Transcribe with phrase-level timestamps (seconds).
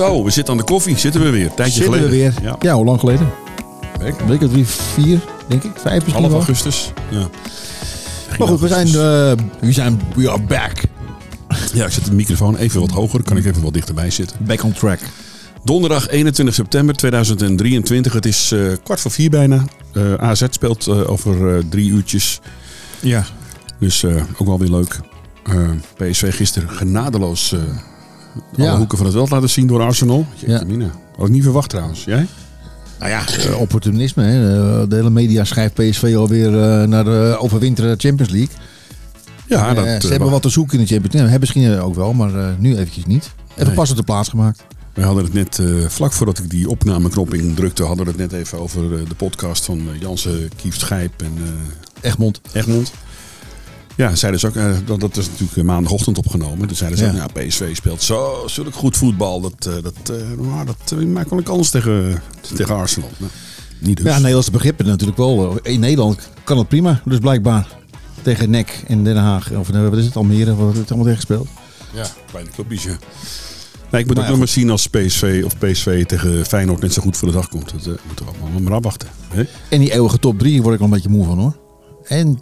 [0.00, 0.98] Zo, we zitten aan de koffie.
[0.98, 1.54] Zitten we weer.
[1.54, 2.18] Tijdje Zitten we geleden.
[2.34, 2.42] weer.
[2.42, 2.56] Ja.
[2.60, 3.30] Ja, hoe lang geleden?
[3.98, 4.20] Week.
[4.20, 5.18] Een week of drie, vier,
[5.48, 5.70] denk ik.
[5.74, 6.36] Vijf misschien Half wel.
[6.36, 6.92] augustus.
[7.10, 7.28] Ja.
[8.38, 8.92] Maar goed, we zijn, eh,
[9.60, 10.72] we zijn, we are back.
[11.72, 13.22] Ja, ik zet de microfoon even wat hoger.
[13.22, 14.36] Kan ik even wat dichterbij zitten.
[14.46, 14.98] Back on track.
[15.64, 18.12] Donderdag 21 september 2023.
[18.12, 19.64] Het is eh, kwart voor vier bijna.
[19.94, 22.40] Eh, AZ speelt eh, over eh, drie uurtjes.
[23.00, 23.24] Ja.
[23.78, 25.00] Dus eh, ook wel weer leuk.
[25.44, 27.60] Eh, PSV gisteren genadeloos eh
[28.56, 28.76] alle Ja.
[28.76, 30.26] hoeken van het veld laten zien door Arsenal.
[30.34, 30.90] Jeetje Ja.
[31.16, 32.04] Had ik niet verwacht trouwens.
[32.04, 32.26] Jij?
[32.98, 34.22] Nou ja, eh, opportunisme.
[34.22, 34.48] Hè.
[34.82, 38.54] Eh, De hele media schrijft PSV alweer eh, naar de overwinteren Champions League.
[39.46, 41.30] Ja, dat, ze hebben wa- wat te zoeken in de Champions League.
[41.30, 43.30] Hebben misschien ook wel, maar nu eventjes niet.
[43.52, 43.74] Even Nee.
[43.74, 44.62] pas op de plaats gemaakt.
[44.94, 45.60] We hadden het net,
[45.92, 49.82] vlak voordat ik die opnameknop indrukte, hadden we het net even over de podcast van
[50.00, 52.40] Jansen, Kieft Schijp en eh, Egmond.
[52.52, 52.92] Egmond.
[54.00, 56.66] Ja, zeiden ze ook, eh, dat, dat is natuurlijk eh, maandagochtend opgenomen.
[56.66, 57.10] Toen zeiden ze Ja.
[57.10, 59.40] ook, nou, PSV speelt zo zulk goed voetbal.
[59.40, 62.22] Dat, eh, dat, eh, nou, dat maakt wel een kans tegen,
[62.54, 63.08] tegen Arsenal.
[63.18, 63.30] Nou,
[63.78, 64.06] niet dus.
[64.06, 65.58] Ja, Nederlandse begrippen natuurlijk wel.
[65.62, 67.66] In Nederland kan het prima, dus blijkbaar.
[68.22, 69.50] Tegen NEC in Den Haag.
[69.52, 71.48] Of wat is het, Almere, wat het allemaal tegen gespeeld.
[71.94, 72.96] Ja, bij de clubjes, ja.
[73.90, 76.92] Nee, ik moet Maar ook nog maar zien als PSV of PSV tegen Feyenoord net
[76.92, 77.70] zo goed voor de dag komt.
[77.84, 79.08] Dat moeten we allemaal maar afwachten.
[79.28, 79.44] Hè?
[79.68, 81.56] En die eeuwige top 3 word ik wel een beetje moe van hoor.
[82.10, 82.38] En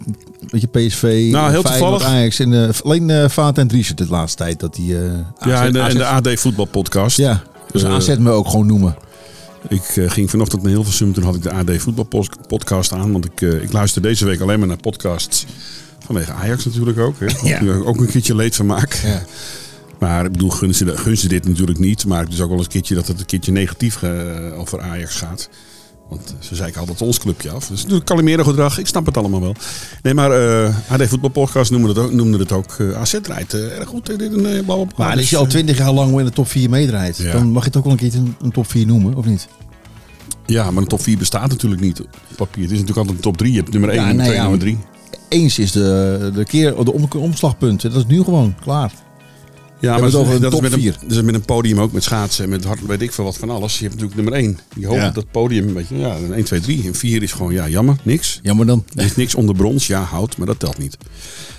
[0.47, 2.03] weet je, PSV, Nou, heel toevallig.
[2.03, 4.97] Ajax en eh, alleen eh Vaat en Dries de laatste tijd dat die.
[4.97, 5.03] eh
[5.39, 7.17] Ja, AZ en de, en de AZ AD voetbalpodcast.
[7.17, 8.95] Ja, dus Eh, AZ me ook gewoon noemen.
[9.67, 13.11] Ik ging vanochtend naar Hilversum, toen had ik de AD voetbalpodcast aan.
[13.11, 15.45] Want ik, ik luister deze week alleen maar naar podcasts
[16.05, 17.15] vanwege Ajax natuurlijk ook.
[17.19, 17.25] Hè.
[17.49, 17.73] Ja.
[17.73, 18.93] Ook, ook een keertje leedvermaak.
[18.93, 19.21] Ja.
[19.99, 22.05] Maar ik bedoel, gun ze, gun ze dit natuurlijk niet.
[22.05, 24.03] Maar het is ook wel eens een keertje dat het een keertje negatief
[24.57, 25.49] over Ajax gaat.
[26.09, 27.67] Want ze zeiken altijd ons clubje af.
[27.67, 29.55] Dus natuurlijk Calimero gedrag, ik snap het allemaal wel.
[30.01, 33.77] Nee, maar eh AD Voetbalpodcast noemde het ook, noemde het ook eh, AZ rijdt eh,
[33.77, 34.09] erg goed.
[34.21, 37.31] in uh, Maar als je al twintig jaar lang in de top 4 meedraait, Ja.
[37.31, 39.47] dan mag je het ook wel een keer een, een top 4 noemen, of niet?
[40.45, 42.63] Ja, maar een top 4 bestaat natuurlijk niet op papier.
[42.63, 43.51] Het is natuurlijk altijd een top 3.
[43.51, 44.79] Je hebt nummer 1, Ja, nummer nee, 2, ja, nummer 3.
[45.29, 47.81] Eens is de, de, keer, de om, omslagpunt.
[47.81, 48.91] Dat is nu gewoon klaar.
[49.81, 50.95] Ja, maar over een dat is met een, vier.
[51.01, 53.37] dat is met een podium ook, met schaatsen en met hard, weet ik veel wat
[53.37, 53.73] van alles.
[53.79, 54.59] Je hebt natuurlijk nummer 1.
[54.75, 55.09] Die hoopt Ja.
[55.09, 56.83] dat podium, weet je, ja, een 1, 2, 3.
[56.87, 58.39] En 4 is gewoon, ja, jammer, niks.
[58.43, 58.83] Ja, maar dan.
[58.95, 60.97] Er is niks onder brons, ja, hout, maar dat telt niet.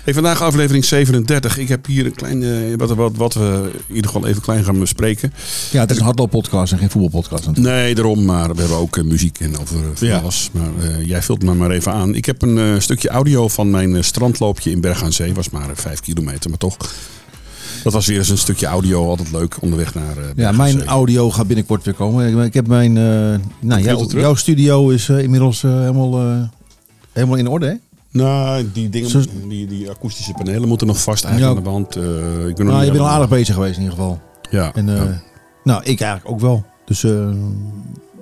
[0.03, 1.57] Hey, vandaag aflevering 37.
[1.57, 4.63] Ik heb hier een klein, eh, wat, wat, wat we in ieder geval even klein
[4.63, 5.33] gaan bespreken.
[5.71, 7.75] Ja, het is een hardlooppodcast en geen voetbalpodcast natuurlijk.
[7.75, 10.17] Nee, daarom, maar we hebben ook eh, muziek en over van Ja.
[10.17, 10.49] alles.
[10.51, 12.15] Maar jij vult me maar even aan.
[12.15, 15.33] Ik heb een stukje audio van mijn strandloopje in Berg aan Zee.
[15.33, 16.77] Was maar eh, vijf kilometer, maar toch.
[17.83, 21.29] Dat was weer eens een stukje audio, altijd leuk, onderweg naar eh Ja, mijn audio
[21.31, 22.43] gaat binnenkort weer komen.
[22.43, 22.97] Ik- heb mijn.
[22.97, 23.81] eh, nou,
[24.11, 26.19] jouw, studio is eh, inmiddels helemaal,
[27.11, 27.73] helemaal in orde, hè?
[28.11, 31.69] Nou, die dingen, die, die akoestische panelen moeten nog vast eigenlijk Ja.
[31.71, 31.95] aan de band.
[32.49, 34.19] Ik ben Nou, je bent al aardig bezig geweest in ieder geval.
[34.49, 35.21] Ja, En, ja.
[35.63, 36.65] Nou, ik eigenlijk ook wel.
[36.85, 37.03] Dus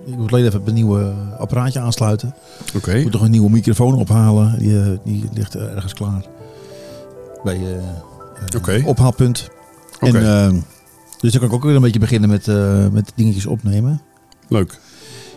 [0.05, 2.35] ik moet alleen even een nieuwe apparaatje aansluiten.
[2.75, 2.91] oké.
[2.91, 4.59] Ik moet nog een nieuwe microfoon ophalen.
[4.59, 6.25] Die, die ligt ergens klaar.
[7.43, 7.59] Bij
[8.57, 8.81] Oké.
[8.85, 9.49] ophaalpunt.
[9.99, 10.17] Oké.
[10.17, 10.53] En, eh,
[11.19, 14.01] dus dan kan ik ook weer een beetje beginnen met, eh, met dingetjes opnemen.
[14.47, 14.79] Leuk.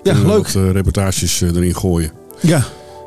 [0.03, 0.51] Ja, we leuk.
[0.53, 2.11] Wat eh, reportages eh, erin gooien.
[2.41, 2.63] Ja.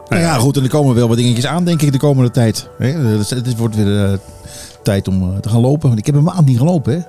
[0.10, 0.58] Nou ja, goed.
[0.58, 2.70] En er komen wel wat dingetjes aan, denk ik, de komende tijd.
[2.78, 3.18] Hè?
[3.18, 4.20] Dus Het wordt weer
[4.84, 5.88] tijd om te gaan lopen.
[5.88, 7.00] Want ik heb een maand niet gelopen, hè?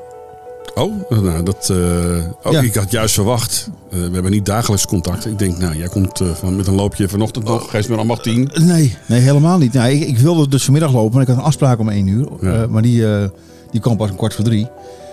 [0.79, 2.61] Oh, nou, dat, eh, Ja.
[2.61, 3.71] ik had juist verwacht.
[3.91, 5.27] eh, we hebben niet dagelijks contact.
[5.27, 7.71] Ik denk, nou, jij komt eh, van, met een loopje vanochtend nog.
[7.71, 8.51] Geef me allemaal tien.
[8.55, 9.73] Nee, nee helemaal niet.
[9.73, 12.29] Nou, ik, ik wilde dus vanmiddag lopen, maar ik had een afspraak om één uur.
[12.41, 12.67] Ja.
[12.67, 13.05] Maar die,
[13.71, 14.69] die kwam pas om kwart voor drie.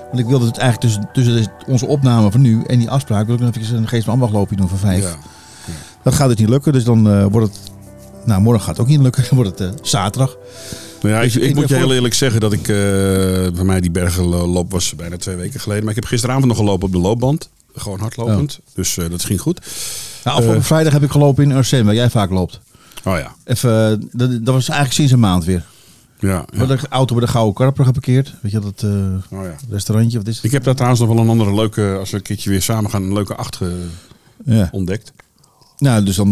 [0.07, 3.25] Want ik wilde het eigenlijk tussen, tussen onze opname van nu en die afspraak...
[3.25, 5.03] wil ik nog even een geest van ambachtloopje doen van vijf.
[5.03, 5.15] Ja.
[6.03, 7.71] Dat gaat dus niet lukken, dus dan wordt het...
[8.25, 9.23] Nou, morgen gaat het ook niet lukken.
[9.29, 10.37] Dan wordt het zaterdag.
[11.03, 12.67] Nou ja, ik, ik ik moet je heel eerlijk zeggen dat ik...
[12.67, 12.75] eh
[13.55, 15.83] bij mij die bergenloop was bijna twee weken geleden.
[15.83, 17.49] Maar ik heb gisteravond nog gelopen op de loopband.
[17.75, 18.59] Gewoon hardlopend.
[18.73, 19.59] Dus eh, dat ging goed.
[20.23, 20.65] Nou, afgelopen Eh.
[20.67, 22.59] vrijdag heb ik gelopen in Ursem, waar jij vaak loopt.
[23.03, 23.35] Oh ja.
[23.43, 25.65] Even, dat, dat was eigenlijk sinds een maand weer.
[26.19, 28.33] Ja, We hadden de auto bij de Gouden Karper geparkeerd.
[28.41, 29.55] Weet je dat Oh, ja.
[29.69, 30.17] restaurantje?
[30.17, 30.45] Wat is het?
[30.45, 31.95] Ik heb daar trouwens nog wel een andere leuke...
[31.99, 33.59] Als we een keertje weer samen gaan, een leuke acht
[34.45, 34.69] Ja.
[34.71, 35.11] ontdekt.
[35.77, 36.31] Nou, dus dan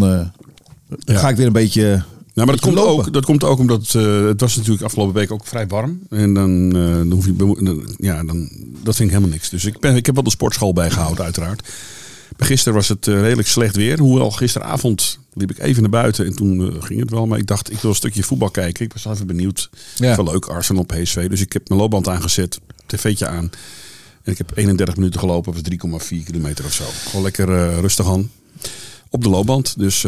[1.06, 1.18] Ja.
[1.20, 2.04] ga ik weer een beetje...
[2.42, 3.06] Nou, maar dat komt, lopen.
[3.06, 6.00] ook, dat komt ook omdat eh, het was natuurlijk afgelopen week ook vrij warm.
[6.10, 8.50] En dan, eh, dan hoef je, dan- ja, dan,
[8.84, 9.50] dat vind ik helemaal niks.
[9.50, 11.70] Dus ik, ben, ik heb wel de sportschool bijgehouden uiteraard.
[12.38, 14.00] Maar gisteren was het eh, redelijk slecht weer.
[14.00, 17.28] Hoewel gisteravond liep ik even naar buiten en toen ging het wel.
[17.28, 18.86] Maar ik dacht, ik wil een stukje voetbal kijken.
[18.86, 19.70] Ik was even benieuwd.
[19.96, 20.16] Ja.
[20.16, 21.30] Wel leuk, Arsenal PSV.
[21.30, 23.50] Dus ik heb mijn loopband aangezet, tv'tje aan.
[24.24, 26.84] En ik heb 31 minuten gelopen, was 3,4 kilometer of zo.
[27.06, 28.32] Gewoon lekker rustig aan.
[29.10, 29.74] Op de loopband.
[29.78, 30.06] Dus,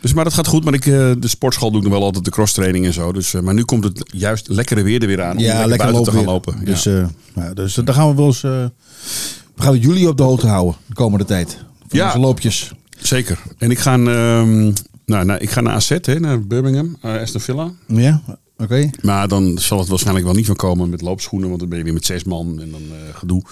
[0.00, 0.64] dus maar dat gaat goed.
[0.64, 3.12] Maar ik, eh, de sportschool doe ik nog wel altijd de crosstraining en zo.
[3.12, 5.36] Dus, eh, maar nu komt het juist lekkere weer er weer aan.
[5.36, 6.32] Om Ja, lekker buiten lopen te gaan weer.
[6.32, 6.64] lopen.
[6.64, 6.98] Dus, ja.
[7.00, 8.40] eh, nou, dus dan gaan we wel eens...
[8.40, 11.58] We gaan jullie op de hoogte houden de komende tijd.
[11.88, 12.06] Van Ja.
[12.06, 12.72] onze loopjes.
[12.98, 13.38] Zeker.
[13.58, 14.62] En ik ga, ehm,
[15.04, 17.70] nou, nou, ik ga naar AZ, hè, naar Birmingham, uh, Aston Villa.
[17.86, 18.22] Ja,
[18.58, 18.90] oké.
[19.02, 21.84] Maar dan zal het waarschijnlijk wel niet van komen met loopschoenen, want dan ben je
[21.84, 22.82] weer met zes man en dan
[23.14, 23.42] gedoe.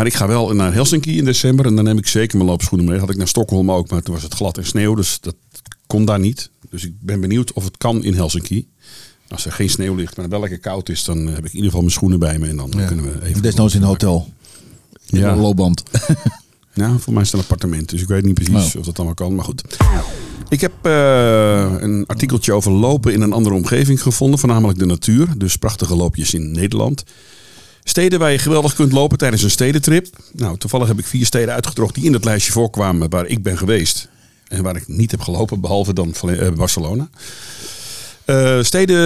[0.00, 2.86] Maar ik ga wel naar Helsinki in december en dan neem ik zeker mijn loopschoenen
[2.88, 2.98] mee.
[2.98, 5.34] Had ik naar Stockholm ook, maar toen was het glad en sneeuw, dus dat
[5.86, 6.50] kon daar niet.
[6.70, 8.68] Dus ik ben benieuwd of het kan in Helsinki.
[9.28, 11.64] Als er geen sneeuw ligt, maar wel lekker koud is, dan heb ik in ieder
[11.64, 12.86] geval mijn schoenen bij me en dan Ja.
[12.86, 13.42] kunnen we even.
[13.42, 14.28] Desnoods in een hotel.
[15.06, 15.32] In Ja.
[15.32, 15.82] een loopband.
[16.74, 18.80] Ja, voor mij is het een appartement, dus ik weet niet precies Oh.
[18.80, 19.62] of dat allemaal kan, maar goed.
[20.48, 25.28] Ik heb eh, een artikeltje over lopen in een andere omgeving gevonden, voornamelijk de natuur.
[25.38, 27.04] Dus prachtige loopjes in Nederland.
[27.90, 30.06] Steden waar je geweldig kunt lopen tijdens een stedentrip.
[30.32, 33.58] Nou, toevallig heb ik vier steden uitgetrokken die in dat lijstje voorkwamen waar ik ben
[33.58, 34.08] geweest.
[34.48, 37.08] En waar ik niet heb gelopen, behalve dan eh, Barcelona.
[38.24, 38.96] Eh, steden,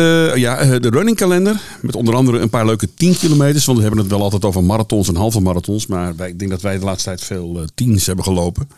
[0.41, 1.61] ja, eh, de running kalender.
[1.83, 3.65] Met onder andere een paar leuke 10 kilometers.
[3.65, 5.87] Want we hebben het wel altijd over marathons en halve marathons.
[5.87, 8.69] Maar wij, ik denk dat wij de laatste tijd veel eh, tiens hebben gelopen.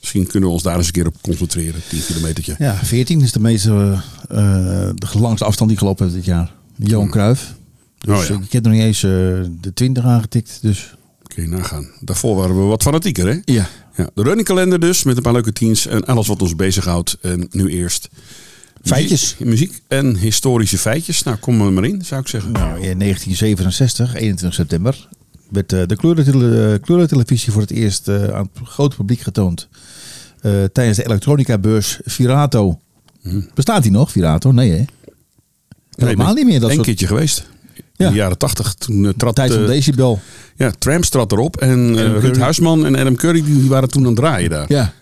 [0.00, 1.80] Misschien kunnen we ons daar eens een keer op concentreren.
[1.88, 2.54] 10 kilometertje.
[2.58, 4.36] Ja, 14 is de meeste, eh,
[4.94, 6.52] de langste afstand die ik gelopen heb dit jaar.
[6.76, 7.54] Johan Cruijff.
[8.06, 8.34] Dus Oh ja.
[8.34, 9.10] eh, ik heb nog niet eens eh,
[9.60, 10.58] de 20 aangetikt.
[10.62, 11.90] Dus Kun je nagaan.
[12.00, 13.38] Daarvoor waren we wat fanatieker, hè?
[13.44, 13.68] ja.
[13.96, 15.02] Ja, de running kalender dus.
[15.02, 15.86] Met een paar leuke tiens.
[15.86, 17.16] En alles wat ons bezighoudt.
[17.20, 18.08] En nu eerst...
[18.82, 19.36] Feitjes.
[19.38, 21.22] Muziek, en historische feitjes.
[21.22, 22.52] Nou, kom er maar in, zou ik zeggen.
[22.52, 25.08] Nou, in 1967, 21 september,
[25.50, 29.68] werd eh, de kleurentele- eh, kleurentelevisie voor het eerst aan het grote publiek getoond.
[30.72, 32.78] Tijdens de elektronica-beurs Virato.
[33.22, 33.40] Hm.
[33.54, 34.52] Bestaat die nog, Virato?
[34.52, 34.84] Nee, hè?
[35.96, 36.60] Helemaal niet meer.
[36.60, 37.46] Dat een soort keertje geweest.
[37.96, 38.06] Ja.
[38.06, 38.74] In de jaren tachtig.
[38.74, 39.34] Toen eh, trad...
[39.34, 40.20] tijd van eh, Decibel.
[40.56, 41.56] ja, Tramps trad erop.
[41.56, 42.36] En eh, Ruud.
[42.36, 44.64] Huisman en Adam Curry die waren toen aan het draaien daar.
[44.68, 44.92] Ja.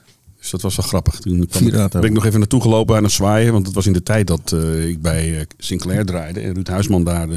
[0.40, 1.20] Dus dat was wel grappig.
[1.20, 2.00] Toen kwam ik, Virato.
[2.00, 3.52] ben ik nog even naartoe gelopen aan het zwaaien.
[3.52, 4.56] Want het was in de tijd dat
[4.88, 6.40] ik bij Sinclair draaide.
[6.40, 7.28] En Ruud Huisman daar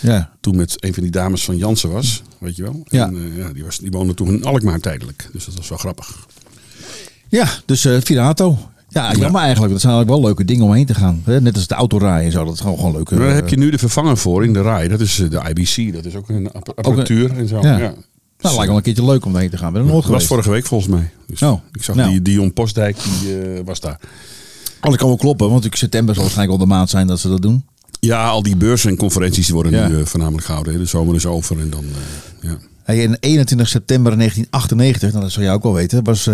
[0.00, 0.30] ja.
[0.40, 2.22] toen met een van die dames van Jansen was.
[2.38, 2.82] Weet je wel.
[2.84, 3.06] Ja.
[3.06, 5.28] En, ja, die, was, die woonde toen in Alkmaar tijdelijk.
[5.32, 6.26] Dus dat was wel grappig.
[7.28, 8.58] Ja, dus Virato.
[9.02, 9.72] Ja, jammer eigenlijk.
[9.72, 11.22] Dat zijn eigenlijk wel leuke dingen om heen te gaan.
[11.24, 12.44] Net als de autorijden en zo.
[12.44, 13.10] Dat is gewoon, gewoon leuk.
[13.10, 14.88] Maar daar eh, heb je nu de vervanger voor in de RAI.
[14.88, 15.94] Dat is eh, de IBC.
[15.94, 17.58] Dat is ook een app- apparatuur en zo.
[17.62, 17.78] ja.
[17.78, 17.94] Ja.
[18.40, 19.72] Nou, lijkt wel een keertje leuk om daarheen te gaan.
[19.72, 21.10] Ben er nooit Dat was vorige week volgens mij.
[21.26, 21.60] Dus Oh.
[21.72, 22.10] Ik zag Nou.
[22.10, 23.98] die Dion Postdijk, die eh, was daar.
[24.80, 27.18] Oh, dat kan wel kloppen, want ik september zal waarschijnlijk wel de maand zijn dat
[27.20, 27.64] ze dat doen.
[28.00, 29.88] Ja, al die beurzen en conferenties worden Ja.
[29.88, 30.78] nu eh, voornamelijk gehouden.
[30.78, 31.84] De zomer is over en dan...
[31.84, 32.56] eh, ja.
[32.82, 36.30] Hey, in 21 september 1998, nou, dat zou jij ook wel weten, was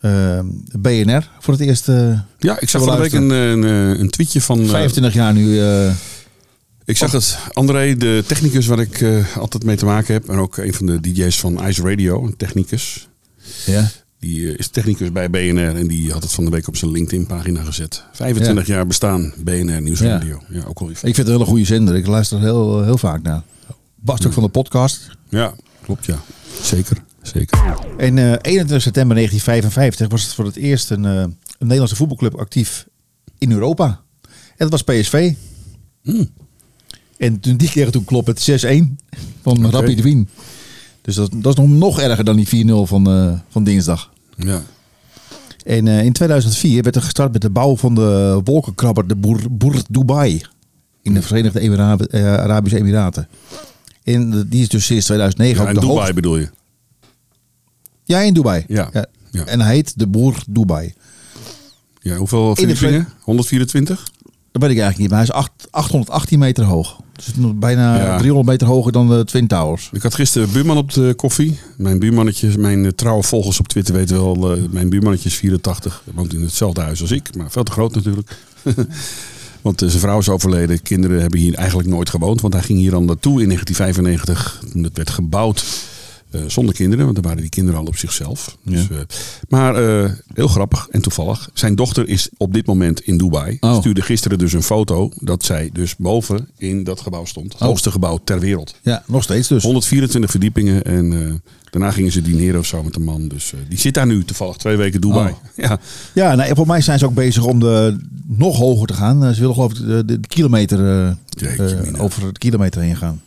[0.00, 0.40] eh,
[0.78, 4.10] BNR voor het eerst eh, ja, ik zag van de week een, een, eh, een
[4.10, 4.60] tweetje van...
[4.60, 5.60] eh, 25 jaar nu.
[6.84, 7.38] ik zag het.
[7.52, 9.04] André, de technicus waar ik
[9.36, 10.28] altijd mee te maken heb.
[10.28, 13.08] En ook een van de DJ's van Ice Radio, een technicus.
[13.66, 13.90] ja.
[14.18, 17.62] Die is technicus bij BNR en die had het van de week op zijn LinkedIn-pagina
[17.62, 18.04] gezet.
[18.12, 20.42] 25 jaar bestaan BNR Nieuwsradio.
[20.48, 21.96] Ja, ook weer Ik vind het een hele goede zender.
[21.96, 23.42] Ik luister er heel, heel vaak naar.
[23.94, 25.10] Bast ook van de podcast.
[25.28, 26.22] Ja, klopt ja.
[26.62, 27.58] Zeker, zeker.
[27.96, 32.86] Eh 21 september 1955 was het voor het eerst een, eh, een Nederlandse voetbalclub actief
[33.38, 34.00] in Europa.
[34.56, 35.32] En dat was PSV.
[36.02, 36.24] Hm.
[37.16, 38.98] En toen die kregen toen klopt het 6-1
[39.42, 40.28] van Rapid Wien.
[41.00, 44.10] Dus dat, dat is nog, nog erger dan die 4-0 van, eh, van dinsdag.
[44.36, 44.62] Ja.
[45.64, 49.16] En eh, in 2004 werd er gestart met de bouw van de wolkenkrabber, de
[49.50, 50.40] Boer, Dubai.
[51.02, 53.28] In de Verenigde eh, Arabische Emiraten.
[54.02, 56.48] En die is dus sinds 2009 ja en de Dubai bedoel je?
[58.10, 58.64] Ja, in Dubai.
[58.68, 58.90] Ja.
[59.30, 59.44] Ja.
[59.44, 60.94] En hij heet de Boer Dubai.
[62.00, 63.08] Ja, hoeveel verdiepingen?
[63.20, 64.10] 124?
[64.52, 66.96] Dat weet ik eigenlijk niet, maar hij is acht- 818 meter hoog.
[67.12, 68.18] Dus bijna Ja.
[68.18, 69.88] 300 meter hoger dan de Twin Towers.
[69.92, 71.58] Ik had gisteren buurman op de koffie.
[71.76, 76.02] Mijn buurmannetje, mijn eh, trouwe volgers op Twitter weten wel, eh, mijn buurmannetje is 84.
[76.04, 78.36] Hij woont in hetzelfde huis als ik, maar veel te groot natuurlijk.
[79.62, 80.82] want eh, zijn vrouw is overleden.
[80.82, 82.40] Kinderen hebben hier eigenlijk nooit gewoond.
[82.40, 85.64] Want hij ging hier dan naartoe in 1995 toen het werd gebouwd.
[86.30, 88.56] Eh, zonder kinderen, want dan waren die kinderen al op zichzelf.
[88.62, 88.96] Dus, eh,
[89.48, 91.50] maar eh, heel grappig en toevallig.
[91.54, 93.56] Zijn dochter is op dit moment in Dubai.
[93.60, 93.76] Oh.
[93.78, 97.52] Stuurde gisteren dus een foto dat zij dus boven in dat gebouw stond.
[97.52, 97.68] Het Oh.
[97.68, 98.74] hoogste gebouw ter wereld.
[98.82, 99.62] Ja, nog steeds dus.
[99.62, 103.28] 124 verdiepingen en daarna gingen ze dineren of zo met de man.
[103.28, 105.30] Dus die zit daar nu toevallig twee weken Dubai.
[105.32, 105.36] Oh.
[105.66, 105.78] Ja,
[106.14, 107.96] Ja, nou, voor mij zijn ze ook bezig om de,
[108.26, 109.34] nog hoger te gaan.
[109.34, 111.16] Ze willen geloof ik de, de, de kilometer
[111.98, 113.22] over het kilometer heen gaan.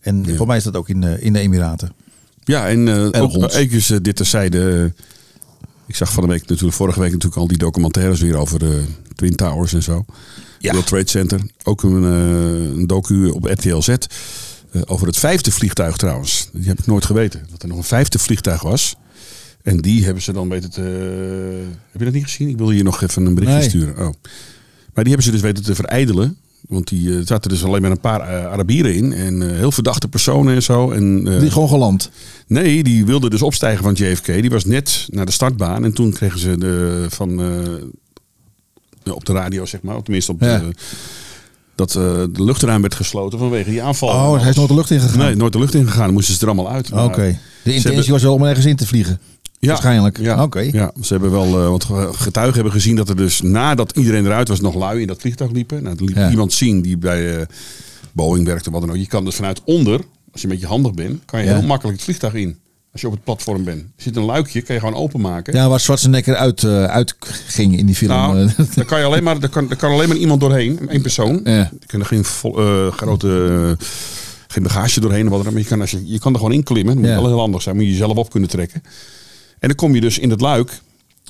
[0.00, 0.36] En Ja.
[0.36, 1.92] voor mij is dat ook in, de- in de Emiraten.
[2.48, 3.54] Ja en eh ook ons.
[3.54, 4.92] eventjes eh, dit terzijde.
[4.96, 5.02] eh,
[5.86, 8.84] ik zag van de week natuurlijk vorige week natuurlijk al die documentaires weer over de
[9.14, 10.04] Twin Towers en zo.
[10.58, 10.70] Ja.
[10.72, 11.40] World Trade Center.
[11.62, 13.88] Ook een, eh, een docu op RTL Z.
[13.88, 16.48] eh, over het vijfde vliegtuig trouwens.
[16.52, 17.46] Die heb ik nooit geweten.
[17.50, 18.94] Dat er nog een vijfde vliegtuig was.
[19.62, 20.80] En die hebben ze dan weten te...
[21.90, 22.48] Heb je dat niet gezien?
[22.48, 23.68] Ik wil hier nog even een berichtje Nee.
[23.68, 23.94] sturen.
[23.94, 24.14] Oh.
[24.94, 26.36] Maar die hebben ze dus weten te verijdelen.
[26.68, 29.12] Want die eh, zaten dus alleen maar een paar eh, Arabieren in.
[29.12, 30.90] En eh, heel verdachte personen en zo.
[30.90, 32.10] En, Die gewoon geland.
[32.46, 34.26] Nee, die wilde dus opstijgen van JFK.
[34.26, 35.84] Die was net naar de startbaan.
[35.84, 37.40] En toen kregen ze de, van,
[39.12, 39.96] op de radio, zeg maar.
[39.96, 40.58] Of tenminste, op Ja.
[40.58, 40.70] de,
[41.74, 44.08] dat de luchtruim werd gesloten vanwege die aanval.
[44.08, 45.18] Oh, hij is nooit de lucht ingegaan.
[45.18, 46.04] Nee, nooit de lucht ingegaan.
[46.04, 46.92] Dan moesten ze er allemaal uit.
[46.92, 47.16] Oké.
[47.62, 49.20] De intentie hebben- was wel om ergens in te vliegen.
[49.60, 50.18] Ja, Waarschijnlijk.
[50.18, 50.58] Ja, Oké.
[50.60, 51.84] ja, ze hebben wel, eh, want
[52.16, 55.50] getuigen hebben gezien dat er dus nadat iedereen eruit was nog lui in dat vliegtuig
[55.50, 55.82] liepen.
[55.82, 56.30] Nou, er liep Ja.
[56.30, 57.46] iemand zien die bij eh,
[58.12, 58.96] Boeing werkte, wat dan ook.
[58.96, 60.00] Je kan dus vanuit onder,
[60.32, 61.56] als je een beetje handig bent, kan je Ja.
[61.58, 62.56] heel makkelijk het vliegtuig in.
[62.92, 63.80] Als je op het platform bent.
[63.80, 65.54] Er zit een luikje, kan je gewoon openmaken.
[65.54, 67.14] Ja, waar Schwarzenegger uit, eh, uit
[67.46, 68.10] ging in die film.
[68.10, 71.02] Nou, daar kan je alleen maar, daar kan, daar kan alleen maar iemand doorheen, één
[71.02, 71.40] persoon.
[71.44, 71.70] Ja.
[71.86, 73.76] Er geen vol- grote,
[74.48, 75.52] geen bagage doorheen wat dan ook.
[75.52, 76.94] Maar je kan, als je, je kan er gewoon in klimmen.
[76.94, 77.20] Dat moet Ja.
[77.20, 77.76] wel heel handig zijn.
[77.76, 78.82] Moet je jezelf op kunnen trekken.
[79.58, 80.80] En dan kom je dus in het luik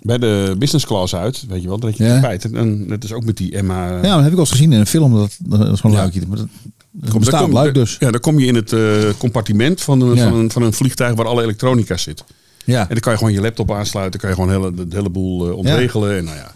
[0.02, 1.44] bij de business class uit.
[1.48, 2.10] Weet je wel, dat je Ja.
[2.10, 2.52] het spijt.
[2.52, 3.88] En dat is ook met die Emma.
[3.88, 5.14] ja, dat heb ik wel eens gezien in een film.
[5.14, 6.02] Dat, dat is gewoon Ja.
[6.02, 6.20] luikje.
[6.28, 6.46] Maar dat,
[6.92, 7.96] dat Kom- bestaat dan kom- luik dus.
[8.00, 8.80] Ja, dan kom je in het eh,
[9.18, 10.28] compartiment van een, Ja.
[10.28, 12.24] van, een, van een vliegtuig waar alle elektronica zit.
[12.64, 14.20] Ja, En dan kan je gewoon je laptop aansluiten.
[14.20, 16.16] kan je gewoon hele, de hele boel eh, ontregelen.
[16.16, 16.52] En nou ja.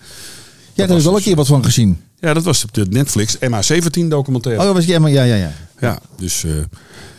[0.75, 2.01] ja daar was wel een keer wat van gezien.
[2.21, 4.61] ja, dat was op de Netflix MH17 documentaire.
[4.61, 5.53] Oh, dat was ja, maar ja, ja, ja.
[5.81, 6.51] Ja, dus eh,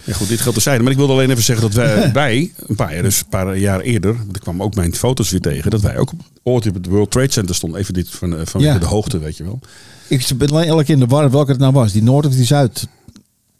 [0.03, 0.83] ja, goed, dit geldt terzijde.
[0.83, 3.57] Maar ik wilde alleen even zeggen dat wij, wij een paar jaar, dus een paar
[3.57, 6.11] jaar eerder, want ik kwam ook mijn foto's weer tegen, dat wij ook
[6.43, 7.79] ooit op het World Trade Center stonden.
[7.79, 8.77] Even dit van, eh, van Ja.
[8.77, 9.59] de hoogte, weet je wel.
[10.07, 11.91] Ik ben alleen elke keer in de war welke het nou was.
[11.91, 12.87] Die Noord of die Zuid.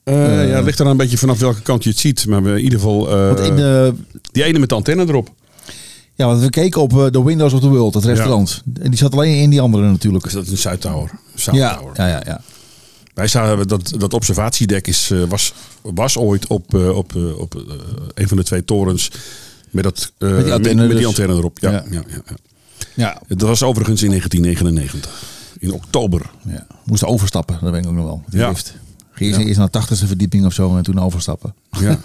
[0.04, 0.50] Eh, Eh.
[0.50, 2.28] ja, het ligt er een beetje vanaf welke kant je het ziet.
[2.28, 3.94] Maar we, in ieder geval, eh, in de,
[4.32, 5.30] die ene met de antenne erop.
[6.16, 8.62] ja, want we keken op eh, The Windows of the World, het restaurant.
[8.82, 10.24] En die zat alleen in die andere natuurlijk.
[10.24, 11.12] Dus dat is een Zuidtower.
[11.36, 11.94] South Ja, Tower.
[11.96, 12.42] ja, ja, ja.
[13.14, 17.64] Wij zagen dat, dat observatiedek is, eh, was, was ooit op, eh, op, eh, op
[18.14, 19.12] een van de twee torens
[19.70, 21.06] met, dat, Met die antenne met, die dus.
[21.08, 21.60] antenne erop.
[21.60, 21.84] Ja, Ja.
[21.90, 22.04] ja.
[22.96, 25.24] Ja, Dat was overigens in 1999.
[25.60, 26.30] In oktober.
[26.48, 26.68] ja.
[26.86, 28.24] Moest overstappen, dat weet ik ook nog wel.
[28.30, 28.48] Ja.
[28.48, 28.76] lift.
[29.12, 31.56] Ging eerst- naar de tachtigste verdieping of zo en toen overstappen.
[31.80, 32.00] Ja.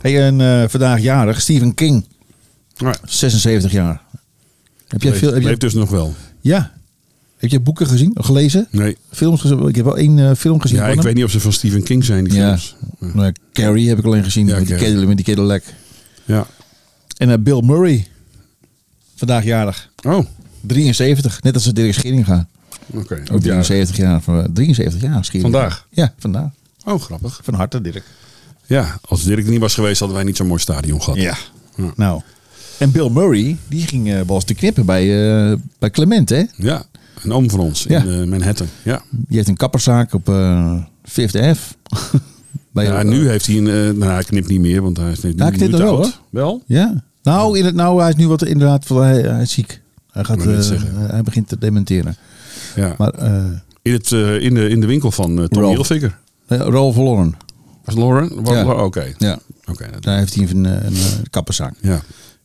[0.00, 2.06] Hey, en vandaag jarig, Stephen King,
[2.82, 4.02] Maar 76 jaar.
[4.88, 5.32] Heb jij veel?
[5.32, 6.14] Heb leeft je, dus nog wel.
[6.40, 6.72] ja.
[7.44, 8.66] Heb je boeken gezien, gelezen?
[8.70, 8.96] Nee.
[9.10, 9.68] Films gezien?
[9.68, 10.78] Ik heb wel één eh, film gezien.
[10.78, 11.04] Ja, ik hem.
[11.04, 12.58] weet niet of ze van Stephen King zijn, die Ja.
[12.58, 12.76] films.
[13.14, 14.76] Nee, Carrie heb ik alleen gezien Ja, met, die.
[14.76, 15.62] Cadillac, met die Cadillac.
[16.24, 16.46] Ja.
[17.16, 18.06] En eh, Bill Murray,
[19.16, 19.90] vandaag jarig.
[20.02, 20.26] Oh,
[20.60, 22.46] 73, net als Dirk Scheringa.
[22.94, 23.14] oké.
[23.32, 23.60] Ook Ja.
[23.60, 24.20] 73 jaar.
[24.22, 25.50] van- 73 jaar Scheringa.
[25.50, 25.86] Vandaag?
[25.90, 26.50] Ja, vandaag.
[26.84, 27.40] Oh, grappig.
[27.42, 28.04] Van harte Dirk.
[28.66, 31.18] Ja, als Dirk er niet was geweest, hadden wij niet zo'n mooi stadion gehad.
[31.20, 31.36] Ja.
[31.76, 31.92] Ja.
[31.96, 32.20] Nou.
[32.78, 35.02] En Bill Murray, die ging eh, wel eens te knippen bij,
[35.50, 36.42] eh, bij Clement, hè?
[36.56, 36.82] Ja,
[37.22, 38.02] een oom van ons Ja.
[38.02, 38.66] in eh, Manhattan.
[38.82, 39.02] Ja.
[39.10, 41.76] Die heeft een kapperszaak op eh Fifth F.
[42.72, 43.98] bij, ja, nu heeft hij een...
[43.98, 45.96] nou, hij knipt niet meer, want hij is nu, hij knipt nu nog te wel,
[46.02, 46.20] oud.
[46.30, 46.62] Wel?
[46.66, 47.02] Ja.
[47.22, 49.80] Nou, in het, nou, hij is nu wat inderdaad, hij, hij is ziek.
[50.12, 51.10] Hij, gaat, Ik wou net eh, zeggen.
[51.10, 52.16] hij begint te dementeren.
[52.76, 52.94] Ja.
[52.98, 53.44] Maar eh
[53.82, 55.74] In, het, eh, in, de, in de winkel van uh, Tom Ralph.
[55.74, 56.18] Hilfiger.
[56.46, 57.34] eh, Ralph Lauren,
[57.84, 58.30] Was Lauren?
[58.44, 58.64] Ja.
[58.74, 59.12] Oké.
[59.18, 59.38] ja,
[59.70, 62.00] Oké, dat- daar heeft hij een, een, een kapperszaak Ja.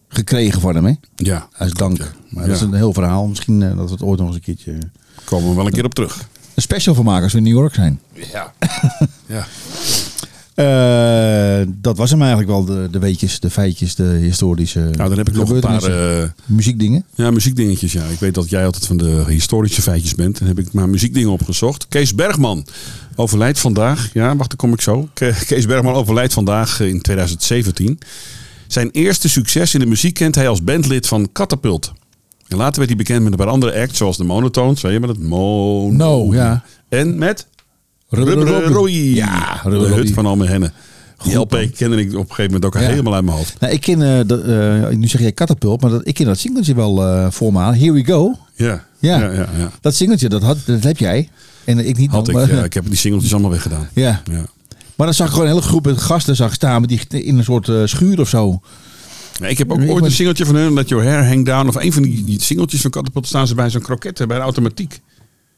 [0.09, 0.93] Gekregen van hem, hè?
[1.15, 1.47] Ja.
[1.57, 1.97] Als dank.
[1.97, 2.05] Ja.
[2.29, 3.27] Maar dat is een heel verhaal.
[3.27, 4.77] Misschien eh, dat we het ooit nog eens een keertje
[5.23, 6.27] Komen we wel een keer op terug.
[6.55, 7.99] een special van maken als we in New York zijn.
[8.31, 8.53] Ja.
[9.35, 9.45] ja.
[10.55, 15.17] Eh, dat was hem eigenlijk wel, de, de weetjes, de feitjes, de historische Nou, dan
[15.17, 17.05] heb ik nog een paar eh, muziekdingen.
[17.15, 17.91] ja, muziekdingetjes.
[17.91, 18.03] Ja.
[18.03, 20.39] Ik weet dat jij altijd van de historische feitjes bent.
[20.39, 21.87] Dan heb ik maar muziekdingen opgezocht.
[21.87, 22.65] Kees Bergman
[23.15, 24.09] overlijdt vandaag.
[24.13, 25.09] Ja, wacht, daar kom ik zo.
[25.13, 27.99] Ke- Kees Bergman overlijdt vandaag eh, in 2017.
[28.71, 31.91] Zijn eerste succes in de muziek kent hij als bandlid van Catapult.
[32.47, 34.81] En later werd hij bekend met een paar andere acts, zoals de Monotones.
[34.81, 35.91] Weet je met het Mono.
[35.91, 36.63] No, ja.
[36.89, 37.47] En met
[38.09, 38.63] Rubber.
[38.63, 38.91] Roy.
[38.91, 40.71] Ja, de hut van Alme Henne.
[41.23, 42.79] Die LP kende ik op een gegeven moment ook Ja.
[42.79, 43.59] helemaal uit mijn hoofd.
[43.59, 44.19] Nou, ik ken, eh,
[44.87, 47.73] eh, nu zeg jij Catapult, maar dat, ik ken dat singeltje wel voor me aan.
[47.75, 48.35] Here we go.
[48.55, 49.19] Ja, Ja.
[49.19, 49.49] ja, ja.
[49.57, 49.71] ja.
[49.81, 51.29] Dat singeltje, dat, had, dat heb jij.
[51.65, 53.87] En ik niet Had nog, ik, maar- ja, ik heb die singeltjes allemaal weggedaan.
[53.93, 54.21] ja.
[54.31, 54.45] Ja.
[54.99, 57.37] Maar dan zag ik gewoon een hele groep met gasten zag staan met die in
[57.37, 58.59] een soort eh, schuur of zo.
[59.39, 61.67] Ja, ik heb ook ooit een singeltje van hun, Let Your Hair Hang Down.
[61.67, 64.99] Of een van die, singeltjes van Catapult staan ze bij zo'n kroket, bij de automatiek.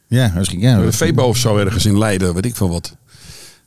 [0.07, 0.59] Ja, misschien.
[0.59, 2.95] Ja, de Febo of zo ergens in Leiden, weet ik veel wat.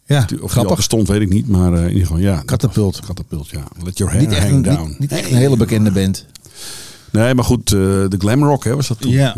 [0.07, 0.77] ja Of grappig.
[0.77, 1.49] bestond, weet ik niet.
[1.49, 2.43] Maar eh, in ieder geval, ja.
[2.45, 3.01] Catapult.
[3.07, 3.63] Catapult, ja.
[3.85, 4.89] Let Your Hair Niet Hang een, Down.
[4.89, 6.27] niet, niet echt een hele bekende band.
[7.11, 9.13] Nee, maar goed, eh, de glam rock hè, was dat toen.
[9.13, 9.35] Ja.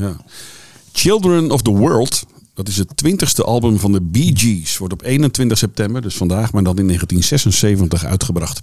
[0.93, 2.27] Children of the World,
[2.57, 4.79] dat is het twintigste album van de Bee Gees.
[4.79, 8.63] Wordt op 21 september, dus vandaag, maar dan in 1976 uitgebracht.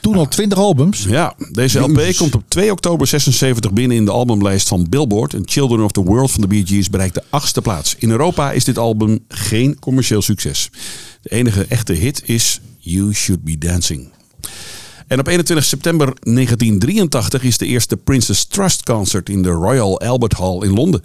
[0.00, 1.04] Toen al 20 albums.
[1.04, 2.16] Ja, deze LP Jezus.
[2.16, 5.34] komt op 2 oktober 76 binnen in de albumlijst van Billboard.
[5.34, 7.94] En Children of the World van de Bee Gees bereikt de achtste plaats.
[7.98, 10.70] In Europa is dit album geen commercieel succes.
[11.22, 14.08] De enige echte hit is You Should Be Dancing.
[15.08, 20.32] En op 21 september 1983 is de eerste Princess Trust Concert in de Royal Albert
[20.32, 21.04] Hall in Londen.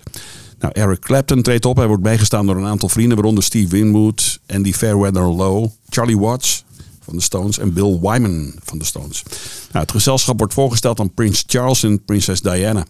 [0.59, 1.77] Nou, Eric Clapton treedt op.
[1.77, 6.63] Hij wordt bijgestaan door een aantal vrienden, waaronder Steve Winwood, Andy Fairweather Low, Charlie Watts
[7.01, 9.23] van de Stones en Bill Wyman van de Stones.
[9.71, 12.85] Nou, het gezelschap wordt voorgesteld aan Prins Charles en prinses Diana.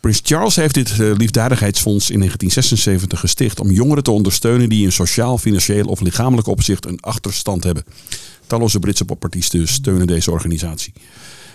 [0.00, 4.92] Prins Charles heeft dit eh, liefdadigheidsfonds in 1976 gesticht om jongeren te ondersteunen die in
[4.92, 7.84] sociaal, financieel of lichamelijk opzicht een achterstand hebben.
[8.50, 10.92] Talloze Britse popartiesten steunen deze organisatie.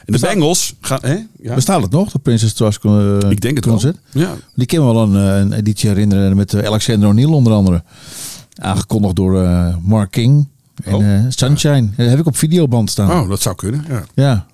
[0.05, 0.99] En de Bengals gaan.
[1.01, 1.17] Hè?
[1.41, 3.73] Ja, Bestaat het nog, de Princess Trust eh, ik denk het wel.
[3.73, 3.97] concert?
[4.11, 7.83] Ja, Die me wel een, eh, een editie herinneren met eh, Alexander O'Neill onder andere.
[8.55, 9.33] Aangekondigd door
[9.81, 10.47] Mark King.
[10.83, 11.25] En Oh.
[11.29, 11.89] Sunshine.
[11.97, 13.11] Dat heb ik op videoband staan.
[13.11, 13.85] oh, dat zou kunnen.
[13.89, 14.03] Ja.
[14.13, 14.45] Ja.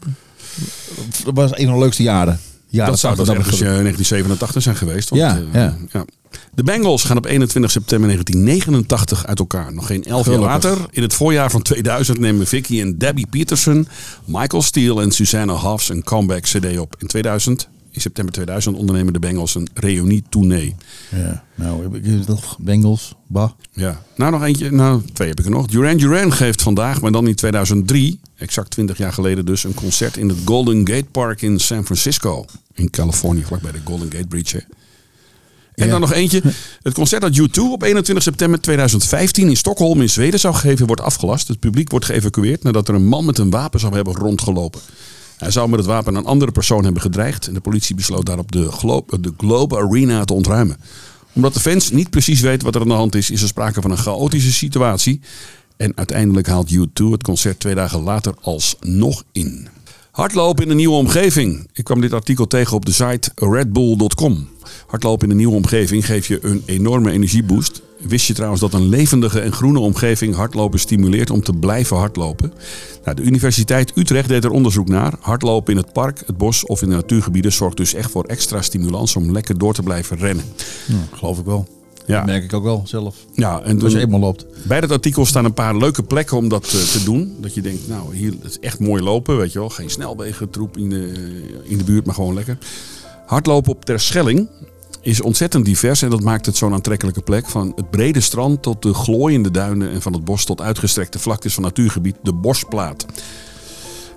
[1.23, 2.39] Dat was een van de leukste jaren.
[2.67, 5.09] Ja, dat zou dat ergens eh, 1987 zijn geweest.
[5.09, 5.75] Want, Ja, ja.
[5.91, 6.05] ja.
[6.53, 9.73] De Bengals gaan op 21 september 1989 uit elkaar.
[9.73, 10.63] Nog geen elf jaar Gelukkig.
[10.63, 13.87] later, in het voorjaar van 2000, nemen Vicky en Debbie Peterson,
[14.25, 16.95] Michael Steele en Susanna Hoffs een comeback CD op.
[16.99, 20.75] In 2000, in september 2000, ondernemen de Bengals een reunie-tournee.
[21.09, 21.43] Ja.
[21.55, 23.51] Nou, heb ik nog Bengals, bah.
[23.73, 24.01] Ja.
[24.15, 24.71] Nou, nog eentje.
[24.71, 25.67] Nou, twee heb ik er nog.
[25.67, 30.17] Duran Duran geeft vandaag, maar dan in 2003, exact 20 jaar geleden dus, een concert
[30.17, 32.45] in het Golden Gate Park in San Francisco.
[32.73, 34.57] In Californië, vlakbij de Golden Gate Bridge.
[34.57, 34.63] hè.
[35.81, 36.41] En dan nog eentje.
[36.81, 41.01] Het concert dat U2 op 21 september 2015 in Stockholm in Zweden zou geven, wordt
[41.01, 41.47] afgelast.
[41.47, 44.81] Het publiek wordt geëvacueerd nadat er een man met een wapen zou hebben rondgelopen.
[45.37, 47.47] Hij zou met het wapen een andere persoon hebben gedreigd.
[47.47, 50.77] En de politie besloot daarop de Globe, de Globe Arena te ontruimen.
[51.33, 53.81] Omdat de fans niet precies weten wat er aan de hand is, is er sprake
[53.81, 55.21] van een chaotische situatie.
[55.77, 59.67] En uiteindelijk haalt U2 het concert twee dagen later alsnog in.
[60.11, 61.67] Hardlopen in een nieuwe omgeving.
[61.73, 64.47] Ik kwam dit artikel tegen op de site redbull.com.
[64.87, 67.81] Hardlopen in een nieuwe omgeving geeft je een enorme energieboost.
[67.99, 72.53] Wist je trouwens dat een levendige en groene omgeving hardlopen stimuleert om te blijven hardlopen?
[73.03, 75.13] Nou, de Universiteit Utrecht deed er onderzoek naar.
[75.19, 78.61] Hardlopen in het park, het bos of in de natuurgebieden zorgt dus echt voor extra
[78.61, 80.45] stimulans om lekker door te blijven rennen.
[81.13, 81.80] geloof ik wel.
[82.11, 83.15] Ja, Dat merk ik ook wel zelf.
[83.33, 84.45] ja en Als je eenmaal loopt.
[84.63, 87.35] bij dat artikel staan een paar leuke plekken om dat eh, te doen.
[87.39, 89.69] Dat je denkt, nou, hier is echt mooi lopen, weet je wel.
[89.69, 91.11] Geen snelwegen, troep in de,
[91.63, 92.57] in de buurt, maar gewoon lekker.
[93.25, 94.47] Hardlopen op Terschelling
[95.01, 97.47] is ontzettend divers en dat maakt het zo'n aantrekkelijke plek.
[97.49, 101.53] Van het brede strand tot de glooiende duinen en van het bos tot uitgestrekte vlaktes
[101.53, 103.05] van natuurgebied, de Bosplaat.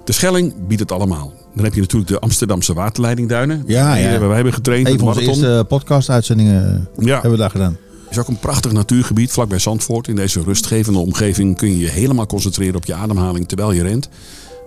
[0.04, 1.32] De Schelling biedt het allemaal.
[1.54, 3.62] Dan heb je natuurlijk de Amsterdamse waterleidingduinen.
[3.66, 4.08] Ja, ja.
[4.08, 4.88] hebben wij hebben getraind.
[4.88, 5.44] Een van onze marathon.
[5.44, 7.12] eerste podcast-uitzendingen Ja.
[7.12, 7.76] hebben we daar gedaan.
[8.14, 10.08] Is ook een prachtig natuurgebied vlakbij Zandvoort.
[10.08, 14.08] In deze rustgevende omgeving kun je je helemaal concentreren op je ademhaling terwijl je rent.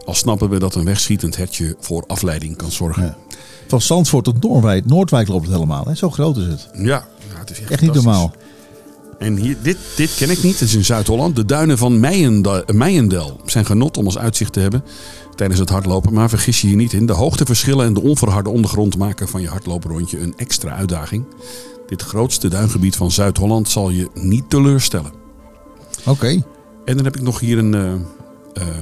[0.05, 3.03] Al snappen we dat een wegschietend hertje voor afleiding kan zorgen.
[3.03, 3.17] Ja.
[3.67, 5.85] Van Zandvoort tot Noordwijk, Noordwijk loopt het helemaal.
[5.85, 5.95] Hè?
[5.95, 6.69] Zo groot is het.
[6.73, 8.33] Ja, ja, het is echt, Echt niet normaal.
[9.19, 10.59] En hier, dit, dit ken ik niet.
[10.59, 11.35] Het is in Zuid-Holland.
[11.35, 14.83] De duinen van Meijendel, Meijendel zijn genot om als uitzicht te hebben
[15.35, 16.13] tijdens het hardlopen.
[16.13, 17.05] Maar vergis je hier niet in.
[17.05, 21.23] De hoogteverschillen en de onverharde ondergrond maken van je hardlooprondje een extra uitdaging.
[21.87, 25.11] Dit grootste duingebied van Zuid-Holland zal je niet teleurstellen.
[26.05, 26.27] Oké.
[26.85, 27.73] En dan heb ik nog hier een.
[27.75, 27.93] eh,
[28.53, 28.75] eh,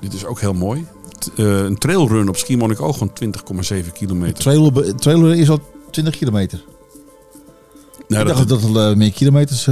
[0.00, 0.86] dit is ook heel mooi.
[1.18, 4.96] T- eh, een trailrun op Schiermonnikoog van 20,7 kilometer.
[4.96, 6.64] Trailer is al 20 kilometer.
[8.08, 9.66] Nou, ik dat- dacht dat het eh, meer kilometers...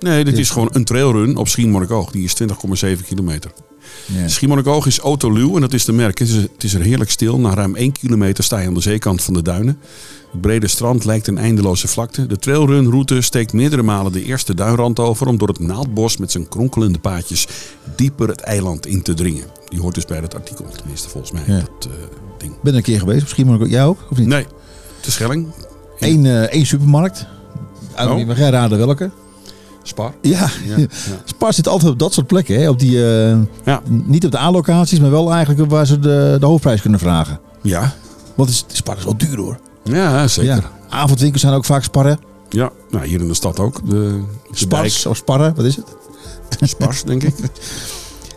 [0.00, 2.10] nee, dit is gewoon een trailrun op Schiermonnikoog.
[2.10, 3.52] Die is 20,7 kilometer.
[4.06, 4.28] ja.
[4.28, 6.26] Schiermonnikoog is autoluw en dat is te merken.
[6.26, 7.38] Het is, het is er heerlijk stil.
[7.38, 9.78] Na ruim 1 kilometer sta je aan de zeekant van de duinen.
[10.32, 12.26] Het brede strand lijkt een eindeloze vlakte.
[12.26, 15.26] De trailrunroute steekt meerdere malen de eerste duinrand over...
[15.26, 17.48] om door het naaldbos met zijn kronkelende paadjes
[17.96, 19.44] dieper het eiland in te dringen.
[19.68, 21.42] Die hoort dus bij dat artikel, tenminste volgens mij.
[21.46, 21.54] Ja.
[21.54, 21.90] Dat eh,
[22.38, 22.52] ding.
[22.62, 23.20] ben er een keer geweest.
[23.20, 23.68] Misschien moet ik ook...
[23.68, 23.98] Jij ook?
[24.10, 24.26] Of niet?
[24.26, 24.46] Nee,
[25.00, 25.46] de Schelling,
[25.98, 27.26] Eén, eh, één supermarkt.
[27.98, 28.16] Oh.
[28.16, 28.36] Oh.
[28.36, 29.10] Ga raden welke?
[29.82, 30.14] Spar.
[30.22, 30.48] Ja.
[30.64, 30.86] Ja, ja.
[31.24, 32.60] Spar zit altijd op dat soort plekken.
[32.60, 32.68] Hè?
[32.68, 33.82] Op die, eh, Ja.
[33.86, 37.40] Niet op de A-locaties, maar wel eigenlijk waar ze de, de hoofdprijs kunnen vragen.
[37.62, 37.94] Ja,
[38.34, 39.58] Want het is, Spar is wel duur hoor.
[39.82, 40.54] Ja zeker.
[40.54, 40.70] Ja.
[40.88, 42.18] Avondwinkels zijn ook vaak sparren.
[42.48, 43.88] Ja, nou, hier in de stad ook.
[43.88, 45.86] De, de Spars of sparren, wat is het?
[46.60, 47.34] Spars, denk ik.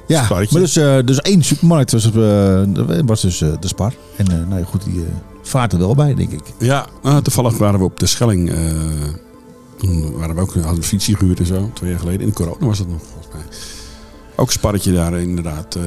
[0.08, 2.62] Ja, maar dus, eh, dus één supermarkt was, eh,
[3.06, 3.94] was dus eh, de Spar.
[4.16, 5.06] En nou ja, goed, die
[5.42, 6.42] vaart er wel bij, denk ik.
[6.60, 8.52] Ja, nou, toevallig waren we op de Schelling.
[9.78, 11.72] toen waren we ook, hadden we een fietsje gehuurd en zo.
[11.74, 12.22] Twee jaar geleden.
[12.22, 13.44] In de corona was dat nog, volgens mij.
[14.36, 15.78] Ook een sparretje daar inderdaad.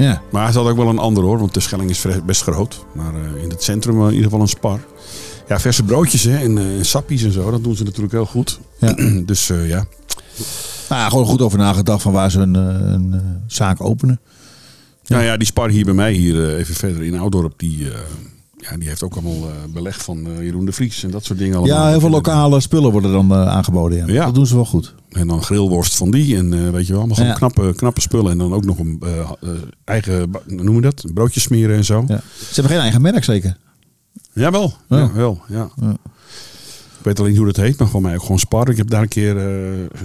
[0.00, 0.06] Eh.
[0.06, 1.38] Ja, maar hij had ook wel een ander hoor.
[1.38, 2.84] Want de Schelling is best groot.
[2.94, 4.80] Maar eh, in het centrum wel in ieder geval een spar.
[5.48, 7.50] Ja, verse broodjes hè, en, eh, en sappies en zo.
[7.50, 8.60] Dat doen ze natuurlijk heel goed.
[8.78, 8.94] Ja.
[9.26, 9.84] dus eh, ja.
[10.88, 14.20] nou, gewoon goed over nagedacht van waar ze een, eh, een eh, zaak openen.
[15.06, 17.98] Nou ja, die spar hier bij mij, hier eh, even verder in Oudorp, die, eh,
[18.56, 21.38] ja, die heeft ook allemaal eh, beleg van eh, Jeroen de Vries en dat soort
[21.38, 21.76] dingen allemaal.
[21.76, 23.98] Ja, heel veel lokale spullen worden dan eh, aangeboden.
[23.98, 24.12] Ja.
[24.12, 24.24] Ja.
[24.24, 24.94] Dat doen ze wel goed.
[25.10, 27.36] En dan grillworst van die en eh, weet je wel, allemaal gewoon Ja.
[27.36, 28.30] knappe, knappe spullen.
[28.32, 29.48] En dan ook nog een eh, eh,
[29.84, 32.04] eigen, ba- hoe noem je dat, een broodje smeren en zo.
[32.08, 32.22] Ja.
[32.38, 33.56] Ze hebben geen eigen merk zeker.
[34.32, 34.98] Jawel, Ja.
[34.98, 35.12] ja.
[35.12, 35.70] wel, ja.
[35.80, 35.90] Ja.
[36.98, 38.68] Ik weet alleen niet hoe dat heet, maar voor mij ook gewoon Spar.
[38.68, 39.34] Ik heb daar een keer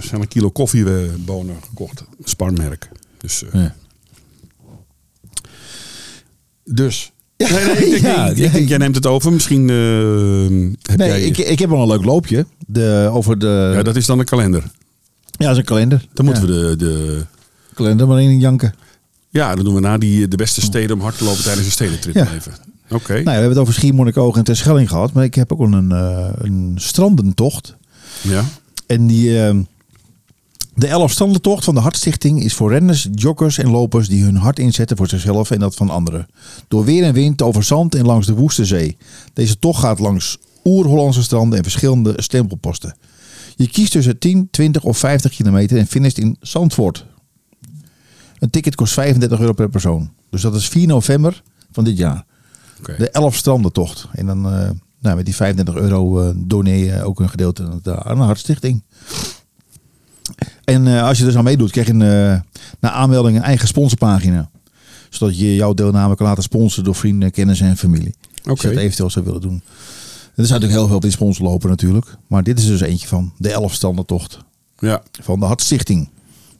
[0.00, 2.04] zo'n een kilo koffiebonen gekocht.
[2.24, 2.88] Sparmerk.
[3.18, 3.74] Dus, eh, Ja.
[6.64, 7.12] dus.
[7.36, 9.32] Nee, nee, ik, denk, Ja, ik, ik denk, jij neemt het over.
[9.32, 9.76] Misschien eh,
[10.90, 11.22] heb Nee, jij...
[11.22, 12.46] ik, ik heb wel een leuk loopje.
[12.66, 13.72] De, over de...
[13.74, 14.64] ja, dat is dan de kalender.
[15.38, 16.06] Ja, dat is een kalender.
[16.12, 17.24] Dan moeten we de, de...
[17.74, 18.74] Kalender maar in janken.
[19.30, 21.72] Ja, dan doen we na die de beste steden om hard te lopen tijdens een
[21.72, 22.32] stedentrip Ja.
[22.34, 22.52] even.
[22.90, 23.12] Oké.
[23.12, 25.12] Nou, we hebben het over Schiermonnikoog en Terschelling gehad.
[25.12, 27.76] Maar ik heb ook wel een, eh, een strandentocht.
[28.20, 28.44] Ja.
[28.86, 29.56] En die, eh,
[30.74, 34.58] de 11 strandentocht van de Hartstichting is voor renners, joggers en lopers die hun hart
[34.58, 36.26] inzetten voor zichzelf en dat van anderen.
[36.68, 38.96] Door weer en wind, over zand en langs de woeste zee.
[39.32, 42.96] Deze tocht gaat langs oer-Hollandse stranden en verschillende stempelposten.
[43.58, 47.06] Je kiest tussen 10, 20 of 50 kilometer en finisht in Zandvoort.
[48.38, 50.10] Een ticket kost 35 euro per persoon.
[50.30, 51.42] Dus dat is 4 november
[51.72, 52.24] van dit jaar.
[52.78, 52.94] Oké.
[52.98, 54.06] De 11 strandentocht.
[54.12, 57.80] En dan eh, nou, met die 35 euro eh doneer je ook een gedeelte aan
[57.82, 58.82] de- aan de Hartstichting.
[60.64, 62.42] En eh, als je er dus aan meedoet, krijg je een,
[62.80, 64.50] na aanmelding een eigen sponsorpagina.
[65.10, 68.14] Zodat je jouw deelname kan laten sponsoren door vrienden, kennissen en familie.
[68.44, 68.68] Als Oké.
[68.68, 69.62] je dat eventueel zou willen doen.
[70.36, 72.06] Er zijn natuurlijk heel veel die sponsor lopen natuurlijk.
[72.26, 74.38] Maar dit is dus eentje van de 11 standentocht
[74.78, 75.02] Ja.
[75.22, 76.08] van de Hartstichting.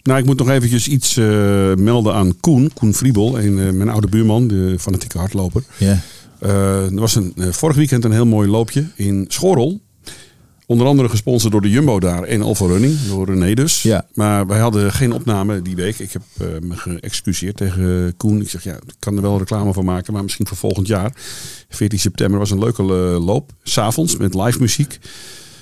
[0.03, 1.25] Nou, ik moet nog eventjes iets eh,
[1.75, 2.71] melden aan Koen.
[2.75, 5.63] Koen Friebel, een, eh, mijn oude buurman, de fanatieke hardloper.
[5.79, 6.01] Ja.
[6.41, 9.81] Eh, er was een, vorig weekend een heel mooi loopje in Schorrel.
[10.69, 13.83] Onder andere gesponsord door de Jumbo daar en Alfa Running, door René dus.
[13.83, 14.07] Ja.
[14.15, 15.99] Maar wij hadden geen opname die week.
[15.99, 18.41] Ik heb eh, me geëxcuseerd tegen Koen.
[18.41, 21.13] Ik zeg, ja, ik kan er wel reclame van maken, maar misschien voor volgend jaar.
[21.69, 23.53] 14 september was een leuke eh, loop.
[23.63, 24.99] S'avonds met live muziek.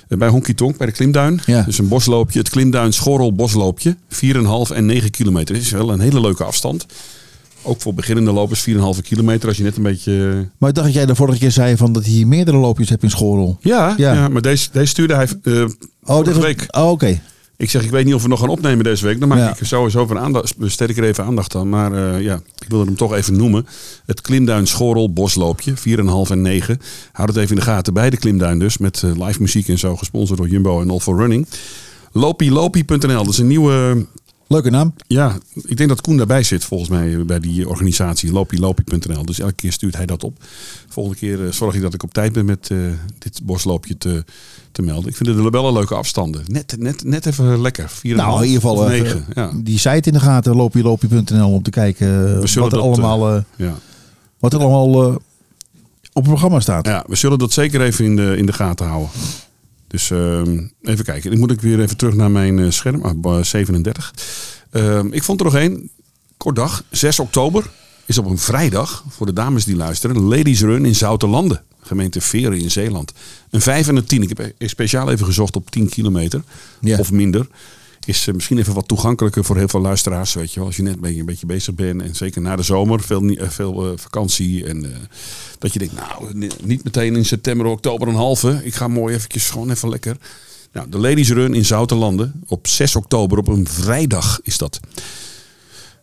[0.07, 1.41] Eh, Bij Honky Tonk, bij de Klimduin.
[1.45, 1.61] Ja.
[1.61, 2.39] Dus een bosloopje.
[2.39, 3.95] Het Klimduin Schorrel bosloopje.
[4.09, 5.55] 4,5 en 9 kilometer.
[5.55, 6.85] Dat is wel een hele leuke afstand.
[7.65, 9.47] Ook voor beginnende lopers 4,5 kilometer.
[9.47, 10.47] Als je net een beetje...
[10.57, 12.89] Maar ik dacht dat jij de vorige keer zei van dat hij hier meerdere loopjes
[12.89, 13.57] hebt in Schorel.
[13.61, 14.13] Ja, Ja.
[14.13, 14.27] ja.
[14.27, 15.63] maar deze, deze stuurde hij eh
[16.05, 16.65] Oh, was- week.
[16.77, 17.21] Oh, oké.
[17.57, 19.19] Ik zeg, ik weet niet of we nog gaan opnemen deze week.
[19.19, 19.49] Dan maak Ja.
[19.51, 21.69] ik er sowieso van aandacht, besteed ik er even aandacht aan.
[21.69, 23.67] Maar eh, ja, ik wilde hem toch even noemen.
[24.05, 26.79] Het Klimduin Schorel bosloopje, 4,5 en 9.
[27.11, 28.77] Houd het even in de gaten bij de Klimduin dus.
[28.77, 31.47] Met eh, live muziek en zo, gesponsord door Jumbo en All for Running.
[32.11, 34.05] Lopilopi.nl, dat is een nieuwe...
[34.47, 34.93] Leuke naam.
[35.07, 38.31] Ja, ik denk dat Koen daarbij zit volgens mij bij die organisatie.
[38.31, 39.25] Lopilopi.nl.
[39.25, 40.37] Dus elke keer stuurt hij dat op.
[40.87, 42.77] Volgende keer eh, zorg ik dat ik op tijd ben met eh,
[43.17, 44.23] dit bosloopje te,
[44.71, 45.09] te melden.
[45.09, 46.41] Ik vind het wel een leuke afstanden.
[46.47, 47.89] Net, net, net even lekker.
[47.89, 49.25] 4,5 Nou, in ieder geval 9.
[49.35, 49.51] Ja.
[49.55, 53.73] die site in de gaten, loopieloopie.nl, om te kijken wat er dat, allemaal, Ja.
[54.39, 55.13] wat er allemaal
[56.13, 56.85] op het programma staat.
[56.85, 59.09] ja, we zullen dat zeker even in de, in de gaten houden.
[59.95, 61.31] Dus ehm, even kijken.
[61.31, 63.01] Ik moet ik weer even terug naar mijn eh, scherm.
[63.01, 64.13] Ah, ba- 37.
[64.71, 65.89] Ehm, ik vond er nog één.
[66.37, 66.83] Kort dag.
[66.91, 67.69] 6 oktober
[68.05, 69.03] is op een vrijdag.
[69.09, 70.21] Voor de dames die luisteren.
[70.21, 71.61] Ladies Run in Zoutelanden.
[71.81, 73.13] Gemeente Veren in Zeeland.
[73.49, 74.21] Een 5 en een 10.
[74.21, 76.43] Ik heb e- speciaal even gezocht op 10 kilometer.
[76.81, 76.97] Ja.
[76.97, 77.47] Of minder.
[78.05, 80.33] Is eh, misschien even wat toegankelijker voor heel veel luisteraars.
[80.33, 80.67] Weet je wel.
[80.67, 82.01] Als je net een beetje, bezig bent.
[82.01, 83.01] En zeker na de zomer.
[83.01, 84.65] Veel, eh, veel eh, vakantie.
[84.65, 84.85] En
[85.59, 88.61] dat je denkt, nou, ni- niet meteen in september, oktober een halve.
[88.63, 90.17] Ik ga mooi eventjes gewoon even lekker.
[90.71, 92.41] Nou, de Ladies Run in Zoutelanden.
[92.47, 94.79] Op 6 oktober, op een vrijdag is dat.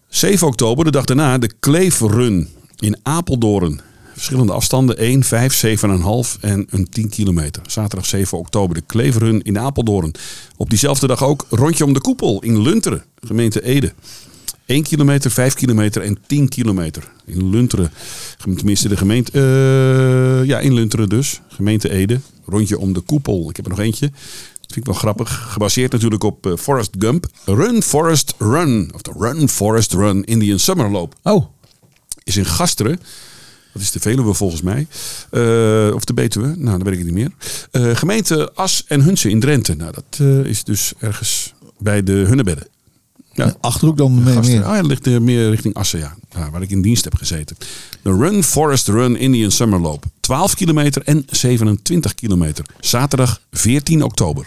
[0.08, 3.80] 7 oktober, de dag daarna, de Kleef Run in Apeldoorn.
[4.12, 7.62] Verschillende afstanden, 1, 5, 7,5 en een 10 kilometer.
[7.66, 10.14] Zaterdag 7 oktober, de Kleef Run in Apeldoorn.
[10.57, 13.92] Op diezelfde dag ook Rondje om de Koepel in Lunteren, gemeente Ede.
[14.66, 17.11] 1 kilometer, 5 kilometer en 10 kilometer.
[17.25, 17.90] In Lunteren,
[18.57, 22.20] tenminste de gemeente, eh, ja in Lunteren dus, gemeente Ede.
[22.46, 23.51] Rondje om de Koepel.
[23.51, 24.11] Ik heb er nog eentje.
[24.61, 25.53] Dat vind ik wel grappig.
[25.53, 27.27] Gebaseerd natuurlijk op eh, Forrest Gump.
[27.44, 28.90] Run Forrest Run.
[28.94, 31.14] Of de Run Forrest Run Indian Summerloop.
[31.22, 31.46] Oh,
[32.25, 33.01] Is in Gasteren.
[33.72, 34.87] Dat is de Veluwe volgens mij.
[35.30, 36.54] Eh, of de Betuwe.
[36.56, 37.30] Nou, dat weet ik niet meer.
[37.70, 39.74] Eh, gemeente As en Hunsen in Drenthe.
[39.74, 42.66] Nou, dat eh, is dus ergens bij de Hunnebedden.
[43.32, 44.40] Ja, Achterhoek dan meer.
[44.40, 44.64] Meer.
[44.64, 46.14] Ah, ja, dat ligt meer richting Assen, ja.
[46.50, 47.56] Waar ik in dienst heb gezeten.
[48.02, 50.04] De Run Forest Run Indian Summerloop.
[50.20, 52.64] 12 kilometer en 27 kilometer.
[52.80, 54.46] Zaterdag 14 oktober.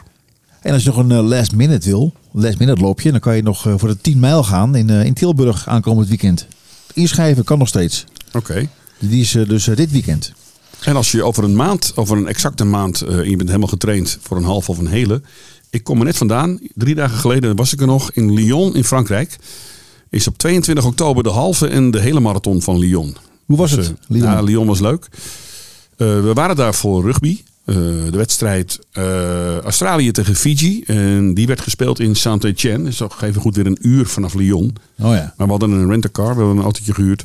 [0.62, 3.62] En als je nog een last minute wil, last minute loopje, dan kan je nog
[3.62, 6.48] voor de 10 mijl gaan in, in Tilburg aankomend weekend.
[6.94, 8.06] Inschrijven kan nog steeds.
[8.34, 8.70] Oké.
[9.00, 10.34] Die is eh, dus eh, dit weekend.
[10.82, 13.70] En als je over een maand, over een exacte maand, eh, en je bent helemaal
[13.70, 15.22] getraind voor een half of een hele.
[15.70, 16.60] Ik kom er net vandaan.
[16.74, 19.38] Drie dagen geleden was ik er nog in Lyon in Frankrijk.
[20.10, 23.16] Is op 22 oktober de halve en de hele marathon van Lyon.
[23.46, 23.98] Hoe was Dus, het?
[24.08, 24.30] Lyon?
[24.30, 25.08] Ja, Lyon was leuk.
[25.98, 27.42] We waren daar voor rugby.
[27.66, 28.80] De wedstrijd
[29.64, 30.84] Australië tegen Fiji.
[30.84, 32.84] En die werd gespeeld in Saint-Etienne.
[32.84, 34.76] Dus dat geeft goed weer een uur vanaf Lyon.
[35.00, 35.34] Oh ja.
[35.38, 37.24] Maar we hadden een rent-a-car, we hadden een autootje gehuurd.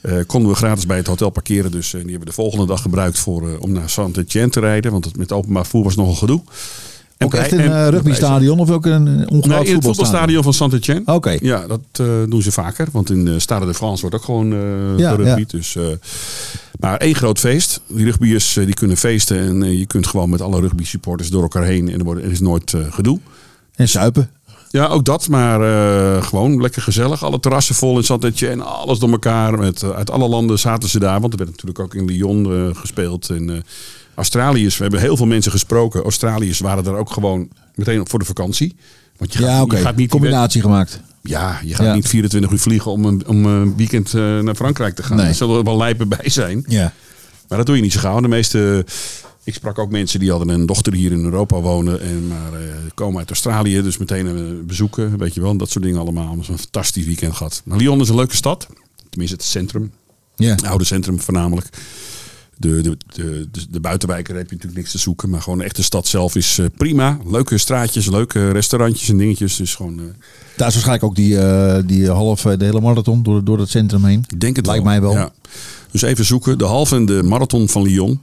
[0.00, 1.70] Eh, konden we gratis bij het hotel parkeren.
[1.70, 4.60] Dus eh, die hebben we de volgende dag gebruikt voor, eh, om naar Saint-Etienne te
[4.60, 4.92] rijden.
[4.92, 6.40] Want het, met openbaar voer was nogal gedoe.
[7.16, 10.42] En Ook echt een en- rugbystadion of ook een ongebouwd Nee, in het voetbalstadion?
[10.42, 11.02] van Saint-Etienne.
[11.14, 11.36] Oké.
[11.40, 11.80] Ja, dat
[12.30, 12.88] doen ze vaker.
[12.92, 15.50] Want in de Stade de France wordt ook gewoon eh Ja, gerugbied.
[15.50, 15.76] Dus,
[16.80, 17.80] maar één groot feest.
[17.86, 19.38] Die rugbyers die kunnen feesten.
[19.38, 21.88] En je kunt gewoon met alle rugby supporters door elkaar heen.
[21.90, 23.18] En er, wordt, er is nooit gedoe.
[23.74, 24.30] En suipen.
[24.72, 25.28] Ja, ook dat.
[25.28, 27.24] Maar eh, gewoon lekker gezellig.
[27.24, 28.62] Alle terrassen vol in Saint-Etienne.
[28.62, 29.58] Alles door elkaar.
[29.58, 31.20] Met, eh, uit alle landen zaten ze daar.
[31.20, 33.30] Want er werd natuurlijk ook in Lyon eh, gespeeld.
[33.30, 33.64] En,
[34.14, 36.02] Australiërs, we hebben heel veel mensen gesproken.
[36.02, 38.76] Australiërs waren daar ook gewoon meteen voor de vakantie.
[39.16, 41.00] Want je gaat, Ja, je gaat niet Combinatie gemaakt.
[41.22, 41.94] ja, je gaat Ja.
[41.94, 45.16] niet 24 uur vliegen om een, om een weekend naar Frankrijk te gaan.
[45.16, 45.26] Nee.
[45.26, 46.64] Er zullen er wel lijpen bij zijn.
[46.68, 46.92] Ja.
[47.48, 48.20] Maar dat doe je niet zo gauw.
[48.20, 48.84] De meeste,
[49.44, 52.00] ik sprak ook mensen die hadden een dochter die hier in Europa wonen.
[52.00, 53.82] En maar eh, komen uit Australië.
[53.82, 55.18] Dus meteen eh, bezoeken.
[55.18, 55.56] Weet je wel.
[55.56, 56.36] Dat soort dingen allemaal.
[56.40, 57.62] Is een fantastisch weekend gehad.
[57.64, 58.66] Maar Lyon is een leuke stad.
[59.10, 59.92] Tenminste het centrum.
[60.36, 60.50] Ja.
[60.50, 61.68] Het oude centrum voornamelijk.
[62.56, 65.30] De, de, de, de, de buitenwijken heb je natuurlijk niks te zoeken.
[65.30, 67.18] Maar gewoon de echte stad zelf is eh, prima.
[67.26, 69.56] Leuke straatjes, leuke restaurantjes en dingetjes.
[69.56, 69.96] Dus gewoon...
[70.56, 71.38] Daar is waarschijnlijk ook die,
[71.86, 74.24] die half, de hele marathon door, door het centrum heen.
[74.28, 74.92] Ik denk het Lijkt wel.
[74.92, 75.12] mij wel.
[75.12, 75.32] Ja.
[75.90, 76.58] Dus even zoeken.
[76.58, 78.20] De halve en de marathon van Lyon.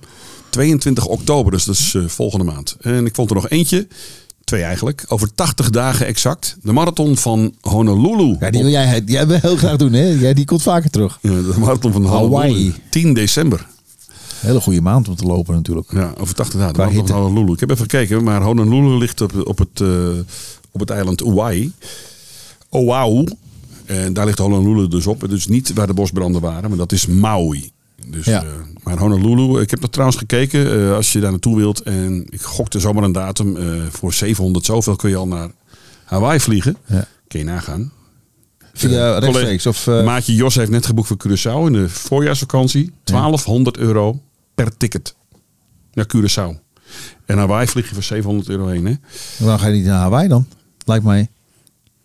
[0.49, 2.77] 22 oktober, dus dat is eh, volgende maand.
[2.81, 3.87] En ik vond er nog eentje.
[4.43, 5.05] Twee eigenlijk.
[5.07, 6.57] Over 80 dagen exact.
[6.61, 8.35] De marathon van Honolulu.
[8.39, 10.07] Ja, die wil jij, jij wil heel graag doen, hè?
[10.07, 11.19] Jij, die komt vaker terug.
[11.21, 12.33] Ja, de marathon van Honolulu.
[12.33, 12.73] Hawaii.
[12.89, 13.67] 10 december.
[14.39, 15.91] Hele goede maand om te lopen natuurlijk.
[15.91, 16.73] Ja, over 80 dagen.
[16.73, 17.21] De marathon van.
[17.21, 17.53] Honolulu.
[17.53, 20.09] Ik heb even gekeken, maar Honolulu ligt op, op, het, eh,
[20.71, 21.71] op het eiland Hawaii.
[22.69, 23.27] Oahu.
[23.85, 25.29] En daar ligt Honolulu dus op.
[25.29, 27.71] Dus niet waar de bosbranden waren, maar dat is Maui.
[28.11, 28.43] Dus, Ja.
[28.43, 28.49] eh,
[28.83, 30.79] maar Honolulu, ik heb dat trouwens gekeken.
[30.89, 31.81] eh, als je daar naartoe wilt.
[31.81, 33.55] En ik gokte zomaar een datum.
[33.57, 35.49] eh, voor 700 zoveel kun je al naar
[36.05, 36.77] Hawaii vliegen.
[36.85, 37.07] Ja.
[37.27, 37.91] Kun je nagaan.
[38.73, 39.87] Via rechtstreeks of...
[39.87, 42.91] eh, Maatje Jos heeft net geboekt voor Curaçao in de voorjaarsvakantie.
[43.03, 44.21] 1200 euro
[44.55, 45.15] per ticket
[45.93, 46.59] naar Curaçao.
[47.25, 48.85] En Hawaii vlieg je voor 700 euro heen.
[48.85, 48.93] Hè?
[49.37, 50.47] waarom ga je niet naar Hawaii dan?
[50.85, 51.29] Lijkt mij.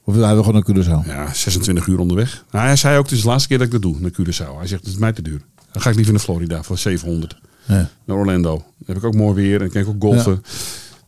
[0.05, 1.07] Of hij wil gewoon naar Curaçao?
[1.07, 2.45] Ja, 26 uur onderweg.
[2.51, 4.57] Nou, hij zei ook, het is de laatste keer dat ik dat doe, naar Curaçao.
[4.59, 5.41] Hij zegt, het is mij te duur.
[5.73, 7.37] Dan ga ik liever naar Florida voor 700.
[7.65, 7.89] Ja.
[8.05, 8.51] Naar Orlando.
[8.57, 10.43] Dan heb ik ook mooi weer en kan ik ook golfen.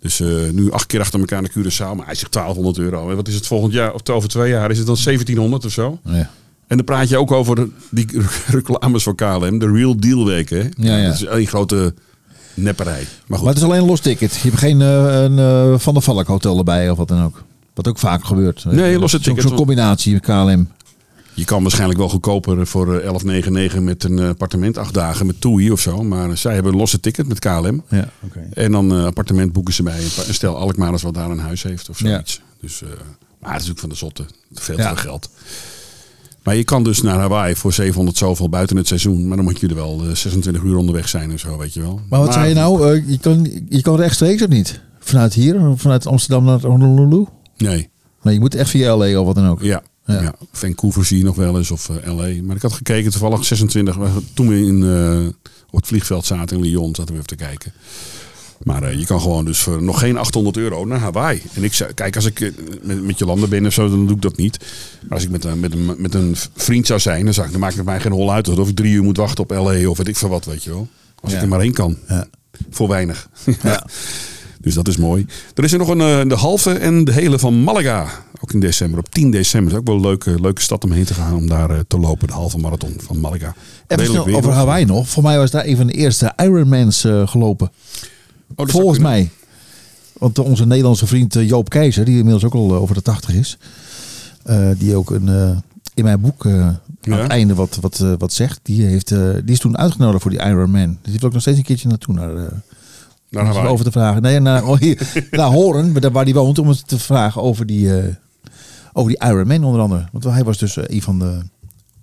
[0.00, 1.96] Dus eh, nu acht keer achter elkaar naar Curaçao.
[1.96, 3.10] Maar hij zegt 1200 euro.
[3.10, 5.72] En wat is het volgend jaar, of over twee jaar, is het dan 1700 of
[5.72, 5.98] zo?
[6.04, 6.30] Ja.
[6.66, 8.06] En dan praat je ook over die
[8.46, 9.58] reclames van KLM.
[9.58, 10.72] De Real Deal weken.
[10.76, 11.04] Ja, ja.
[11.06, 11.94] Dat is een grote
[12.54, 12.92] nepperij.
[13.00, 13.48] Maar Maar goed.
[13.48, 14.32] het is alleen een los ticket.
[14.34, 17.42] Je hebt geen eh, een eh, Van der Valk hotel erbij of wat dan ook.
[17.74, 18.64] Wat ook vaak gebeurt.
[18.64, 19.48] Nee, losse Zo'n- ticket.
[19.48, 20.68] Zo'n combinatie met KLM.
[21.34, 23.12] Je kan waarschijnlijk wel goedkoper voor eh,
[23.72, 24.78] 11,99 met een eh, appartement.
[24.78, 26.02] Acht dagen met TUI of zo.
[26.02, 27.82] Maar zij hebben een losse ticket met KLM.
[27.88, 28.08] Ja.
[28.52, 31.62] En dan een appartement boeken ze bij een een stel Alkmaarders wat daar een huis
[31.62, 32.40] heeft of zoiets.
[32.60, 32.88] Dus, eh,
[33.40, 34.24] maar het is ook van de zotte.
[34.52, 34.88] Veel te Ja.
[34.88, 35.30] veel geld.
[36.42, 39.26] Maar je kan dus naar Hawaii voor 700 zoveel buiten het seizoen.
[39.28, 41.80] Maar dan moet je er wel eh, 26 uur onderweg zijn en zo, weet je
[41.80, 42.00] wel.
[42.08, 42.90] Maar wat zei je nou?
[42.96, 44.80] Eh, je, kan, je kan rechtstreeks of niet?
[44.98, 45.72] Vanuit hier?
[45.76, 47.24] Vanuit Amsterdam naar Honolulu?
[47.56, 47.88] Nee,
[48.22, 49.62] Nee, je moet echt via LA of wat dan ook.
[49.62, 49.82] ja.
[50.06, 50.22] Ja.
[50.22, 50.34] ja.
[50.52, 52.42] Vancouver zie je nog wel eens of eh, LA.
[52.42, 53.96] Maar ik had gekeken toevallig 26.
[53.96, 55.26] we- Toen we in, eh,
[55.70, 57.72] op het vliegveld zaten in Lyon, zaten we even te kijken.
[58.62, 61.42] Maar eh, je kan gewoon dus voor nog geen 800 euro naar Hawaii.
[61.54, 64.16] En ik zei, kijk, als ik met, met je landen ben of zo, dan doe
[64.16, 64.58] ik dat niet.
[65.02, 67.52] Maar als ik met, een- met, een, met een vriend zou zijn, dan, zou ik,
[67.52, 68.48] dan maakt het mij geen hol uit.
[68.48, 70.70] Of ik drie uur moet wachten op LA of weet ik veel wat, weet je
[70.70, 70.88] wel.
[71.20, 71.36] Als Ja.
[71.36, 71.96] ik er maar heen kan.
[72.08, 72.26] Ja.
[72.70, 73.28] Voor weinig.
[73.62, 73.86] Ja.
[74.64, 75.26] Dus dat is mooi.
[75.54, 78.06] Er is er nog een, eh, de halve en de hele van Malaga.
[78.40, 78.98] Ook in december.
[78.98, 79.72] Op 10 december.
[79.72, 81.34] is ook wel een leuke, leuke stad om heen te gaan.
[81.34, 82.26] Om daar eh, te lopen.
[82.26, 83.54] De halve marathon van Malaga.
[83.86, 84.52] Even over.
[84.52, 85.08] Hawaii nog.
[85.08, 87.70] Voor mij was daar een van de eerste Ironmans eh, gelopen.
[88.48, 89.30] Oh, dat Volgens mij.
[90.12, 93.58] Want onze Nederlandse vriend Joop Keizer, die inmiddels ook al over de 80 is.
[94.78, 95.62] die ook een,
[95.94, 97.16] in mijn boek eh, aan Ja.
[97.16, 98.60] het einde wat, wat, wat zegt.
[98.62, 100.98] Die, heeft, die is toen uitgenodigd voor die Ironman.
[101.02, 102.14] Dus die wil ook nog steeds een keertje naartoe.
[102.14, 102.62] Naar,
[103.34, 104.22] Naar om over te vragen.
[104.22, 106.58] Nee, naar, oh, hier, naar Horen, waar- die woont.
[106.58, 108.14] Om het te vragen over die, eh,
[108.92, 110.08] over die Ironman onder andere.
[110.12, 111.40] Want hij was dus eh, een van de...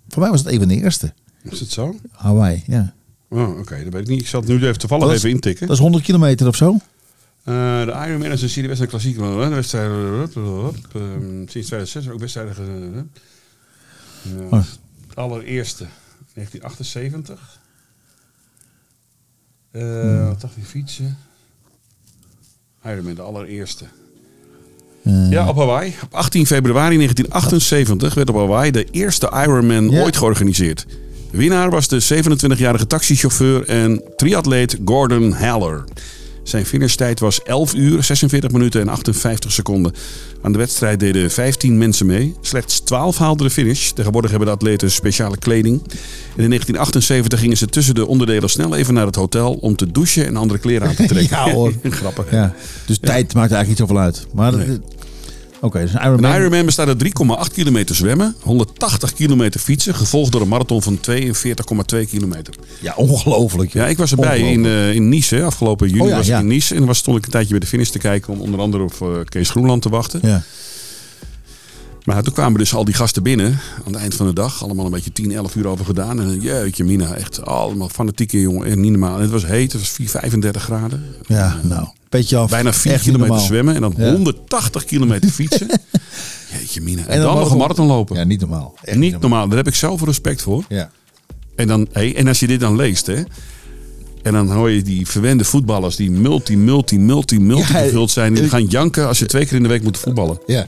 [0.08, 1.12] Voor mij was het een van de eerste.
[1.42, 1.94] Is het zo?
[2.10, 2.94] Hawaii, ja.
[3.28, 3.84] Oh, oké.
[3.84, 4.20] Dat weet ik niet.
[4.20, 5.66] Ik zal het nu even toevallig is- even intikken.
[5.66, 6.76] Dat is 100 kilometer of zo.
[7.44, 9.16] Eh, de Ironman is een serie klassiek.
[9.16, 9.90] De wedstrijd
[10.34, 10.48] eh,
[11.46, 13.10] sinds 2006 ook wedstrijden.
[14.50, 14.52] Oh.
[15.06, 15.86] Het allereerste
[16.34, 17.60] 1978.
[19.72, 20.26] Hmm.
[20.26, 21.18] Wat dacht je fietsen?
[22.86, 23.84] Ironman, de allereerste.
[25.04, 25.94] Eh, Ja, op Hawaii.
[26.02, 30.02] Op 18 februari 1978 werd op Hawaii de eerste Ironman Ja.
[30.02, 30.86] ooit georganiseerd.
[31.30, 35.84] De winnaar was de 27-jarige taxichauffeur en triatleet Gordon Haller.
[36.42, 39.92] Zijn finishtijd was 11 uur, 46 minuten en 58 seconden.
[40.42, 42.34] Aan de wedstrijd deden 15 mensen mee.
[42.40, 43.90] Slechts 12 haalden de finish.
[43.90, 45.74] Tegenwoordig hebben de atleten speciale kleding.
[46.36, 49.90] En in 1978 gingen ze tussen de onderdelen snel even naar het hotel om te
[49.92, 51.36] douchen en andere kleren aan te trekken.
[51.36, 51.72] Ja, hoor.
[51.90, 52.30] Grappig.
[52.30, 52.54] Ja.
[52.86, 54.26] Dus tijd maakt eigenlijk niet zoveel uit.
[54.34, 54.66] Maar Nee.
[54.66, 54.80] dat-
[55.64, 56.30] Oké, dus een Ironman.
[56.30, 57.04] Een Ironman bestaat uit
[57.48, 62.54] 3,8 kilometer zwemmen, 180 kilometer fietsen, gevolgd door een marathon van 42,2 kilometer.
[62.80, 63.72] Ja, ongelooflijk.
[63.72, 65.44] Ja, ik was erbij in, eh, in Nice.
[65.44, 66.36] Afgelopen juni Oh ja, was ja.
[66.36, 66.74] ik in Nice.
[66.74, 68.94] En was, stond ik een tijdje bij de finish te kijken om onder andere op
[69.00, 70.20] eh, Kees Groenland te wachten.
[70.22, 70.42] Ja.
[72.04, 74.62] Maar toen kwamen dus al die gasten binnen aan het eind van de dag.
[74.62, 76.20] Allemaal een beetje 10, 11 uur over gedaan.
[76.20, 78.66] En jeetje mina, echt allemaal fanatieke jongen.
[78.66, 79.14] En niet normaal.
[79.16, 81.04] En het was heet, het was 4, 35 graden.
[81.26, 81.88] ja, nou.
[82.36, 82.50] Af.
[82.50, 83.46] Bijna 4 Echt niet kilometer normaal.
[83.46, 84.10] zwemmen en dan Ja.
[84.12, 85.66] 180 kilometer fietsen.
[86.58, 87.00] Jeetje mina.
[87.02, 88.16] En, En dan dan nog een marathon lopen.
[88.16, 88.74] Ja, niet normaal.
[88.84, 89.48] Echt niet normaal.
[89.48, 90.64] Daar heb ik zoveel respect voor.
[90.68, 90.90] Ja.
[91.56, 93.22] En, dan, hey, en als je dit dan leest, hè.
[94.22, 98.34] En dan hoor je die verwende voetballers die multi, multi, multi, multi Ja, gevuld zijn.
[98.34, 100.38] Die gaan janken als je twee keer in de week moet voetballen.
[100.46, 100.66] Ja.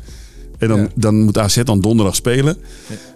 [0.65, 0.89] En dan, Ja.
[0.95, 2.57] dan moet AZ dan donderdag spelen.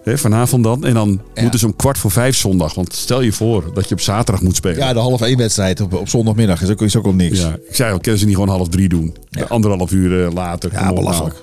[0.03, 0.85] Hè, vanavond dan.
[0.85, 1.41] En dan Ja.
[1.41, 2.73] moeten ze om kwart voor vijf zondag.
[2.73, 4.77] Want stel je voor dat je op zaterdag moet spelen.
[4.77, 7.39] ja, de half één wedstrijd op, op zondagmiddag is ook, is ook al niks.
[7.39, 9.15] Ja, ik zei al, kunnen ze niet gewoon half drie doen?
[9.47, 10.71] Anderhalf uur eh, later.
[10.71, 11.35] Ja, belachelijk.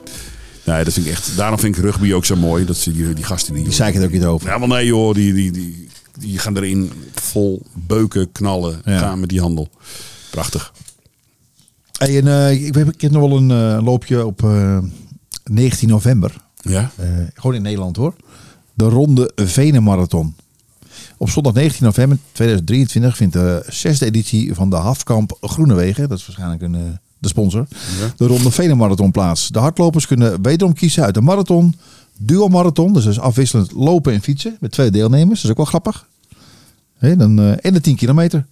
[0.64, 1.37] Nee, dat vind ik echt.
[1.37, 2.64] Daarom vind ik rugby ook zo mooi.
[2.64, 3.64] Dat ze die, die gasten die.
[3.64, 4.49] Die zei ik het ook niet over.
[4.49, 5.88] Ja, maar nee joh, die, die, die,
[6.19, 8.99] die gaan erin vol beuken, knallen, Ja.
[8.99, 9.69] gaan met die handel.
[10.31, 10.73] Prachtig.
[11.99, 14.42] Hey, en, eh, ik, heb, ik heb nog wel een eh, loopje op
[15.50, 16.37] 19 november.
[16.61, 16.90] Ja?
[16.96, 18.14] Eh, gewoon in Nederland hoor.
[18.74, 20.35] De Ronde Venenmarathon.
[21.16, 26.26] Op zondag 19 november 2023 vindt de zesde editie van de Hafkamp Groenewegen, dat is
[26.26, 26.80] waarschijnlijk een, eh,
[27.18, 27.66] de sponsor,
[28.00, 28.12] Ja.
[28.16, 29.48] de Ronde Venenmarathon plaats.
[29.48, 31.74] De hardlopers kunnen wederom kiezen uit een marathon,
[32.18, 35.35] duo-marathon, dus, dus afwisselend lopen en fietsen met twee deelnemers.
[35.42, 36.06] Dat is ook wel grappig.
[37.00, 38.46] Dan, eh, en de 10 kilometer.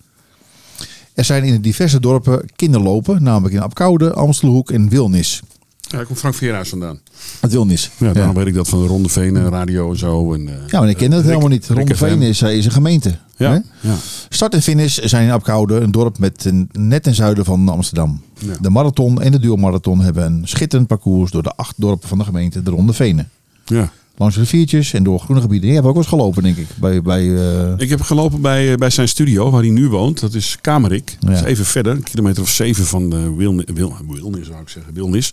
[1.15, 5.43] Er zijn in de diverse dorpen kinderlopen, namelijk in Apkoude, Amstelhoek en Wilnis.
[5.89, 7.01] Ja, ik kom Frank Veerhuis vandaan.
[7.41, 7.91] Het Wilnis.
[7.97, 10.33] Ja, daarom weet ik dat van de Ronde Venen, radio en zo.
[10.35, 11.67] En, eh, Ja, maar ik ken dat Rick- helemaal niet.
[11.67, 12.23] Rick Rondeveen FM.
[12.23, 13.19] is, eh, is een gemeente.
[13.37, 13.89] Ja, Hè?
[13.89, 13.95] ja.
[14.29, 18.23] Start en finish zijn in Apkoude, een dorp met een, net ten zuiden van Amsterdam.
[18.39, 18.53] Ja.
[18.61, 22.25] De marathon en de duurmarathon hebben een schitterend parcours door de acht dorpen van de
[22.25, 23.31] gemeente de Ronde Venen.
[23.65, 23.91] ja.
[24.17, 25.67] Langs riviertjes en door groene gebieden.
[25.67, 26.67] Jij hebt ook wel eens gelopen, denk ik.
[26.77, 30.21] Bij, bij, eh, Ik heb gelopen bij, eh, bij zijn studio, waar hij nu woont.
[30.21, 31.17] Dat is Kamerik.
[31.21, 34.69] Dat is even verder, een kilometer of zeven van de Wilnis, Wil, Wilnis zou ik
[34.69, 34.95] zeggen.
[34.95, 35.31] Wilnis.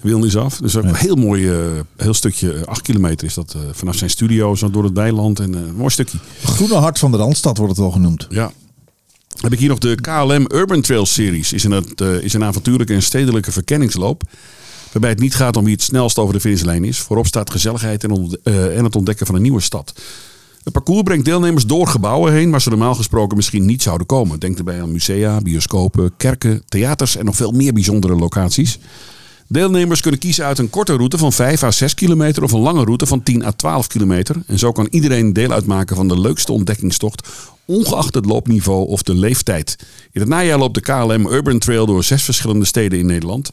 [0.00, 0.56] Wilnis af.
[0.56, 0.88] Dus ook Ja.
[0.88, 1.56] een heel mooi, eh,
[1.96, 5.40] heel stukje, eh, acht kilometer is dat eh, vanaf zijn studio, zo door het weiland.
[5.40, 6.18] En, eh, een mooi stukje.
[6.44, 8.26] Groene Hart van de Randstad wordt het wel genoemd.
[8.30, 8.52] Ja.
[9.40, 11.52] Heb ik hier nog de KLM Urban Trail Series.
[11.52, 14.22] Is een, eh, is een avontuurlijke en stedelijke verkenningsloop.
[14.92, 16.98] Waarbij het niet gaat om wie het snelst over de finishlijn is.
[16.98, 19.92] Voorop staat gezelligheid en, eh, en het ontdekken van een nieuwe stad.
[20.62, 24.38] Het parcours brengt deelnemers door gebouwen heen waar ze normaal gesproken misschien niet zouden komen.
[24.38, 28.78] Denk daarbij aan musea, bioscopen, kerken, theaters en nog veel meer bijzondere locaties.
[29.46, 32.84] Deelnemers kunnen kiezen uit een korte route van 5 à 6 kilometer of een lange
[32.84, 34.36] route van 10 à 12 kilometer.
[34.46, 37.28] En zo kan iedereen deel uitmaken van de leukste ontdekkingstocht,
[37.64, 39.76] ongeacht het loopniveau of de leeftijd.
[40.12, 43.50] In het najaar loopt de KLM Urban Trail door zes verschillende steden in Nederland.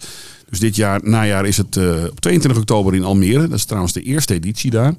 [0.49, 3.47] Dus dit jaar, najaar is het eh, op 22 oktober in Almere.
[3.47, 4.93] Dat is trouwens de eerste editie daar.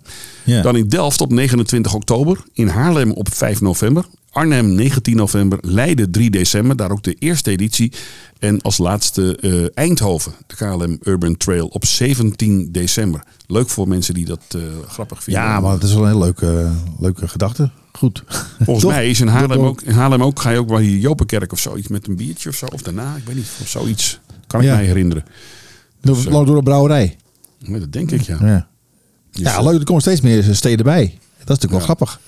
[0.45, 0.63] Ja.
[0.63, 2.45] Dan in Delft op 29 oktober.
[2.53, 4.05] In Haarlem op 5 november.
[4.31, 5.59] Arnhem 19 november.
[5.61, 6.77] Leiden 3 december.
[6.77, 7.93] Daar ook de eerste editie.
[8.39, 10.33] En als laatste eh, Eindhoven.
[10.47, 13.23] De KLM Urban Trail op 17 december.
[13.47, 15.43] Leuk voor mensen die dat eh, grappig vinden.
[15.43, 17.71] Ja, maar het is wel een heel leuke, leuke gedachte.
[17.93, 18.25] Goed.
[18.59, 18.95] Volgens Toch?
[18.95, 21.59] mij is in Haarlem ook, in Haarlem ook, ga je ook bij die Jopenkerk of
[21.59, 22.67] zoiets met een biertje of zo.
[22.67, 24.21] Of daarna, ik weet niet, of zoiets.
[24.57, 24.77] Kan ik Ja.
[24.77, 25.25] mij herinneren.
[26.01, 26.45] Door, Zo.
[26.45, 27.17] door de brouwerij.
[27.59, 28.37] Dat denk ik, ja.
[28.41, 28.67] Ja,
[29.33, 29.79] Dus, ja eh, leuk.
[29.79, 31.03] Er komen steeds meer steden bij.
[31.05, 32.21] Dat is natuurlijk wel grappig.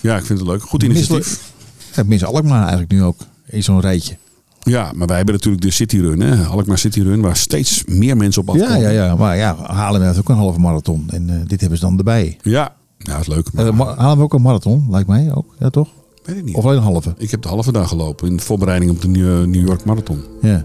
[0.00, 0.62] ja, ik vind het leuk.
[0.62, 1.52] Goed initiatief.
[1.94, 3.16] Ja, Mis Alkmaar eigenlijk nu ook.
[3.46, 4.16] In zo'n rijtje.
[4.62, 6.44] Ja, maar wij hebben natuurlijk de City Run, hè?
[6.44, 8.80] Alkmaar City Run, waar steeds meer mensen op afkomen.
[8.80, 9.14] Ja, ja, ja.
[9.16, 11.04] Maar ja, Haarlem heeft ook een halve marathon.
[11.10, 12.36] En eh, dit hebben ze dan erbij.
[12.42, 13.52] Ja, ja dat is leuk.
[13.52, 15.54] Maar, Uh, Haarlem ook een marathon, lijkt mij ook.
[15.58, 15.88] Ja, toch?
[16.24, 16.54] weet ik niet.
[16.54, 17.14] Of alleen een halve.
[17.18, 20.22] Ik heb de halve dag gelopen in de voorbereiding op de New New York Marathon.
[20.42, 20.64] Ja.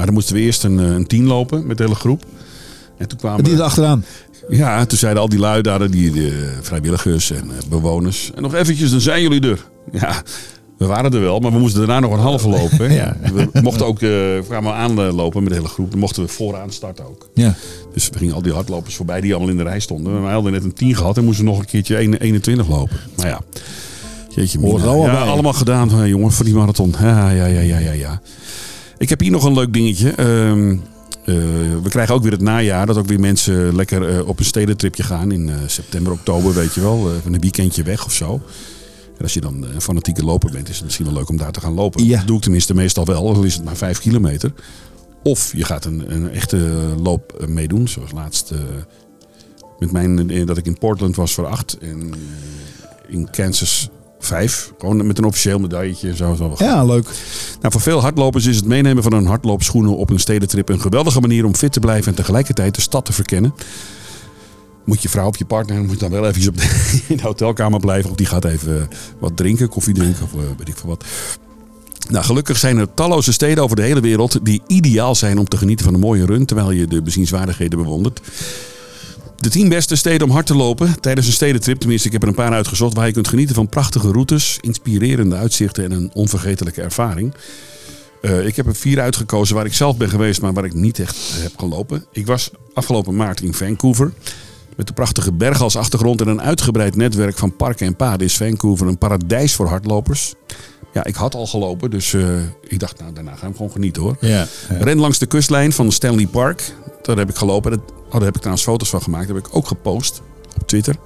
[0.00, 2.24] Maar dan moesten we eerst een, eh, een tien lopen met de hele groep.
[2.98, 3.44] En toen kwamen...
[3.44, 4.04] Die is achteraan.
[4.48, 8.30] Ja, toen zeiden al die lui daar, die, eh, vrijwilligers en eh, bewoners.
[8.34, 9.58] En nog eventjes, dan zijn jullie er.
[10.00, 10.22] Ja,
[10.78, 12.92] we waren er wel, maar we moesten daarna nog een halve lopen.
[13.00, 13.16] Ja.
[13.32, 15.90] We mochten ook, eh, we kwamen aanlopen met de hele groep.
[15.90, 17.28] Dan mochten we vooraan starten ook.
[17.34, 17.54] Ja.
[17.92, 20.22] Dus we gingen al die hardlopers voorbij die allemaal in de rij stonden.
[20.22, 22.96] Wij hadden net een 10 gehad en moesten nog een keertje 1 21 lopen.
[23.16, 23.40] Nou ja,
[24.28, 24.72] jeetje mina.
[24.72, 25.30] allemaal ja, bij.
[25.30, 26.94] allemaal gedaan, jongen, voor die marathon.
[27.00, 28.20] Ja, ja, ja, ja, ja, ja.
[29.00, 30.10] Ik heb hier nog een leuk dingetje.
[30.10, 31.34] Ehm, eh,
[31.82, 32.86] we krijgen ook weer het najaar.
[32.86, 36.74] Dat ook weer mensen lekker eh, op een stedentripje gaan in eh, september, oktober, weet
[36.74, 37.10] je wel.
[37.24, 38.32] een weekendje weg of zo.
[39.16, 41.52] En als je dan een fanatieke loper bent, is het misschien wel leuk om daar
[41.52, 42.04] te gaan lopen.
[42.04, 42.18] Ja.
[42.18, 44.52] Dat doe ik tenminste meestal wel, al is het maar vijf kilometer.
[45.22, 46.56] Of je gaat een, een echte
[47.02, 48.52] loop meedoen, zoals laatst
[49.78, 52.14] met mijn, dat ik in Portland was voor acht en
[53.08, 53.88] in Kansas
[54.20, 54.72] vijf.
[54.78, 56.16] Gewoon met een officieel medailletje.
[56.16, 56.54] Zo, zo.
[56.58, 57.04] Ja, leuk.
[57.60, 61.20] Nou, voor veel hardlopers is het meenemen van een hardloopschoenen op een stedentrip een geweldige
[61.20, 63.54] manier om fit te blijven en tegelijkertijd de stad te verkennen.
[64.84, 67.80] Moet je vrouw of je partner moet dan wel even op de, in de hotelkamer
[67.80, 71.04] blijven of die gaat even wat drinken, koffie drinken of eh, weet ik veel wat.
[72.08, 75.56] Nou, gelukkig zijn er talloze steden over de hele wereld die ideaal zijn om te
[75.56, 78.20] genieten van een mooie run terwijl je de bezienswaardigheden bewondert.
[79.40, 82.28] De tien beste steden om hard te lopen tijdens een stedentrip, tenminste ik heb er
[82.28, 86.82] een paar uitgezocht, waar je kunt genieten van prachtige routes, inspirerende uitzichten en een onvergetelijke
[86.82, 87.34] ervaring.
[88.22, 90.98] Uh, ik heb er vier uitgekozen waar ik zelf ben geweest, maar waar ik niet
[90.98, 92.04] echt heb gelopen.
[92.12, 94.12] Ik was afgelopen maart in Vancouver.
[94.76, 98.36] Met de prachtige bergen als achtergrond en een uitgebreid netwerk van parken en paden is
[98.36, 100.34] Vancouver een paradijs voor hardlopers.
[100.92, 104.02] Ja, ik had al gelopen, dus uh, ik dacht, nou, daarna gaan we gewoon genieten
[104.02, 104.16] hoor.
[104.20, 104.48] Ja, ja.
[104.68, 106.74] Ren langs de kustlijn van Stanley Park.
[107.02, 107.70] Daar heb ik gelopen.
[107.70, 107.80] Dat,
[108.10, 109.26] oh, daar heb ik trouwens foto's van gemaakt.
[109.26, 110.22] Dat heb ik ook gepost
[110.60, 110.96] op Twitter.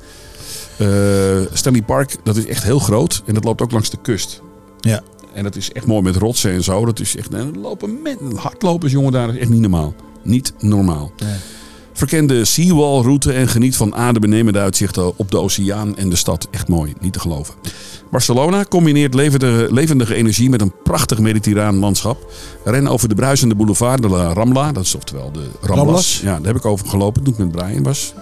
[0.78, 3.22] Uh, Stanley Park, dat is echt heel groot.
[3.26, 4.42] En dat loopt ook langs de kust.
[4.80, 5.02] Ja.
[5.32, 6.84] En dat is echt mooi met rotsen en zo.
[6.84, 9.94] Dat is echt en lopen met hardlopers, jongen, daar is echt niet normaal.
[10.22, 11.12] Niet normaal.
[11.16, 11.36] Nee.
[11.94, 16.48] Verken de Seawall route en geniet van adembenemende uitzichten op de oceaan en de stad.
[16.50, 17.54] Echt mooi, niet te geloven.
[18.10, 22.32] Barcelona combineert levendige, levendige energie met een prachtig mediterraan landschap.
[22.64, 25.76] Ren over de bruisende boulevard de la Rambla, dat is oftewel de Ramblas.
[25.76, 26.20] Ramblas?
[26.22, 28.14] Ja, daar heb ik over gelopen toen ik met Brian was.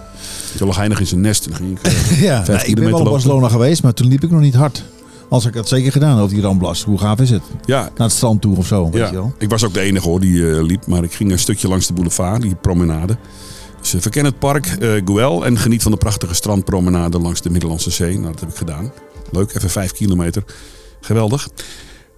[0.57, 1.45] Zo lag heinig in zijn nest.
[1.45, 3.11] En dan ging ik, eh, Ja, nou, ik ben wel op lopen.
[3.11, 4.83] Barcelona geweest, maar toen liep ik nog niet hard.
[5.29, 6.83] Als ik het zeker gedaan over die Ramblas.
[6.83, 7.41] Hoe gaaf is het?
[7.65, 9.11] Ja, Naar het strand toe of zo, weet je ja.
[9.11, 9.33] wel.
[9.37, 10.87] ik was ook de enige hoor die eh, liep.
[10.87, 13.17] Maar ik ging een stukje langs de boulevard, die promenade.
[13.83, 17.49] Dus eh, verken het park eh Güell en geniet van de prachtige strandpromenade langs de
[17.49, 18.19] Middellandse Zee.
[18.19, 18.91] Nou, dat heb ik gedaan.
[19.31, 20.43] Leuk, even vijf kilometer.
[21.01, 21.49] Geweldig.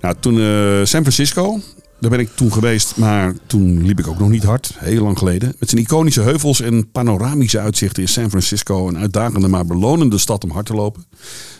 [0.01, 0.45] Nou, toen eh,
[0.83, 1.59] San Francisco.
[1.99, 4.71] Daar ben ik toen geweest, maar toen liep ik ook nog niet hard.
[4.77, 5.55] Heel lang geleden.
[5.59, 10.43] Met zijn iconische heuvels en panoramische uitzichten is San Francisco een uitdagende maar belonende stad
[10.43, 11.05] om hard te lopen.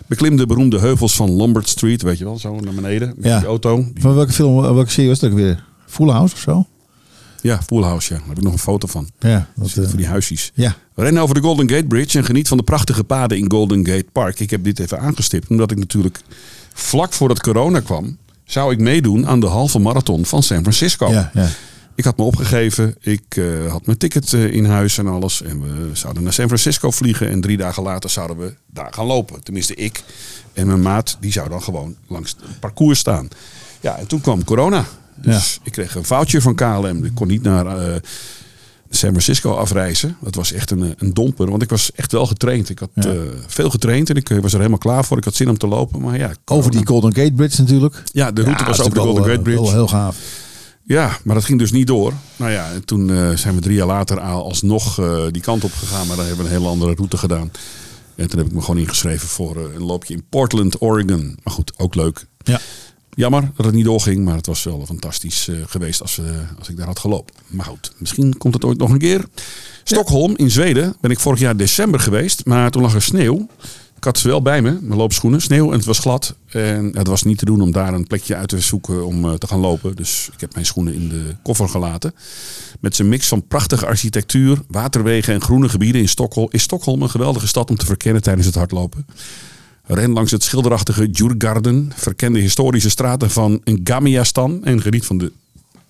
[0.08, 3.14] Beklim de beroemde heuvels van Lombard Street, weet je wel, zo naar beneden.
[3.16, 3.40] Met Ja.
[3.40, 3.86] die auto.
[3.96, 5.64] Van welke film, welke serie was dat ook weer?
[5.86, 6.66] Full House of zo?
[7.46, 8.20] Ja, Full House, ja.
[8.20, 9.10] Daar heb ik nog een foto van.
[9.20, 9.50] Ja.
[9.56, 10.52] Dat, Dat eh, die huisjes.
[10.54, 10.76] ja.
[10.96, 14.06] Ren over de Golden Gate Bridge en geniet van de prachtige paden in Golden Gate
[14.12, 14.40] Park.
[14.40, 16.20] Ik heb dit even aangestipt, omdat ik natuurlijk
[16.74, 21.10] vlak voordat corona kwam, zou ik meedoen aan de halve marathon van San Francisco.
[21.12, 21.48] ja, ja.
[21.96, 25.42] Ik had me opgegeven, ik eh, had mijn ticket eh, in huis en alles.
[25.42, 29.06] En we zouden naar San Francisco vliegen en drie dagen later zouden we daar gaan
[29.06, 29.44] lopen.
[29.44, 30.04] Tenminste ik
[30.54, 33.28] en mijn maat, die zou dan gewoon langs het parcours staan.
[33.82, 34.86] Ja, en toen kwam corona.
[35.22, 37.04] Dus ik kreeg een foutje van KLM.
[37.06, 37.96] Ik kon niet naar eh,
[38.90, 40.18] San Francisco afreizen.
[40.22, 42.70] Dat was echt een, eh, een domper, want ik was echt wel getraind.
[42.70, 43.04] Ik had Ja.
[43.04, 45.18] eh, veel getraind en ik was er helemaal klaar voor.
[45.18, 46.32] Ik had zin om te lopen, maar ja.
[46.46, 48.04] Over die Golden Gate Bridge natuurlijk.
[48.12, 49.62] Ja, de route Ja, was over de Golden Gate Bridge.
[49.62, 50.18] Wel heel gaaf.
[50.84, 52.14] Ja, maar dat ging dus niet door.
[52.36, 53.08] Nou ja, en toen
[53.38, 55.00] zijn we drie jaar later al- alsnog
[55.32, 56.08] die kant op gegaan.
[56.08, 57.52] Maar dan hebben we een hele andere route gedaan.
[58.16, 61.38] En toen heb ik me gewoon ingeschreven voor een loopje in Portland, Oregon.
[61.44, 62.26] Maar goed, ook leuk.
[62.44, 62.60] Ja.
[63.16, 66.26] Jammer dat het niet doorging, maar het was wel fantastisch eh, geweest als, eh,
[66.60, 67.36] als ik daar had gelopen.
[67.48, 69.26] Maar goed, misschien komt het ooit nog een keer.
[69.84, 73.48] Stockholm in Zweden ben ik vorig jaar december geweest, maar toen lag er sneeuw.
[73.98, 76.36] Ik had ze wel bij me, mijn loopschoenen, sneeuw en het was glad.
[76.48, 79.34] En het was niet te doen om daar een plekje uit te zoeken om eh,
[79.34, 79.96] te gaan lopen.
[79.96, 82.16] Dus ik heb mijn schoenen in de koffer gelaten.
[82.80, 87.10] Met zijn mix van prachtige architectuur, waterwegen en groene gebieden in Stockholm is Stockholm een
[87.10, 89.06] geweldige stad om te verkennen tijdens het hardlopen.
[89.88, 91.92] Ren langs het schilderachtige Djurgarden.
[91.96, 94.64] Verken de historische straten van Gamiastan.
[94.64, 95.32] En geniet van de,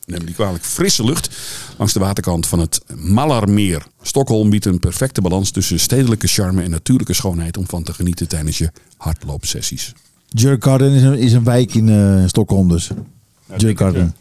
[0.06, 1.30] neem kwalijk, frisse lucht
[1.78, 3.86] langs de waterkant van het Mallarmeer.
[4.02, 8.28] Stockholm biedt een perfecte balans tussen stedelijke charme en natuurlijke schoonheid om van te genieten
[8.28, 9.93] tijdens je hardloopsessies.
[10.30, 12.89] Djurgården is een, is een wijk in eh, Stockholm dus.
[12.89, 14.16] ik, Djurgården.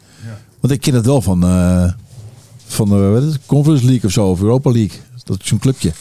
[0.61, 1.93] Want ik ken het wel van, eh,
[2.67, 4.99] van de wat is het, Conference League of zo, of Europa League.
[5.25, 5.93] Dat is zo'n clubje.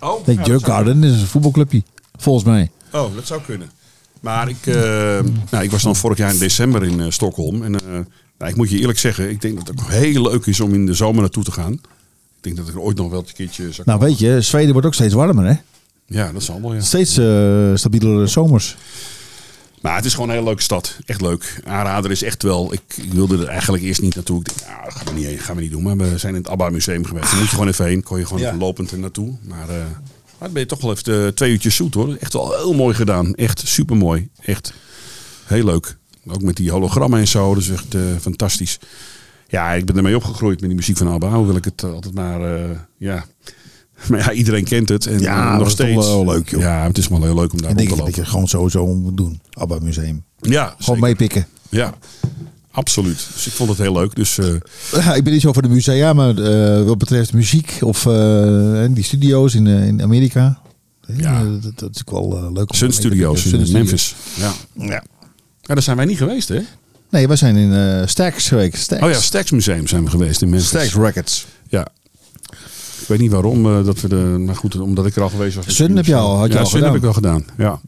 [0.00, 1.82] Oh, Nee, Djurgården is een voetbalclubje.
[2.18, 2.70] Volgens mij.
[2.92, 3.70] Oh, dat zou kunnen.
[4.20, 4.74] Maar ik, eh,
[5.50, 7.62] nou, ik was dan vorig jaar in december in eh, Stockholm.
[7.62, 7.86] En eh,
[8.38, 10.74] nou, ik moet je eerlijk zeggen, ik denk dat het ook heel leuk is om
[10.74, 11.72] in de zomer naartoe te gaan.
[11.72, 11.80] Ik
[12.40, 14.86] denk dat ik er ooit nog wel een keertje zou Nou weet je, Zweden wordt
[14.86, 15.54] ook steeds warmer hè.
[16.06, 16.80] Ja, dat zal wel, ja.
[16.80, 18.76] Steeds eh stabielere zomers.
[19.80, 20.98] Maar het is gewoon een hele leuke stad.
[21.06, 21.60] Echt leuk.
[21.64, 22.72] Aanrader is echt wel.
[22.72, 24.38] Ik, ik wilde er eigenlijk eerst niet naartoe.
[24.40, 25.82] Ik dacht, nou, dat gaan we niet, heen, gaan we niet doen.
[25.82, 27.26] Maar we zijn in het ABBA Museum geweest.
[27.26, 28.02] Daar moet je gewoon even heen.
[28.02, 28.56] Kon je gewoon Ja.
[28.56, 29.32] lopend er naartoe.
[29.42, 29.76] Maar, eh
[30.42, 32.16] maar dan ben je toch wel even eh, twee uurtjes zoet hoor.
[32.20, 33.34] Echt wel heel mooi gedaan.
[33.34, 34.28] Echt super mooi.
[34.44, 34.72] Echt
[35.44, 35.96] heel leuk.
[36.26, 37.54] Ook met die hologrammen en zo.
[37.54, 38.78] Dat is echt eh, fantastisch.
[39.48, 41.30] Ja, ik ben ermee opgegroeid met die muziek van ABBA.
[41.34, 43.24] Hoewel ik het altijd maar, eh, ja...
[44.08, 45.06] Maar ja, iedereen kent het.
[45.06, 46.06] En Ja, dat nog is steeds.
[46.06, 46.60] wel leuk, joh.
[46.60, 48.14] Ja, het is wel heel leuk om daar rond te dat lopen.
[48.14, 49.40] je gewoon sowieso moet doen.
[49.52, 50.24] ABBA Museum.
[50.38, 51.00] Ja, Gewoon zeker.
[51.00, 51.46] meepikken.
[51.68, 51.94] Ja,
[52.72, 53.26] absoluut.
[53.34, 54.14] Dus ik vond het heel leuk.
[54.14, 54.54] Dus eh,
[54.92, 58.84] Ja, ik ben niet zo voor de musea, maar eh, wat betreft muziek of eh,
[58.90, 60.58] die studio's in, in Amerika.
[61.16, 61.44] Ja.
[61.44, 62.70] Dat, dat is ook wel leuk.
[62.70, 64.14] om Sun Studios in Memphis.
[64.34, 64.52] Ja.
[64.74, 65.04] Ja.
[65.60, 66.60] ja, daar zijn wij niet geweest, hè?
[67.10, 68.76] Nee, wij zijn in eh Stax geweest.
[68.76, 69.02] Stax.
[69.02, 70.68] Oh ja, Stax Museum zijn we geweest in Memphis.
[70.68, 71.46] Stax Records.
[71.68, 71.86] Ja.
[73.00, 74.16] Ik weet niet waarom uh, dat we de.
[74.16, 75.74] Maar goed, omdat ik er al geweest was.
[75.74, 76.88] Sun heb je al, had je ja, al Sun gedaan.
[76.88, 77.44] heb ik wel gedaan.
[77.58, 77.80] Ja.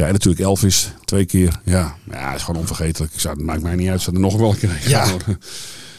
[0.00, 1.60] Ja, en natuurlijk Elvis twee keer.
[1.64, 3.12] Ja, ja, is gewoon onvergetelijk.
[3.12, 4.00] Ik zou, het maakt mij niet uit.
[4.00, 5.04] Zou er nog wel een keer Ja.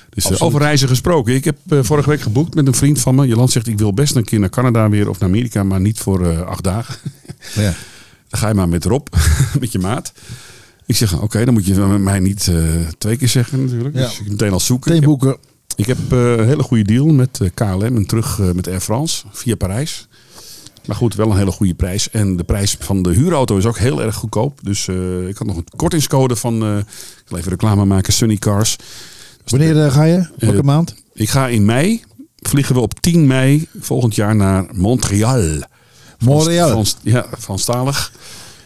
[0.10, 0.42] Dus, eh, Absoluut.
[0.54, 1.34] over reizen gesproken.
[1.34, 3.28] Ik heb eh, vorige week geboekt met een vriend van me.
[3.28, 6.00] Joland zegt, ik wil best een keer naar Canada weer of naar Amerika, maar niet
[6.00, 6.96] voor eh, acht dagen.
[7.56, 7.74] Ja.
[8.30, 9.08] Dan ga je maar met Rob,
[9.60, 10.12] met je maat.
[10.86, 12.52] Ik zeg, oké, dan moet je met mij niet
[12.98, 13.96] twee keer zeggen natuurlijk.
[13.96, 14.02] Ja.
[14.02, 14.92] Dus ik meteen al zoeken.
[14.94, 15.50] Meteen Ik heb- boeken.
[15.76, 20.08] ik heb een hele goede deal met KLM en terug met Air France via Parijs.
[20.86, 22.10] Maar goed, wel een hele goede prijs.
[22.10, 24.60] En de prijs van de huurauto is ook heel erg goedkoop.
[24.64, 28.36] Dus eh, ik had nog een kortingscode van, eh, ik wil even reclame maken, Sunny
[28.36, 28.76] Cars.
[29.46, 30.28] Wanneer eh, ga je?
[30.38, 30.96] Welke maand?
[31.14, 32.04] Ik ga in mei,
[32.36, 35.60] vliegen we op 10 mei volgend jaar naar Montreal.
[36.20, 36.70] Montreal.
[36.70, 38.12] Frans, ja, Franstalig.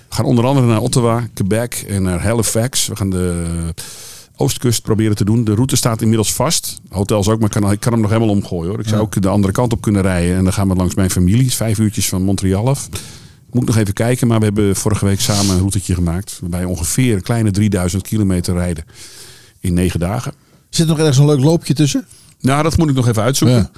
[0.09, 2.87] We gaan onder andere naar Ottawa, Quebec en naar Halifax.
[2.87, 3.73] We gaan de
[4.37, 5.43] oostkust proberen te doen.
[5.43, 6.81] De route staat inmiddels vast.
[6.89, 8.79] Hotels ook, maar ik kan, ik kan hem nog helemaal omgooien hoor.
[8.79, 9.01] Ik zou Ja.
[9.05, 10.35] ook de andere kant op kunnen rijden.
[10.35, 11.53] En dan gaan we langs mijn familie.
[11.53, 12.89] Vijf uurtjes van Montreal af.
[13.51, 16.37] Moet nog even kijken, maar we hebben vorige week samen een routetje gemaakt.
[16.41, 18.85] Waarbij ongeveer een kleine 3000 kilometer rijden
[19.59, 20.33] in negen dagen.
[20.69, 22.05] Zit er nog ergens een leuk loopje tussen?
[22.41, 23.57] Nou, dat moet ik nog even uitzoeken.
[23.57, 23.69] Ja.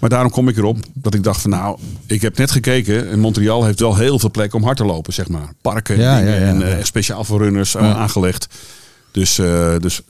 [0.00, 3.18] Maar daarom kom ik erop dat ik dacht van nou, ik heb net gekeken en
[3.20, 5.52] Montreal heeft wel heel veel plekken om hard te lopen, zeg maar.
[5.62, 8.46] Parken Ja, ja, en eh, speciaal voor runners eh, aangelegd.
[9.16, 10.00] Dus, eh, dus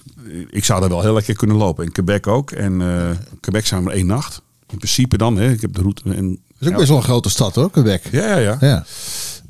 [0.51, 1.85] ik zou daar wel heel lekker kunnen lopen.
[1.85, 2.51] In Quebec ook.
[2.51, 4.43] En eh, Quebec zijn we één nacht.
[4.69, 5.51] In principe dan, hè.
[5.51, 6.03] Ik heb de route.
[6.05, 8.03] En, Dat is ook best wel een grote stad hoor, Quebec.
[8.13, 8.57] ja, ja, ja.
[8.61, 8.85] Ja.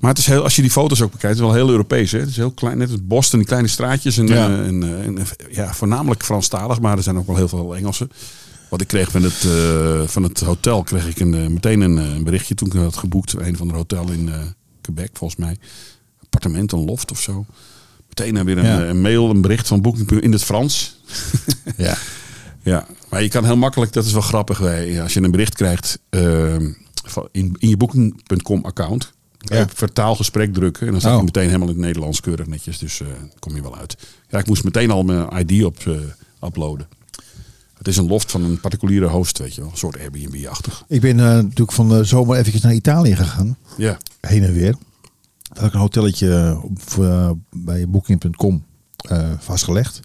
[0.00, 2.12] Maar het is heel, als je die foto's ook bekijkt, het is wel heel Europees.
[2.12, 2.18] Hè?
[2.18, 4.18] Het is heel klein, net als Boston, die kleine straatjes.
[4.18, 4.48] En, Ja.
[4.48, 5.18] eh, en, en,
[5.50, 8.10] ja, voornamelijk Franstalig, maar er zijn ook wel heel veel Engelsen.
[8.70, 9.46] Wat ik kreeg van het,
[10.10, 13.32] van het hotel, kreeg ik een, meteen een, een berichtje toen ik had geboekt.
[13.38, 14.30] Een van de hotel in
[14.80, 15.56] Quebec, volgens mij.
[16.22, 17.44] Appartement, een loft of zo.
[18.18, 18.82] Meteen weer een, Ja.
[18.82, 20.96] eh, een mail, een bericht van Booking in het Frans.
[21.76, 21.96] ja.
[22.62, 25.54] Ja, maar je kan heel makkelijk, dat is wel grappig, wij, als je een bericht
[25.54, 25.98] krijgt
[27.04, 29.66] van- in, in je booking.com account, Ja.
[29.74, 31.16] vertaalgesprek drukken en dan staat Oh.
[31.16, 33.06] hij meteen helemaal in het Nederlands keurig netjes, dus eh
[33.38, 33.96] kom je wel uit.
[34.28, 35.94] Ja, ik moest meteen al mijn ID op eh,
[36.48, 36.88] uploaden.
[37.78, 40.84] Het is een loft van een particuliere host, weet je wel, een soort Airbnb-achtig.
[40.88, 43.56] Ik ben eh, natuurlijk van de zomer eventjes naar Italië gegaan.
[43.76, 44.74] Ja, Heen en weer.
[45.54, 48.64] Had ik een hotelletje op, eh, bij booking.com
[48.96, 50.00] eh, vastgelegd.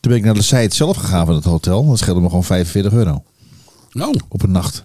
[0.00, 1.86] Toen ben ik naar de site zelf gegaan van het hotel.
[1.86, 3.22] Dat scheelde me gewoon 45 euro
[3.92, 4.82] nou, op een nacht.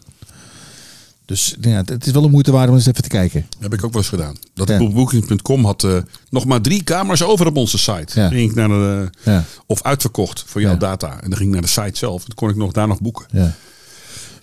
[1.26, 3.46] Dus ja, het- is wel een moeite waard om eens even te kijken.
[3.60, 4.36] heb ik ook wel eens gedaan.
[4.54, 4.78] Dat Ja.
[4.90, 5.98] Booking.com had eh,
[6.30, 8.20] nog maar drie kamers over op onze site.
[8.20, 8.28] Ja.
[8.28, 11.12] Ging ik naar de, Ja, of uitverkocht voor jouw data.
[11.22, 12.24] En dan ging ik naar de site zelf.
[12.26, 13.26] Dan kon ik nog daar nog boeken.
[13.32, 13.54] ja.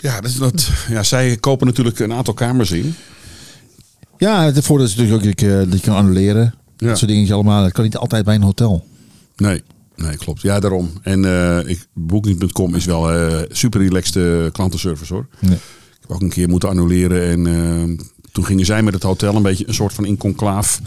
[0.01, 2.95] Ja, dat, is dat, ja, zij kopen natuurlijk een aantal kamers in.
[4.19, 6.55] Ja het voordeel is natuurlijk ook dat je, dat je kan annuleren.
[6.77, 6.87] Ja.
[6.87, 7.63] Dat soort dingen allemaal.
[7.63, 8.85] Dat kan niet altijd bij een hotel.
[9.37, 9.63] Nee,
[9.97, 10.41] nee klopt.
[10.43, 10.91] Ja, daarom.
[11.03, 15.27] En eh ik- Booking.com is wel eh, super relaxed eh, klantenservice hoor.
[15.41, 15.55] Nee.
[15.55, 17.23] Ik heb ook een keer moeten annuleren.
[17.29, 20.81] En eh, toen gingen zij met het hotel een beetje een soort van in conclaaf.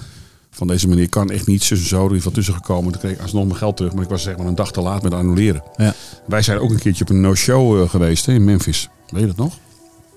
[0.51, 2.09] Van deze meneer kan echt niet, zo en zo.
[2.09, 2.91] Er is wat tussen gekomen.
[2.91, 3.93] Toen kreeg ik alsnog mijn geld terug.
[3.93, 5.63] Maar ik was zeg maar een dag te laat met annuleren.
[5.75, 5.93] Ja.
[6.27, 8.89] Wij zijn ook een keertje op een no-show eh, geweest hè, in Memphis.
[9.09, 9.53] Weet je dat nog?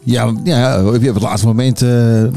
[0.05, 1.83] Ja, ja, op het laatste moment.
[1.83, 1.89] eh,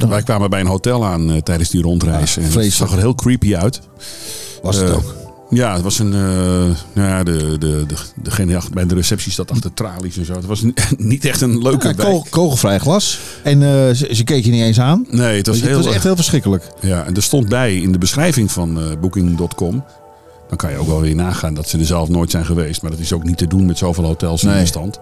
[0.09, 2.35] Wij kwamen bij een hotel aan eh, tijdens die rondreis.
[2.35, 3.81] Ja, en het zag er heel creepy uit.
[4.61, 5.15] was het Eh, ook.
[5.49, 6.13] Ja, het was een.
[6.13, 6.19] eh,
[6.93, 10.33] nou ja, de, de, de, degene achter- bij de receptie zat achter tralies en zo.
[10.33, 10.63] Het was
[10.97, 13.19] niet echt een leuke Ja, kogel- kogelvrij glas.
[13.43, 13.59] En
[13.95, 15.05] ze, ze keek je niet eens aan.
[15.09, 16.67] Nee, het was, het heel, was echt heel verschrikkelijk.
[16.79, 19.83] Ja, en er stond bij in de beschrijving van Booking.com.
[20.47, 22.81] Dan kan je ook wel weer nagaan dat ze er zelf nooit zijn geweest.
[22.81, 24.59] Maar dat is ook niet te doen met zoveel hotels in Nee.
[24.59, 24.99] de stand.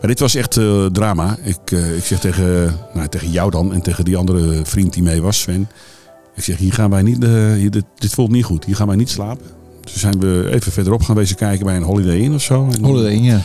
[0.00, 1.36] Maar dit was echt eh, drama.
[1.42, 5.02] Ik, eh, ik zeg tegen, nou, tegen jou dan en tegen die andere vriend die
[5.02, 5.68] mee was, Sven.
[6.34, 8.64] Ik zeg, hier gaan wij niet, eh, dit, voelt niet goed.
[8.64, 9.46] Hier gaan wij niet slapen.
[9.80, 12.68] Toen zijn we even verderop gaan wezen kijken bij een Holiday Inn of zo.
[12.82, 13.40] Holiday Inn, ja.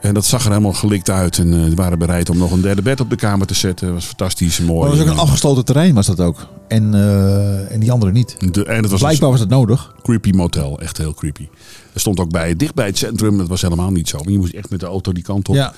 [0.00, 1.38] En dat zag er helemaal gelikt uit.
[1.38, 3.86] En eh, ze waren bereid om nog een derde bed op de kamer te zetten.
[3.86, 4.80] Dat was fantastisch mooi.
[4.80, 6.48] Maar dat was ook een afgesloten terrein, was dat ook.
[6.68, 8.36] En, eh, en die andere niet.
[8.54, 9.94] De- en het was Blijkbaar was het nodig.
[10.02, 10.80] creepy motel.
[10.80, 11.48] Echt heel creepy.
[11.92, 13.38] Er stond ook bij, dicht bij het centrum.
[13.38, 14.18] Dat was helemaal niet zo.
[14.18, 15.54] Maar je moest echt met de auto die kant op.
[15.54, 15.74] Ja.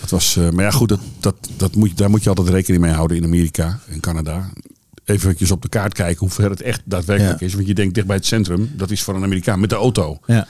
[0.00, 2.82] Dat was, eh, maar ja, goed, dat, dat, dat moet, daar moet je altijd rekening
[2.82, 4.50] mee houden in Amerika en Canada.
[5.04, 7.46] Even op de kaart kijken hoe ver het echt daadwerkelijk Ja.
[7.46, 7.54] is.
[7.54, 10.18] Want je denkt dicht bij het centrum, dat is voor een Amerikaan met de auto.
[10.26, 10.46] ja.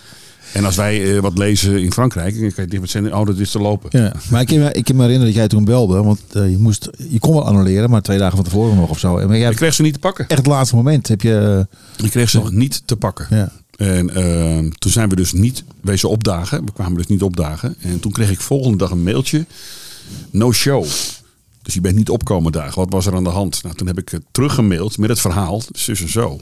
[0.52, 3.38] En als wij eh, wat lezen in Frankrijk, dan kan je dit zijn, oh, dat
[3.38, 4.00] is te lopen.
[4.00, 6.02] Ja, maar ik kan, me, ik kan me herinneren dat jij toen belde.
[6.02, 8.98] Want eh, je, moest, je kon wel annuleren, maar twee dagen van tevoren nog of
[8.98, 9.34] zo.
[9.36, 10.28] Jij Ik kreeg ze niet te pakken.
[10.28, 11.08] echt het laatste moment.
[11.08, 11.66] Heb je,
[12.02, 13.26] Ik kreeg ze niet te pakken.
[13.30, 13.52] ja.
[13.76, 16.64] En ehm, toen zijn we dus niet wezen opdagen.
[16.64, 17.74] We kwamen dus niet opdagen.
[17.80, 19.46] En toen kreeg ik volgende dag een mailtje.
[20.30, 20.84] No show.
[21.62, 22.78] Dus je bent niet opkomen dagen.
[22.78, 23.62] Wat was er aan de hand?
[23.62, 25.62] Nou, toen heb ik eh, teruggemaild met het verhaal.
[25.72, 26.40] Zus en zo.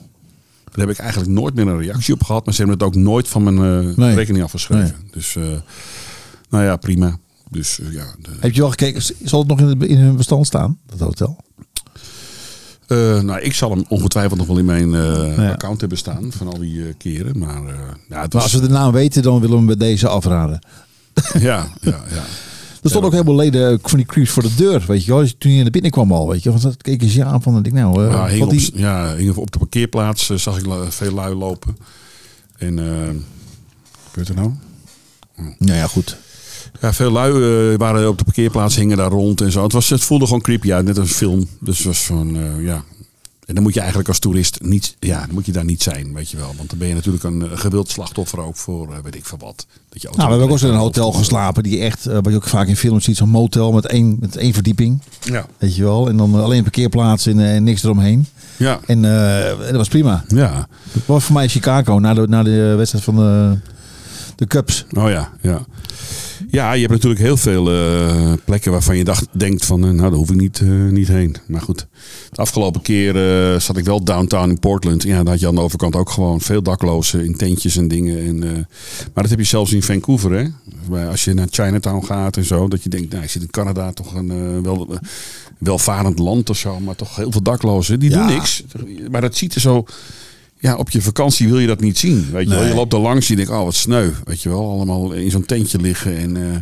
[0.71, 2.45] Daar heb ik eigenlijk nooit meer een reactie op gehad.
[2.45, 4.15] Maar ze hebben het ook nooit van mijn eh, Nee.
[4.15, 4.95] rekening afgeschreven.
[5.11, 5.43] Dus, eh,
[6.51, 7.19] nou ja, prima.
[7.51, 10.47] Dus eh, ja, de- Heb je wel gekeken, zal het nog in, in hun bestand
[10.47, 11.37] staan, dat hotel?
[13.23, 15.51] Nou, ik zal hem ongetwijfeld nog wel in mijn Ja.
[15.51, 17.39] account hebben staan van al die keren.
[17.39, 19.89] Maar ja, het Maar was, als we de naam weten, dan willen we hem bij
[19.89, 20.67] deze afraden.
[21.39, 22.23] ja, ja, ja.
[22.83, 25.27] Er stonden ook helemaal leden van die creeps voor de deur, weet je wel.
[25.39, 26.51] Toen je naar binnen kwam al, weet je.
[26.51, 29.15] Want dat keken ze aan van, ik denk nou, eh, Ja, hing op, die, ja,
[29.17, 31.77] hing op de parkeerplaats eh, zag ik veel lui lopen.
[32.59, 33.15] En eh
[34.11, 34.51] gebeurt er nou?
[35.59, 36.17] nou ja, goed.
[36.81, 37.33] Ja, veel lui
[37.73, 39.63] eh, waren op de parkeerplaats, hingen daar rond en zo.
[39.63, 41.49] Het, was, het voelde gewoon creepy uit, net als een film.
[41.61, 42.85] Dus het was van, eh, ja.
[43.51, 46.15] En dan moet je eigenlijk als toerist niet, ja, dan moet je daar niet zijn,
[46.15, 46.55] weet je wel.
[46.57, 49.39] Want dan ben je natuurlijk een eh, gewild slachtoffer ook voor, eh, weet ik veel
[49.39, 49.67] wat.
[49.89, 52.27] Dat je Nou, we hebben ook eens in een hotel geslapen die echt, eh, wat
[52.27, 55.03] je ook vaak in films ziet, zo'n motel met één, met één verdieping.
[55.21, 56.09] Ja, Weet je wel.
[56.09, 58.27] En dan alleen een parkeerplaats en, en niks eromheen.
[58.57, 60.25] ja, En en dat was prima.
[60.29, 60.69] ja.
[60.93, 63.59] Dat was voor mij Chicago, na de, na de wedstrijd van de,
[64.37, 64.87] de Cubs.
[64.93, 65.61] Oh ja, ja.
[66.51, 70.01] Ja, je hebt natuurlijk heel veel eh, plekken waarvan je dacht, denkt van, eh, nou
[70.09, 71.37] daar hoef ik niet, eh, niet heen.
[71.47, 71.87] Maar goed,
[72.31, 73.15] de afgelopen keer
[73.61, 75.03] zat ik wel downtown in Portland.
[75.03, 78.19] Ja, daar had je aan de overkant ook gewoon veel daklozen in tentjes en dingen.
[78.27, 78.39] En,
[79.15, 80.45] maar dat heb je zelfs in Vancouver, hè.
[81.11, 83.93] Als je naar Chinatown gaat en zo, dat je denkt, nou ik zit in Canada
[83.93, 84.99] toch een wel,
[85.59, 88.01] welvarend land of zo, maar toch heel veel daklozen.
[88.01, 88.17] Die Ja.
[88.27, 88.63] doen niks.
[89.11, 89.85] Maar dat ziet er zo...
[90.61, 92.29] Ja, op je vakantie wil je dat niet zien.
[92.33, 92.65] Weet je, wel.
[92.67, 94.11] Je loopt er langs en je denkt, oh wat sneu.
[94.25, 96.17] Weet je wel, allemaal in zo'n tentje liggen.
[96.17, 96.59] En, eh,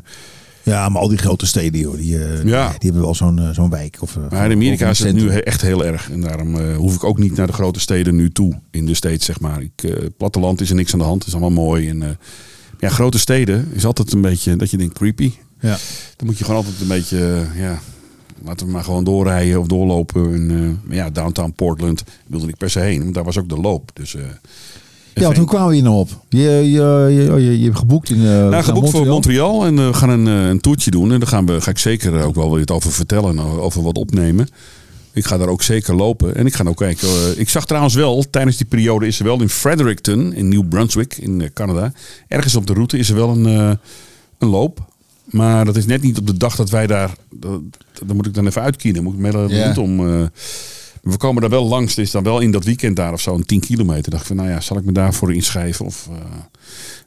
[0.62, 2.68] Ja, maar al die grote steden, joh, die, eh, Ja.
[2.68, 3.96] die hebben wel zo'n eh, zo'n wijk.
[4.00, 6.10] Of, maar in Amerika is het nu echt heel erg.
[6.10, 8.60] En daarom hoef ik ook niet naar de grote steden nu toe.
[8.70, 9.62] In de States, zeg maar.
[9.62, 11.26] Ik, platteland is er niks aan de hand.
[11.26, 11.88] Is allemaal mooi.
[11.88, 12.18] En,
[12.78, 15.32] ja, grote steden is altijd een beetje dat je denkt creepy.
[15.60, 15.76] Ja.
[16.16, 17.80] Dan moet je gewoon altijd een beetje, ja,
[18.44, 20.34] laten we maar gewoon doorrijden of doorlopen.
[20.34, 23.02] En, eh, ja, downtown Portland wilde ik per se heen.
[23.02, 23.90] Want daar was ook de loop.
[23.94, 24.22] Dus, eh,
[25.14, 26.08] Ja, want hoe kwamen we hier nou op?
[26.28, 26.70] Je, je,
[27.14, 29.94] je, oh, je, je hebt geboekt in uh, Nou, geboekt voor Montreal en eh, we
[29.94, 31.12] gaan een, eh, een toertje doen.
[31.12, 33.96] En daar gaan we, ga ik zeker ook wel wat over vertellen en over wat
[33.96, 34.48] opnemen.
[35.12, 36.34] Ik ga daar ook zeker lopen.
[36.34, 37.08] En ik ga ook kijken.
[37.08, 40.68] eh, ik zag trouwens wel, tijdens die periode is er wel in Fredericton, in New
[40.68, 41.92] Brunswick, in eh, Canada.
[42.28, 43.70] Ergens op de route is er wel een, eh,
[44.38, 44.87] een loop.
[45.30, 47.10] Maar dat is net niet op de dag dat wij daar.
[47.30, 47.60] Dat,
[48.06, 49.02] dat moet ik dan even uitkiezen.
[49.02, 50.08] Moet ik route om.
[50.20, 50.26] eh,
[51.02, 51.94] we komen daar wel langs.
[51.96, 54.10] Het is dan wel in dat weekend daar of zo, een 10 kilometer.
[54.10, 55.84] Dacht ik van, nou ja, zal ik me daarvoor inschrijven?
[55.86, 56.16] Of, eh,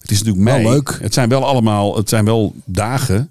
[0.02, 0.70] het is natuurlijk Wel mei.
[0.70, 0.98] leuk.
[1.02, 3.30] Het zijn wel allemaal, het zijn wel dagen.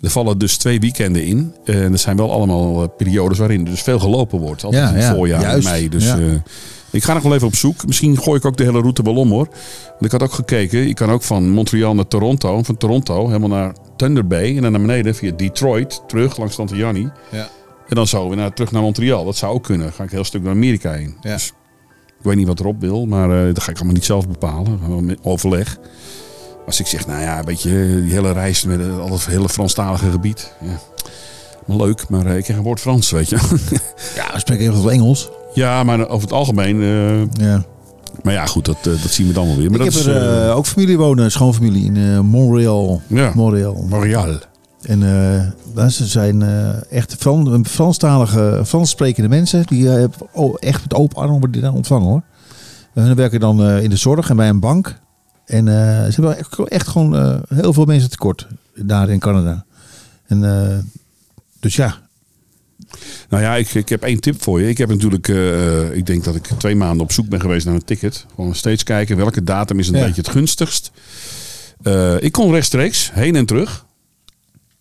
[0.00, 1.52] Er vallen dus twee weekenden in.
[1.64, 4.64] En er zijn wel allemaal eh, periodes waarin er dus veel gelopen wordt.
[4.64, 5.66] Altijd Ja, in het ja, voorjaar, juist.
[5.66, 5.88] in mei.
[5.88, 6.42] Dus Ja.
[6.90, 7.86] Ik ga nog wel even op zoek.
[7.86, 9.48] Misschien gooi ik ook de hele route wel om hoor.
[9.88, 10.86] Want ik had ook gekeken.
[10.86, 12.62] Je kan ook van Montreal naar Toronto.
[12.62, 14.56] Van Toronto helemaal naar Thunder Bay.
[14.56, 16.02] En dan naar beneden via Detroit.
[16.06, 17.10] Terug langs Tante Jannie.
[17.30, 17.48] Ja.
[17.88, 19.24] En dan zo weer naar, terug naar Montreal.
[19.24, 19.86] Dat zou ook kunnen.
[19.86, 21.16] Dan ga ik een heel stuk naar Amerika heen.
[21.20, 21.32] Ja.
[21.32, 21.52] Dus
[22.18, 23.06] ik weet niet wat Rob wil.
[23.06, 25.16] Maar eh, dat ga ik allemaal niet zelf bepalen.
[25.22, 25.78] Overleg.
[26.66, 29.26] Als ik zeg, nou ja, een beetje eh, die hele reis met eh, al dat
[29.26, 30.52] hele Franstalige gebied.
[30.60, 30.80] Ja.
[31.76, 33.36] Leuk, maar ik heb geen woord Frans, weet je.
[34.14, 35.28] Ja, we spreken even wat Engels.
[35.58, 36.80] Ja, maar over het algemeen.
[36.82, 37.64] eh, Ja.
[38.22, 39.70] maar ja, goed, dat, eh, dat zien we dan wel weer.
[39.70, 43.02] Maar ik dat heb is, er eh, ook familie wonen, schoonfamilie in Montreal.
[43.06, 43.32] Ja.
[43.34, 43.86] Montreal.
[43.88, 44.26] Montreal.
[44.82, 45.00] En
[45.74, 49.66] daar ze zijn eh, echt Fran Franstalige, Frans sprekende mensen.
[49.66, 49.88] Die
[50.32, 52.22] oh, echt met open armen dan ontvangen hoor.
[52.94, 54.98] En hun werken dan in de zorg en bij een bank.
[55.44, 55.66] En
[56.12, 59.64] ze hebben echt, echt gewoon heel veel mensen tekort daar in Canada.
[60.26, 60.40] En,
[61.60, 61.94] dus ja,
[63.28, 64.68] Nou ja, ik, ik heb één tip voor je.
[64.68, 67.74] Ik heb natuurlijk, eh, ik denk dat ik twee maanden op zoek ben geweest naar
[67.74, 68.26] een ticket.
[68.34, 70.04] Gewoon steeds kijken welke datum is een Ja.
[70.06, 70.90] beetje het gunstigst.
[71.82, 73.86] Eh, ik kon rechtstreeks heen en terug.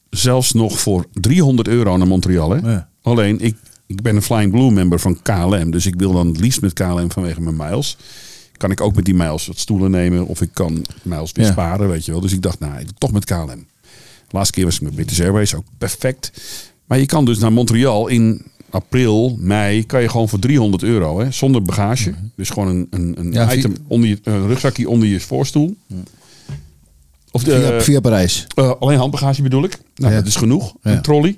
[0.09, 2.49] Zelfs nog voor 300 euro naar Montreal.
[2.51, 2.71] Hè?
[2.71, 2.89] Ja.
[3.01, 3.55] Alleen, ik,
[3.87, 5.71] ik ben een Flying Blue member van KLM.
[5.71, 7.97] Dus ik wil dan het liefst met KLM vanwege mijn miles.
[8.57, 10.25] Kan ik ook met die miles wat stoelen nemen.
[10.27, 11.51] Of ik kan miles weer Ja.
[11.51, 12.21] sparen, weet je wel.
[12.21, 13.65] Dus ik dacht, nou, toch met KLM.
[14.27, 16.31] De laatste keer was ik met British Airways, ook perfect.
[16.88, 21.19] Maar je kan dus naar Montreal in april, mei, kan je gewoon voor 300 euro,
[21.19, 22.13] hè, zonder bagage.
[22.35, 23.33] Dus gewoon een, een, een Mhm.
[23.49, 25.75] Via- item onder je, een rugzakje onder je voorstoel.
[27.31, 28.47] Of de, via, via Parijs.
[28.55, 29.77] eh, alleen handbagage bedoel ik.
[29.95, 30.17] Nou, Ja.
[30.19, 30.75] dat is genoeg.
[30.81, 30.91] Ja.
[30.91, 31.38] Een trolley.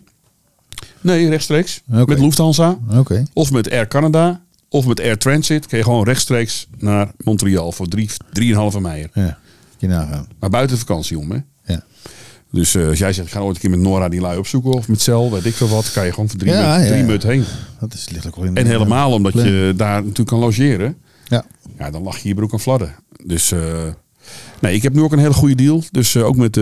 [1.01, 1.81] Nee, rechtstreeks.
[1.85, 2.77] Met Lufthansa.
[2.97, 3.23] Oké.
[3.33, 4.41] Of met Air Canada.
[4.69, 5.67] Of met Air Transit.
[5.67, 9.09] Kun je gewoon rechtstreeks naar Montreal voor drie- 3,5 meijer.
[9.13, 9.37] Ja.
[9.77, 10.27] Je nagaan.
[10.39, 11.37] Maar buiten vakantie om, hè?
[12.51, 14.71] Dus eh, als jij zegt, ik ga ooit een keer met Nora die lui opzoeken
[14.71, 16.87] of met Cel, weet ik veel wat, kan je gewoon voor drie, Ja, mut, ja,
[16.87, 17.05] drie ja.
[17.05, 17.43] mut heen.
[17.79, 20.97] Dat is ook al in En helemaal omdat je daar natuurlijk kan logeren.
[21.27, 21.45] Ja.
[21.77, 22.95] Ja, dan lag je je broek aan fladden.
[23.23, 23.59] Dus eh,
[24.59, 25.83] nee, ik heb nu ook een hele goede deal.
[25.91, 26.55] Dus eh, ook met,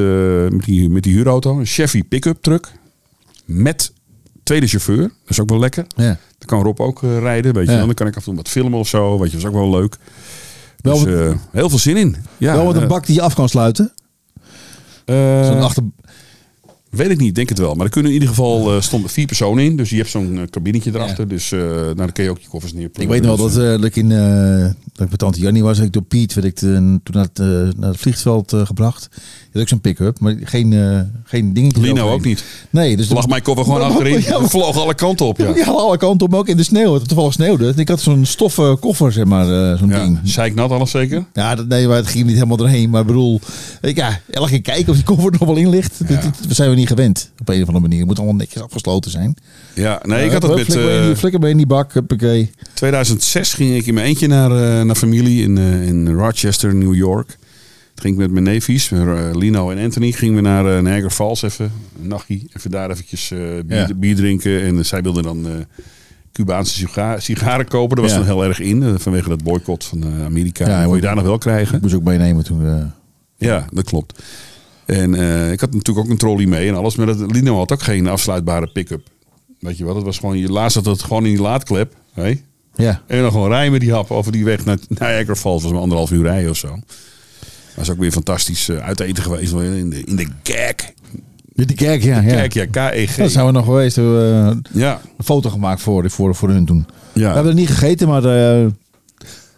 [0.54, 1.60] met, die, met die huurauto.
[1.60, 2.72] Een Chevy pick-up truck.
[3.46, 3.94] Met
[4.44, 5.02] tweede chauffeur.
[5.02, 5.86] Dat is ook wel lekker.
[5.96, 6.06] Ja.
[6.38, 7.54] Dan kan Rob ook rijden.
[7.54, 7.86] Weet je wel.
[7.86, 9.20] Dan kan ik af en toe wat filmen of zo.
[9.20, 9.98] Weet je, dat is ook wel leuk.
[10.82, 12.16] Wel Dus heel veel zin in.
[12.38, 13.94] Ja, Wel met een bak die je af kan sluiten.
[15.16, 15.84] Eh, Zo'n achter...
[16.90, 17.74] Weet ik niet, denk het wel.
[17.76, 19.76] Maar er kunnen in ieder geval eh, stonden vier personen in.
[19.78, 21.28] Dus je hebt zo'n eh, kabinetje erachter.
[21.28, 23.16] Dus eh nou, dan kun je ook je koffers neerpluggen.
[23.16, 24.60] Ik weet nog Dus, dat, eh, dat ik in eh,
[24.94, 27.40] dat ik bij tante Jannie was, ik door Piet werd ik eh, toen naar het,
[27.40, 29.10] eh, naar het vliegveld eh, gebracht.
[29.58, 31.82] Had ook zo'n pick-up, maar geen, eh geen dingetje.
[31.82, 32.20] Lino eroverheen.
[32.20, 32.44] ook niet.
[32.70, 34.22] Nee, dus Lag mijn koffer gewoon achterin.
[34.22, 35.38] ja, We vlogen alle kanten op.
[35.38, 36.94] Ja, Ja, alle kanten op, maar ook in de sneeuw.
[36.94, 37.74] Het toevallig sneeuwde.
[37.76, 40.04] Ik had zo'n stoffen koffer, zeg maar, eh, zo'n ja.
[40.04, 40.20] ding.
[40.24, 41.26] Zeiknat alles zeker?
[41.34, 42.90] Ja, dat, nee, maar het ging niet helemaal doorheen.
[42.90, 43.40] Maar ik bedoel,
[43.82, 46.00] ik, ja, elke keer kijken of die koffer er nog wel in ligt.
[46.08, 46.20] Ja.
[46.50, 47.98] Zijn we niet gewend, op een of andere manier.
[48.00, 49.36] Het moet allemaal netjes afgesloten zijn.
[49.74, 50.66] Ja, nee, ik had het met...
[50.66, 52.52] Flikker mee in die- eh flikker mee in die bak, huppakee.
[52.74, 56.96] 2006 ging ik in mijn eentje naar, eh, naar familie in, eh, in Rochester, New
[56.96, 57.38] York.
[58.02, 61.42] Ging ik met mijn neefjes, eh, Lino en Anthony, gingen we naar eh, Niagara Falls
[61.42, 61.72] even.
[62.02, 63.90] Een nachtje, even daar eventjes eh, bier, Ja.
[63.96, 64.62] bier drinken.
[64.62, 65.46] En zij wilden dan
[66.34, 67.96] Cubaanse siga- sigaren kopen.
[67.96, 68.18] Dat was Ja.
[68.20, 70.68] dan heel erg in, vanwege dat boycott van Amerika.
[70.68, 71.76] Ja, kon je daar nog wel krijgen.
[71.76, 72.66] Ik moest ook meenemen toen.
[72.68, 72.86] eh,
[73.38, 74.24] Ja, dat klopt.
[74.86, 75.14] En
[75.52, 76.96] ik had natuurlijk ook een trolley mee en alles.
[76.96, 79.08] Maar dat, Lino had ook geen afsluitbare pick-up.
[79.60, 79.96] Weet je wat?
[79.96, 81.94] Het was gewoon, je laatst had het gewoon in die laadklep.
[82.14, 82.40] Hè?
[82.76, 83.02] ja.
[83.08, 85.64] En dan gewoon rijden met die hap over die weg naar Niagara Falls.
[85.64, 86.80] was maar anderhalf uur rijden of zo.
[87.78, 90.76] Dat is ook weer fantastisch uh, uit eten geweest in de, in de GAG.
[91.76, 92.22] Kerk, ja.
[92.22, 92.48] ja.
[92.48, 93.16] Kijk, ja, KEG.
[93.16, 93.96] Dat zijn we nog geweest.
[93.96, 96.88] We hebben eh, Ja, een foto gemaakt voor, voor, voor hun toen.
[97.14, 97.34] We ja.
[97.34, 98.68] hebben er niet gegeten, maar eh,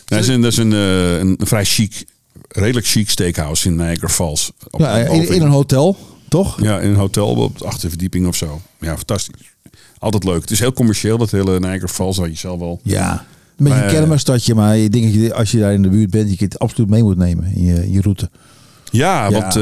[0.05, 2.05] Dat is een, dat is een, eh, een vrij chic,
[2.47, 4.51] redelijk chic steakhouse in Niagara Falls.
[4.69, 5.97] Op, ja, in een hotel,
[6.29, 6.61] toch?
[6.61, 8.61] Ja, in een hotel op de achterverdieping of zo.
[8.79, 9.53] Ja, fantastisch.
[9.99, 10.41] Altijd leuk.
[10.41, 12.17] Het is heel commercieel, dat hele Niagara Falls.
[12.17, 12.79] Had je zelf wel.
[12.83, 13.25] Ja.
[13.59, 15.89] Een beetje een eh, kermisstadje, maar je denkt dat je, als je daar in de
[15.89, 18.29] buurt bent, je het absoluut mee moet nemen in je, in je route.
[18.91, 19.31] Ja, Ja.
[19.31, 19.61] want eh,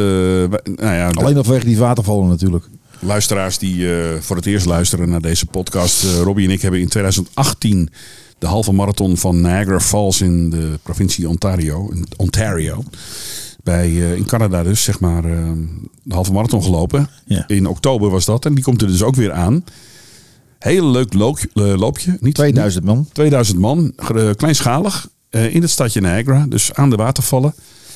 [0.76, 2.66] nou ja, Alleen vanwege die watervallen natuurlijk.
[3.00, 6.04] luisteraars die eh, voor het eerst luisteren naar deze podcast.
[6.24, 7.90] Robbie en ik hebben in 2018
[8.38, 11.90] de halve marathon van Niagara Falls in de provincie Ontario.
[11.92, 12.84] in Ontario.
[13.64, 15.22] Bij, in Canada dus, zeg maar,
[16.04, 17.10] de halve marathon gelopen.
[17.26, 17.44] Ja.
[17.48, 18.46] In oktober was dat.
[18.46, 19.64] En die komt er dus ook weer aan.
[20.60, 21.50] Heel leuk loopje.
[21.54, 22.18] eh, loopje.
[22.20, 23.08] Niet, 2000 man.
[23.12, 27.54] 2000 man, eh, kleinschalig, eh, in het stadje Niagara, dus aan de watervallen.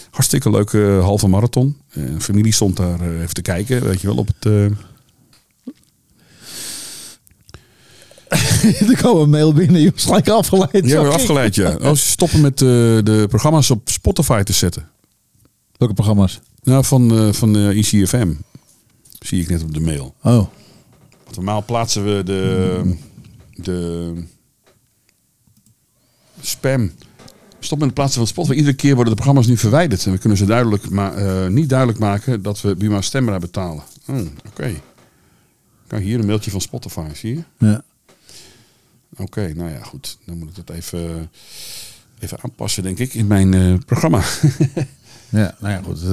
[0.09, 1.77] Hartstikke leuke halve marathon.
[2.19, 4.45] Familie stond daar even te kijken, weet je wel, op het...
[8.89, 10.73] er kwam een mail binnen, je was gelijk afgeleid.
[10.73, 10.95] Ik.
[10.95, 11.77] afgeleid, ja.
[11.81, 14.87] Oh, ze stoppen met de programma's op Spotify te zetten.
[15.77, 16.39] Welke programma's?
[16.63, 18.33] Nou, van, van ICFM.
[19.19, 20.15] Zie ik net op de mail.
[20.23, 20.47] Oh.
[21.35, 22.81] Normaal plaatsen we de,
[23.55, 24.13] de
[26.41, 26.91] spam.
[27.59, 28.55] Stop met het plaatsen van Spotify.
[28.55, 30.05] Iedere keer worden de programma's nu verwijderd.
[30.05, 33.83] En we kunnen ze duidelijk eh, niet duidelijk maken dat we Buma Stemra betalen.
[34.07, 34.73] Oh, Oké.
[35.87, 37.43] Kijk, hier een mailtje van Spotify, zie je?
[37.67, 37.83] Ja.
[39.17, 40.17] Oké, nou ja, goed.
[40.25, 41.31] Dan moet ik dat even,
[42.19, 44.21] even aanpassen, denk ik, in mijn eh, programma.
[45.29, 46.01] ja, nou ja, goed.
[46.03, 46.09] eh,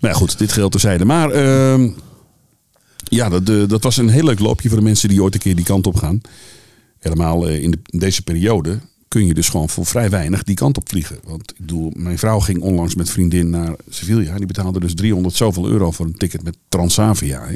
[0.00, 1.04] Maar ja, goed, dit geldt terzijde.
[1.04, 1.90] Maar ehm,
[3.04, 5.40] ja, dat, eh, dat was een heel leuk loopje voor de mensen die ooit een
[5.40, 6.20] keer die kant op gaan.
[6.98, 8.78] Helemaal eh, in, de, in deze periode
[9.08, 11.18] kun je dus gewoon voor vrij weinig die kant op vliegen.
[11.24, 14.36] Want ik bedoel, mijn vrouw ging onlangs met vriendin naar Sevilla.
[14.36, 17.46] Die betaalde dus 300 zoveel euro voor een ticket met Transavia.
[17.46, 17.54] hè.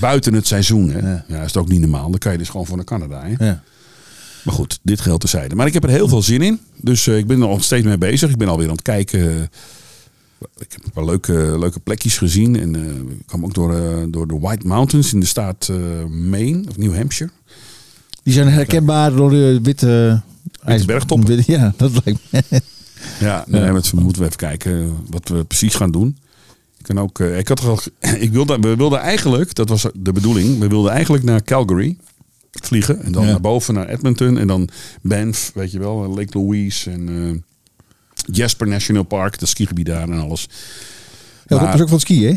[0.00, 0.98] Buiten het seizoen, hè.
[0.98, 1.24] Ja.
[1.28, 1.40] Ja.
[1.40, 2.10] is het ook niet normaal.
[2.10, 3.46] Dan kan je dus gewoon voor naar Canada, hè.
[3.46, 3.62] ja.
[4.44, 5.54] Maar goed, dit geldt terzijde.
[5.54, 6.60] Maar ik heb er heel veel zin in.
[6.76, 8.30] Dus eh, ik ben er nog steeds mee bezig.
[8.30, 9.50] Ik ben alweer aan het kijken.
[10.58, 12.56] Ik heb een paar leuke, leuke plekjes gezien.
[12.60, 12.82] En eh,
[13.18, 16.76] ik kwam ook door, eh, door de White Mountains in de staat eh, Maine of
[16.76, 17.32] New Hampshire.
[18.22, 20.20] Die zijn herkenbaar door de witte...
[20.64, 21.26] ijs- bergtoppen.
[21.36, 22.42] witte- Ja, dat lijkt me.
[23.20, 23.72] Ja, nee, Ja.
[23.72, 26.16] moeten we even kijken wat we precies gaan doen.
[26.78, 27.78] Ik, kan ook, ik had al,
[28.18, 31.96] ik wilde, we wilden eigenlijk, dat was de bedoeling, we wilden eigenlijk naar Calgary
[32.50, 33.02] vliegen.
[33.02, 33.30] En dan Ja.
[33.30, 34.38] naar boven naar Edmonton.
[34.38, 34.68] En dan
[35.02, 37.44] Banff, weet je wel, Lake Louise en
[38.30, 40.48] Jasper National Park, dat skigebied daar en alles.
[40.50, 40.56] Ja,
[41.46, 42.36] dat Maar- is ook van het skiën, hè?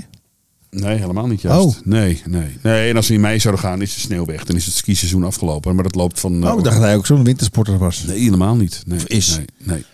[0.79, 1.65] Nee, helemaal niet juist.
[1.65, 1.75] Oh.
[1.83, 2.57] Nee, nee.
[2.61, 4.43] Nee, en als we in mei zouden gaan, is de sneeuw weg.
[4.43, 5.75] Dan is het skiseizoen afgelopen.
[5.75, 6.43] Maar dat loopt van...
[6.43, 8.03] eh, Oh, ik dacht dat hij ook zo'n wintersporter was.
[8.03, 8.81] Nee, helemaal niet.
[8.85, 9.35] Nee, Of is.
[9.37, 9.85] Nee, nee.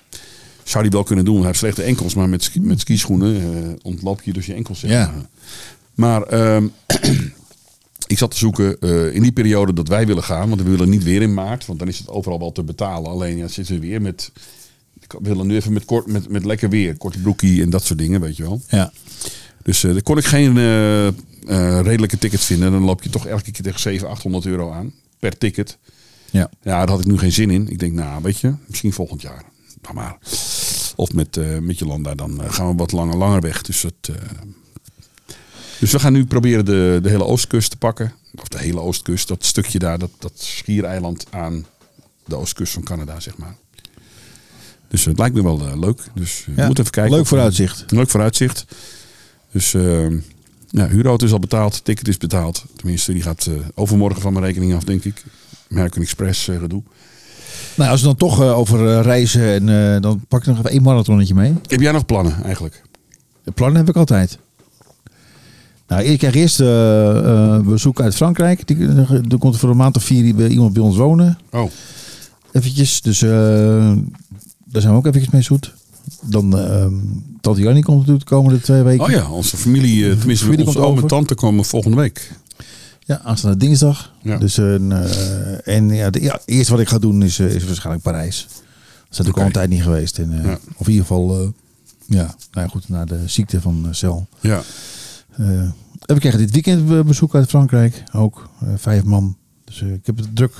[0.64, 1.38] Zou die wel kunnen doen.
[1.38, 4.80] Hij heeft slechte enkels, maar met, ski, met skischoenen eh, ontloop je dus je enkels.
[4.80, 5.12] zeg Ja.
[5.16, 5.26] maar.
[5.94, 6.68] Maar ehm,
[8.08, 10.50] ik zat te zoeken eh, in die periode dat wij willen gaan.
[10.50, 11.66] Want we willen niet weer in maart.
[11.66, 13.12] Want dan is het overal wel te betalen.
[13.12, 14.32] Alleen ja, zitten we weer met...
[15.12, 16.98] we willen nu even met, kort, met, met lekker weer.
[16.98, 18.62] Korte broekie en dat soort dingen, weet je wel.
[18.70, 18.92] Ja.
[19.64, 21.14] Dus eh daar kon ik geen eh, eh,
[21.82, 22.72] redelijke ticket vinden.
[22.72, 24.94] Dan loop je toch elke keer tegen 700, 800 euro aan.
[25.20, 25.78] Per ticket.
[26.32, 26.50] Ja.
[26.62, 27.68] Ja, daar had ik nu geen zin in.
[27.70, 29.44] Ik denk, nou, weet je, misschien volgend jaar.
[29.82, 30.18] Dan maar.
[30.96, 33.62] Of met, met Jolanda, dan gaan we wat langer, langer weg.
[33.62, 34.12] Dus, het,
[35.80, 38.14] dus we gaan nu proberen de, de hele oostkust te pakken.
[38.36, 41.66] Of de hele oostkust, dat stukje daar, dat, dat schiereiland aan
[42.26, 43.56] de oostkust van Canada, zeg maar.
[44.92, 46.02] Dus het lijkt me wel eh, leuk.
[46.16, 47.12] Dus we Ja, moeten even kijken.
[47.14, 47.84] leuk we- vooruitzicht.
[47.92, 48.66] Leuk vooruitzicht.
[49.52, 50.08] Dus eh
[50.70, 52.66] ja, huurauto is al betaald, ticket is betaald.
[52.76, 55.24] Tenminste, die gaat eh, overmorgen van mijn rekening af, denk ik.
[55.72, 56.84] American Express eh, gedoe.
[57.76, 60.58] Nou, als we dan toch eh, over eh, reizen en eh, dan pak ik nog
[60.58, 61.54] even één marathonnetje mee.
[61.68, 62.82] Heb jij nog plannen eigenlijk?
[63.44, 64.38] De plannen heb ik altijd.
[65.88, 67.18] Nou, ik krijg eerst eh,
[67.56, 68.68] eh, bezoek uit Frankrijk.
[68.68, 68.88] Die,
[69.30, 71.38] er komt voor een maand of vier iemand bij ons wonen.
[71.52, 71.72] Oh,
[72.52, 73.02] Eventjes.
[73.02, 73.92] Dus eh,
[74.72, 75.74] daar zijn we ook eventjes mee zoet.
[76.22, 76.86] Dan eh
[77.42, 79.04] Tante Jannie komt natuurlijk de komende twee weken.
[79.06, 82.32] oh ja, onze familie, eh, tenminste familie onze oom en tante komen volgende week.
[83.00, 84.14] Ja, aanstaande dinsdag.
[84.22, 84.38] Ja.
[84.38, 84.74] Dus, eh,
[85.68, 88.48] en ja, de, ja, eerst wat ik ga doen is, is waarschijnlijk Parijs.
[88.50, 88.60] Dat
[89.12, 90.20] is natuurlijk al een tijd niet geweest.
[90.20, 90.60] En, Ja.
[90.76, 91.54] Of in ieder geval,
[92.06, 94.28] ja, nou ja, goed, naar de ziekte van uh, Cel.
[94.40, 94.62] Ja,
[95.38, 95.74] en
[96.16, 98.04] we krijgen dit weekend be- bezoek uit Frankrijk.
[98.14, 99.36] Ook vijf man.
[99.64, 100.54] Dus ik heb het druk.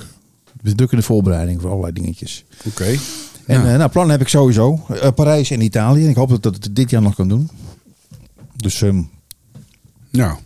[0.54, 2.44] Ik ben druk in de voorbereiding voor allerlei dingetjes.
[2.66, 2.96] oké.
[3.46, 3.72] En Ja.
[3.72, 4.80] eh, nou, plannen heb ik sowieso.
[4.88, 6.08] Eh, Parijs en Italië.
[6.08, 7.48] Ik hoop dat dat het dit jaar nog kan doen.
[8.56, 8.80] Dus,
[10.10, 10.36] Nou,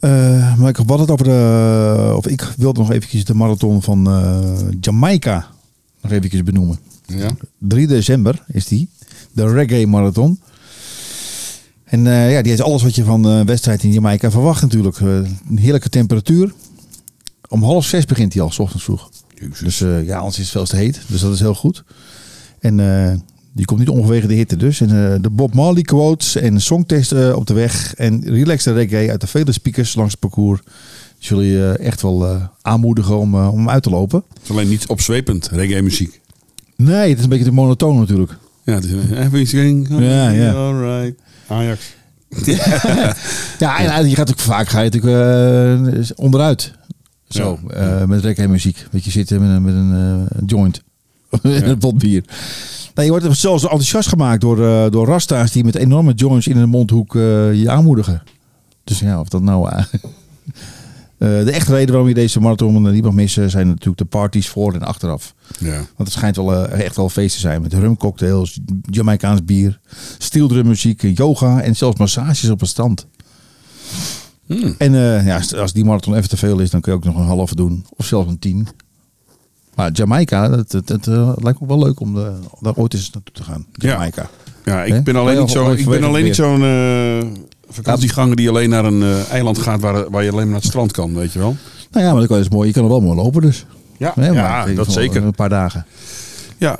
[0.00, 2.12] eh, maar ik had het over de.
[2.16, 4.38] Of ik wilde nog eventjes de marathon van eh,
[4.80, 5.46] Jamaica
[6.00, 6.78] nog eventjes benoemen.
[7.06, 7.30] ja.
[7.58, 8.88] 3 december is die.
[9.32, 10.40] De Reggae Marathon.
[11.84, 14.98] En ja, die heeft alles wat je van een wedstrijd in Jamaica verwacht natuurlijk.
[14.98, 16.52] Een heerlijke temperatuur.
[17.48, 19.10] Om half zes begint hij al, s ochtends vroeg.
[19.62, 21.00] Dus eh, ja, anders is het veel te heet.
[21.06, 21.84] Dus dat is heel goed.
[22.60, 23.14] En eh,
[23.54, 24.80] die komt niet ongeveer de hitte dus.
[24.80, 27.94] En eh, de Bob Marley quotes en songtest eh, op de weg.
[27.94, 30.60] En relaxed reggae uit de vele speakers langs het parcours.
[31.18, 34.22] Zullen je eh, echt wel aanmoedigen om, om uit te lopen.
[34.32, 36.20] Het is alleen niet opzwepend, reggae muziek.
[36.76, 38.32] Nee, het is een beetje te monotoon natuurlijk.
[38.64, 39.88] Ja, het is everything.
[39.88, 40.52] Ja, ja.
[40.52, 41.20] Alright.
[41.46, 41.94] Ajax.
[43.58, 46.72] Ja, en je gaat ook vaak ga je natuurlijk onderuit.
[47.28, 47.74] Zo, Ja.
[48.00, 48.86] eh, met reggae muziek.
[48.90, 50.82] Weet je, zitten met een, met een eh, joint.
[51.42, 52.24] een pot bier.
[52.94, 56.56] Nee, je wordt zelfs enthousiast gemaakt door, eh, door rasta's die met enorme joints in
[56.58, 58.22] de mondhoek je aanmoedigen.
[58.84, 59.70] Dus ja, of dat nou...
[61.18, 64.74] de echte reden waarom je deze marathon niet mag missen zijn natuurlijk de parties voor
[64.74, 65.34] en achteraf.
[65.58, 65.74] Ja.
[65.76, 68.60] Want het schijnt wel echt wel feest te zijn met rumcocktails,
[68.90, 69.80] Jamaicaans bier,
[70.18, 73.06] steeldrummuziek, yoga en zelfs massages op het strand.
[74.46, 74.74] Hmm.
[74.78, 77.16] En eh, ja, als- die marathon even te veel is, dan kun je ook nog
[77.16, 77.86] een halve doen.
[77.96, 78.68] Of zelfs een tien.
[79.74, 82.94] Maar Jamaica, dat, dat, dat, eh, lijkt me wel leuk om, de, om daar ooit
[82.94, 83.66] eens naartoe te gaan.
[83.72, 83.88] Ja.
[83.88, 84.30] Jamaica.
[84.64, 88.48] Ja, ik ben alleen niet, zo, gewoon ik ben alleen niet zo'n eh vakantieganger die
[88.48, 91.14] alleen naar een eh, eiland gaat waar, waar je alleen maar naar het strand kan,
[91.14, 91.56] weet je wel.
[91.90, 92.68] Nou ja, maar dat is mooi.
[92.68, 93.66] Je kan er wel mooi lopen dus.
[93.98, 95.22] Ja, ja dat zeker.
[95.22, 95.86] Een paar dagen.
[96.58, 96.78] Ja,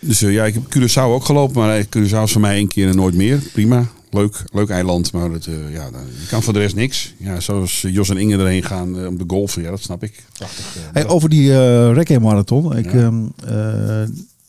[0.00, 2.68] dus eh, ja, ik heb Curaçao ook gelopen, maar eh, Curaçao is voor mij één
[2.68, 3.38] keer en nooit meer.
[3.52, 7.14] Prima, leuk, leuk eiland, maar het, eh, ja, dan- je kan voor de rest niks.
[7.18, 10.24] Ja, zoals Jos en Inge erheen gaan eh, om de golfen, ja, dat snap ik.
[10.32, 10.76] Prachtig.
[10.76, 12.76] eh, Hey, over die eh reggae marathon.
[12.76, 12.98] Ik, Ja.
[12.98, 14.08] ehm, eh,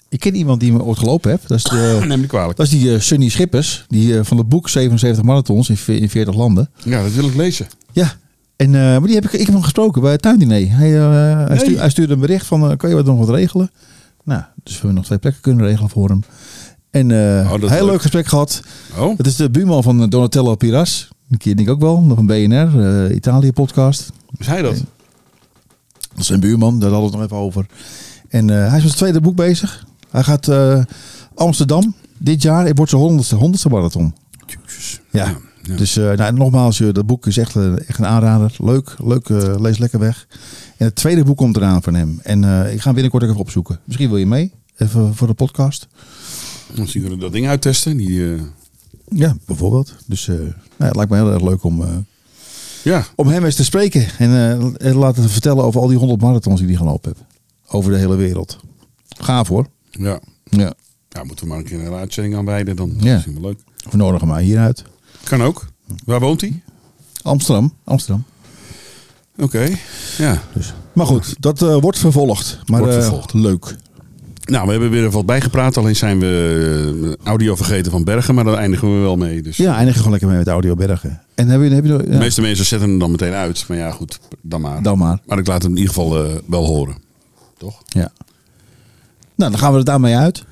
[0.09, 1.47] ik ken iemand die me ooit gelopen heeft.
[1.47, 2.57] Dat is, de, Neem me kwalijk.
[2.57, 3.85] dat is die Sunny Schippers.
[3.87, 6.69] Die van het boek 77 marathons in, ve- in 40 landen.
[6.83, 7.67] Ja, dat wil ik lezen.
[7.91, 8.13] Ja.
[8.55, 10.71] En, eh, maar die heb ik, ik heb hem gesproken bij het tuindiner.
[10.71, 11.57] Hij, eh, hij, Nee.
[11.57, 13.71] stuurde, hij stuurde een bericht van, kan je wat nog wat regelen?
[14.23, 16.23] Nou, dus we hebben nog twee plekken kunnen regelen voor hem.
[16.95, 17.91] En Oh, dat is heel leuk.
[17.91, 18.61] leuk gesprek gehad.
[18.97, 21.07] Oh, Het is de buurman van eh, Donatello Piras.
[21.27, 22.01] Die ken ik ook wel.
[22.01, 24.11] Nog een BNR, eh, Italië podcast.
[24.37, 24.73] is hij dat?
[24.73, 27.65] Dat is zijn buurman, daar hadden we het nog even over.
[28.29, 29.85] En hij is met zijn tweede boek bezig.
[30.09, 30.49] Hij gaat
[31.35, 32.65] Amsterdam dit jaar.
[32.65, 34.13] Het wordt zijn honderdste, honderdste marathon.
[34.65, 34.99] Jezus.
[35.11, 35.25] Ja.
[35.63, 35.75] ja.
[35.75, 37.55] Dus nou, nogmaals, dat boek is echt,
[37.87, 38.55] echt een aanrader.
[38.57, 39.29] Leuk, leuk
[39.59, 40.27] lees lekker weg.
[40.77, 42.19] En het tweede boek komt eraan van hem.
[42.23, 43.79] En ik ga hem binnenkort even opzoeken.
[43.83, 45.87] Misschien wil je mee, even voor de podcast.
[46.79, 47.97] Misschien kunnen we dat ding uittesten.
[47.97, 48.41] Die, eh,
[49.09, 49.95] Ja, bijvoorbeeld.
[50.07, 51.89] Dus eh, nou, ja, het lijkt me heel erg leuk om, eh,
[52.83, 54.07] ja, om hem eens te spreken.
[54.17, 54.31] En
[54.77, 57.29] en laten vertellen over al die 100 marathons die hij gelopen heeft.
[57.73, 58.57] Over de hele wereld.
[59.19, 59.67] Gaaf hoor.
[59.91, 60.19] ja.
[60.49, 60.73] Ja.
[61.09, 62.75] Ja, moeten we maar een keer een uitzending aanwijden.
[62.75, 63.17] Dan Ja.
[63.17, 63.59] is het wel leuk.
[63.89, 64.83] We nodigen hem maar hieruit.
[65.23, 65.65] Kan ook.
[66.05, 66.63] Waar woont hij?
[67.21, 67.73] Amsterdam.
[67.83, 68.23] Amsterdam.
[69.37, 69.69] Oké,
[70.17, 70.41] ja.
[70.53, 70.73] Dus.
[70.93, 72.59] Maar goed, dat wordt vervolgd.
[72.65, 73.33] Maar Wordt vervolgd.
[73.33, 73.75] leuk.
[74.45, 75.77] Nou, we hebben weer wat bijgepraat.
[75.77, 78.35] Alleen zijn we eh, audio vergeten van Bergen.
[78.35, 79.41] Maar daar eindigen we wel mee.
[79.41, 81.21] Dus Ja, eindigen gewoon lekker mee met Audio Bergen.
[81.35, 83.65] En heb je, heb je er- de ja, meeste mensen zetten hem dan meteen uit.
[83.67, 84.81] Maar ja, goed, dan maar.
[84.83, 85.19] dan maar.
[85.25, 86.95] Maar ik laat hem in ieder geval eh, wel horen.
[87.57, 87.81] Toch?
[87.85, 88.11] Ja.
[89.35, 90.43] Nou, dan gaan we er daarmee uit.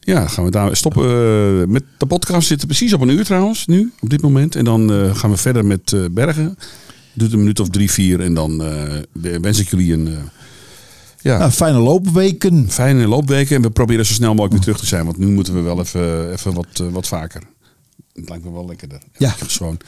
[0.00, 2.46] Ja, gaan we daar stoppen eh, met de podcast.
[2.48, 4.56] Zitten precies op een uur trouwens, nu, op dit moment.
[4.56, 6.58] En dan gaan we verder met Bergen.
[7.12, 8.20] Doet een minuut of drie, vier.
[8.20, 8.62] En dan
[9.40, 10.08] wens ik jullie een
[11.26, 12.70] ja, Nou, fijne loopweken.
[12.70, 13.56] fijne loopweken.
[13.56, 15.04] En we proberen zo snel mogelijk weer terug te zijn.
[15.04, 17.42] Want nu moeten we wel even, even wat, eh, wat vaker.
[18.12, 18.98] Het lijkt me wel lekkerder.
[19.16, 19.30] Ja.
[19.30, 19.78] Gewoon.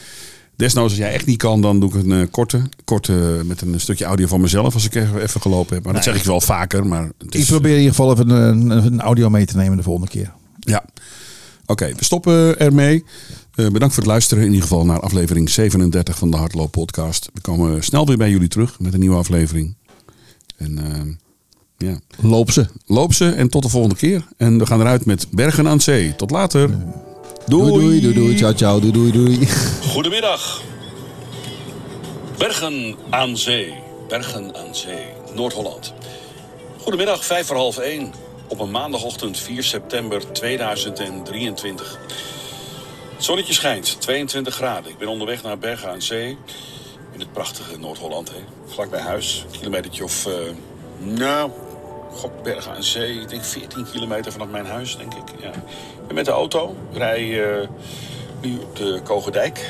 [0.56, 2.62] Desnoods, als jij echt niet kan, dan doe ik een eh, korte.
[2.84, 4.74] Korte met een stukje audio van mezelf.
[4.74, 5.84] Als ik even, even gelopen heb.
[5.84, 6.86] Maar dat zeg ik wel vaker.
[6.86, 10.10] Maar Ik probeer in ieder geval even een, een audio mee te nemen de volgende
[10.10, 10.32] keer.
[10.60, 10.84] Ja.
[11.66, 13.04] Oké, we stoppen ermee.
[13.54, 14.42] Eh, bedankt voor het luisteren.
[14.44, 17.30] In ieder geval naar aflevering 37 van de Hardloop Podcast.
[17.34, 19.74] We komen snel weer bij jullie terug met een nieuwe aflevering.
[20.56, 21.00] En eh,
[21.78, 22.66] ja, Loop ze.
[22.86, 24.22] loop ze en tot de volgende keer.
[24.36, 26.14] En we gaan eruit met Bergen aan Zee.
[26.16, 26.70] Tot later.
[27.46, 28.36] Doei, doei, doei, doei.
[28.36, 28.80] Ciao, ciao.
[28.80, 29.48] Doei, doei, doei.
[29.82, 30.62] Goedemiddag.
[32.38, 33.74] Bergen aan zee.
[34.08, 35.04] Bergen aan zee.
[35.34, 35.92] Noord-Holland.
[36.80, 38.12] Goedemiddag, vijf voor half één.
[38.48, 41.98] Op een maandagochtend 4 september 2023.
[43.14, 44.90] Het zonnetje schijnt, 22 graden.
[44.90, 46.36] Ik ben onderweg naar Bergen aan Zee.
[47.12, 48.32] In het prachtige Noord-Holland.
[48.66, 49.44] Vlak bij huis.
[49.52, 50.26] Een kilometertje of...
[50.26, 50.32] eh,
[50.98, 51.50] nou,
[52.12, 53.20] god, Bergen aan Zee.
[53.20, 55.40] Ik denk 14 kilometer vanaf mijn huis, denk ik.
[55.40, 55.50] Ja.
[56.06, 56.76] Ben met de auto.
[56.92, 57.68] Rij eh,
[58.40, 59.66] nu op de Kogendijk.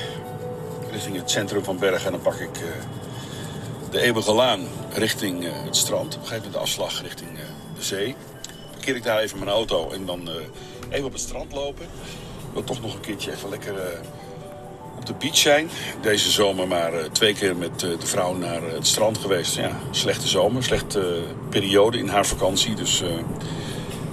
[0.91, 2.07] Richting het centrum van Bergen.
[2.07, 2.63] En dan pak ik eh,
[3.91, 4.61] de Eeuwige Laan
[4.93, 6.15] richting eh, het strand.
[6.15, 7.31] Op een gegeven moment de afslag richting
[7.77, 8.17] de zee.
[8.71, 10.29] Parkeer ik daar even mijn auto en dan
[10.89, 11.87] even op het strand lopen.
[12.53, 13.75] Wil toch nog een keertje even lekker
[14.99, 15.69] op de beach zijn.
[16.01, 19.57] Deze zomer maar eh, twee keer met eh, de vrouw naar het strand geweest.
[19.57, 22.75] Ja, slechte zomer, slechte eh, periode in haar vakantie.
[22.75, 23.03] Dus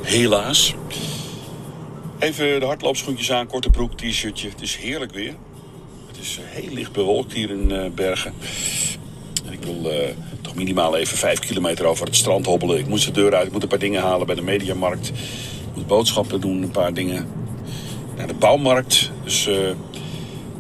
[0.02, 0.76] helaas.
[2.20, 4.50] Even de hardloopschoentjes aan, korte broek, t-shirtje.
[4.50, 5.36] Het is heerlijk weer.
[6.08, 8.34] Het is heel licht bewolkt hier in Bergen.
[9.46, 9.92] En ik wil
[10.42, 12.78] toch minimaal even vijf kilometer over het strand hobbelen.
[12.78, 15.08] Ik moest de deur uit, ik moet een paar dingen halen bij de mediamarkt.
[15.08, 17.28] Ik moet boodschappen doen, een paar dingen.
[18.18, 19.12] Naar de bouwmarkt.
[19.24, 19.48] Dus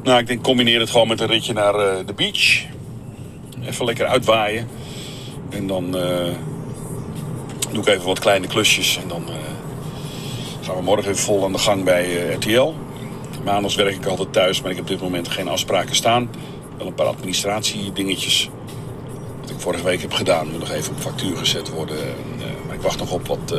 [0.06, 2.64] nou, ik denk combineer het gewoon met een ritje naar eh, de beach.
[3.66, 4.68] Even lekker uitwaaien.
[5.49, 6.34] En dan eh,
[7.72, 8.97] doe ik even wat kleine klusjes.
[9.01, 9.36] En dan eh,
[10.62, 12.74] gaan we morgen even vol aan de gang bij RTL.
[13.43, 16.30] Maandags werk ik altijd thuis, maar ik heb op dit moment geen afspraken staan.
[16.78, 18.49] Wel een paar administratiedingetjes.
[19.41, 21.97] Wat ik vorige week heb gedaan, moet nog even op factuur gezet worden.
[21.97, 23.53] En, maar ik wacht nog op wat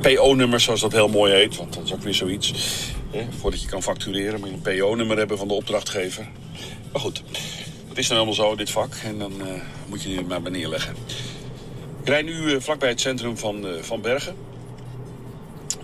[0.00, 1.56] PO-nummers, zoals dat heel mooi heet.
[1.56, 2.52] Want dat is ook weer zoiets.
[3.40, 6.28] Voordat je kan factureren, moet je een PO-nummer hebben van de opdrachtgever.
[6.92, 7.22] Maar goed,
[7.88, 8.94] dat is nou helemaal zo, dit vak.
[9.04, 10.94] En dan eh, moet je het maar neerleggen.
[12.00, 14.36] Ik rijd nu eh, vlakbij het centrum van, eh, van Bergen.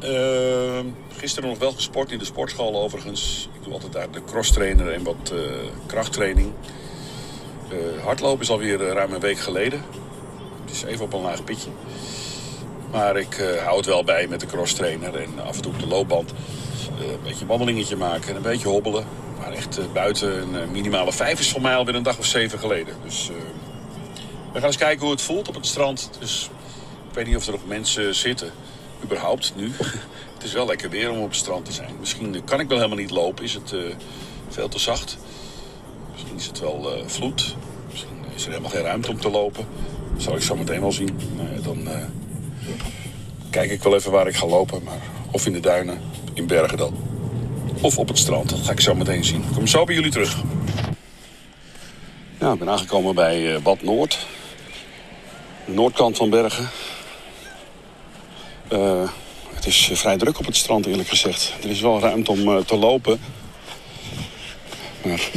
[0.01, 3.49] Ehm, gisteren nog wel gesport in de sportschool overigens.
[3.55, 5.33] Ik doe altijd daar de crosstrainer en wat
[5.87, 6.53] krachttraining.
[8.03, 9.83] Hardlopen is alweer ruim een week geleden.
[10.64, 11.70] Het is even op een laag pitje.
[12.93, 15.79] Maar ik eh, hou het wel bij met de crosstrainer en af en toe op
[15.79, 16.33] de loopband.
[16.99, 19.05] Eh, een beetje wandelingetje maken en een beetje hobbelen.
[19.43, 22.26] Maar echt eh, buiten een eh, minimale vijf is voor mij alweer een dag of
[22.26, 22.95] zeven geleden.
[23.05, 23.30] Dus
[24.53, 26.11] we gaan eens kijken hoe het voelt op het strand.
[26.18, 26.51] Dus
[27.09, 28.51] ik weet niet of er nog mensen zitten.
[29.05, 29.72] Überhaupt nu.
[30.34, 31.90] Het is wel lekker weer om op het strand te zijn.
[32.01, 33.45] Misschien kan ik wel helemaal niet lopen.
[33.45, 33.80] Is het eh,
[34.49, 35.18] veel te zacht.
[36.12, 37.57] Misschien is het wel vloed.
[37.90, 39.66] Misschien is er helemaal geen ruimte om te lopen.
[40.12, 41.18] Dat zal ik zo meteen wel zien.
[41.62, 41.88] Dan
[43.51, 44.82] kijk ik wel even waar ik ga lopen.
[44.82, 45.01] Maar
[45.33, 46.01] of in de duinen,
[46.35, 46.97] in bergen dan.
[47.80, 48.49] Of op het strand.
[48.49, 49.43] Dat ga ik zo meteen zien.
[49.43, 50.43] Ik kom zo bij jullie terug.
[52.39, 54.26] Ja, ik ben aangekomen bij eh, Bad Noord.
[55.64, 56.68] Noordkant van Bergen.
[58.68, 59.09] Eh,
[59.55, 61.53] het is eh, vrij druk op het strand, eerlijk gezegd.
[61.62, 63.20] Er is wel ruimte om te lopen.
[65.03, 65.30] Maar er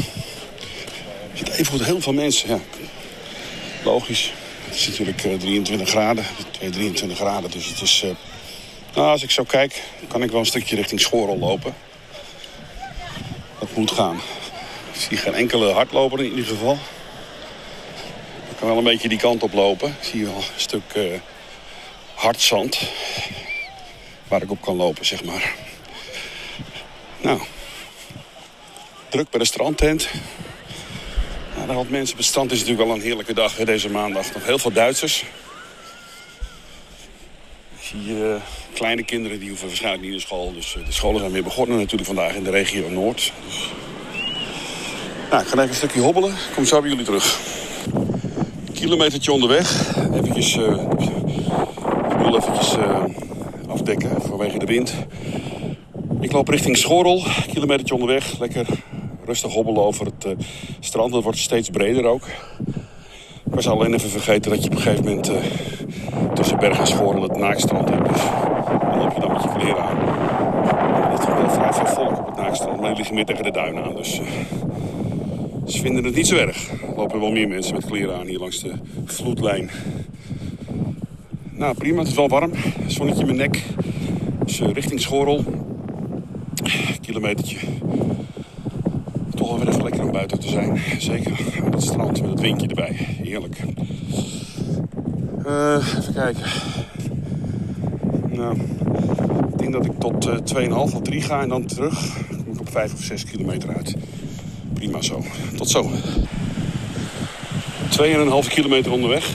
[1.33, 2.49] zitten even heel veel mensen.
[2.49, 2.59] Ja.
[3.83, 4.33] Logisch.
[4.65, 6.25] Het is natuurlijk eh, 23 graden.
[6.51, 7.51] 2, 23 graden.
[7.51, 8.05] Dus het is.
[8.95, 11.75] Eh, nou, als ik zo kijk, kan ik wel een stukje richting Schorel lopen.
[13.59, 14.15] Dat moet gaan.
[14.93, 16.77] Ik zie geen enkele hardloper in ieder geval.
[18.49, 19.89] Ik kan wel een beetje die kant op lopen.
[19.89, 21.03] Ik zie wel een stuk eh,
[22.13, 22.79] hard zand.
[24.27, 25.53] Waar ik op kan lopen, zeg maar.
[27.21, 27.41] Nou.
[29.09, 30.07] Druk bij de strandtent.
[31.55, 34.33] Nou, daar wat mensen op het is natuurlijk wel een heerlijke dag deze maandag.
[34.33, 35.23] Nog heel veel Duitsers.
[37.85, 38.35] Zie eh,
[38.73, 40.53] kleine kinderen die hoeven waarschijnlijk niet naar school.
[40.53, 43.33] Dus eh, de scholen zijn weer begonnen natuurlijk vandaag in de regio Noord.
[45.29, 46.29] Nou, ik ga even een stukje hobbelen.
[46.29, 47.39] Ik kom zo bij jullie terug.
[48.73, 49.95] Kilometertje onderweg.
[50.13, 50.85] Eventjes, eh
[53.61, 54.93] ik afdekken vanwege de wind.
[56.21, 57.23] Ik loop richting Schorrel.
[57.47, 58.39] Kilometertje onderweg.
[58.39, 58.65] Lekker
[59.25, 60.35] rustig hobbelen over het
[60.79, 61.13] strand.
[61.13, 62.27] Het wordt steeds breder ook.
[63.45, 65.35] Ik was alleen even vergeten dat je op een gegeven moment eh,
[66.33, 68.13] tussen Berg en Schorrel het naakstrand hebt.
[68.13, 68.21] Dus
[68.81, 70.15] dan loop je dan met je kleren aan.
[72.55, 73.95] strand, maar die liggen meer tegen de duinen aan.
[73.95, 74.25] Dus eh,
[75.67, 76.69] ze vinden het niet zo erg.
[76.69, 78.71] Er lopen wel meer mensen met kleren aan hier langs de
[79.05, 79.69] vloedlijn.
[81.51, 81.99] Nou, prima.
[81.99, 82.51] Het is wel warm.
[82.87, 83.63] Zonnetje in mijn nek.
[84.45, 85.43] Dus eh, richting Schorel.
[87.01, 87.57] Kilometertje.
[89.45, 90.81] Toch wel weer even lekker om buiten te zijn.
[90.97, 91.31] Zeker
[91.65, 92.91] op het strand met het windje erbij.
[93.23, 93.57] Heerlijk.
[95.45, 96.43] Eh, even kijken.
[98.31, 98.57] Nou,
[99.51, 102.13] ik denk dat ik tot eh 2,5 of 3 ga en dan terug.
[102.29, 103.95] Dan kom ik op 5 of 6 kilometer uit.
[104.73, 105.23] Prima zo.
[105.55, 105.91] Tot zo.
[107.89, 109.29] 2,5 kilometer onderweg.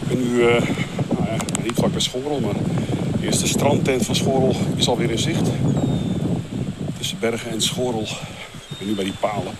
[0.00, 0.62] Ik ben nu eh,
[1.10, 2.54] nou ja, niet vlak bij Schorel, maar
[3.20, 5.48] de eerste strandtent van Schorel is alweer in zicht.
[6.98, 8.06] Tussen Bergen en Schorel.
[8.86, 9.52] Nu bij die palen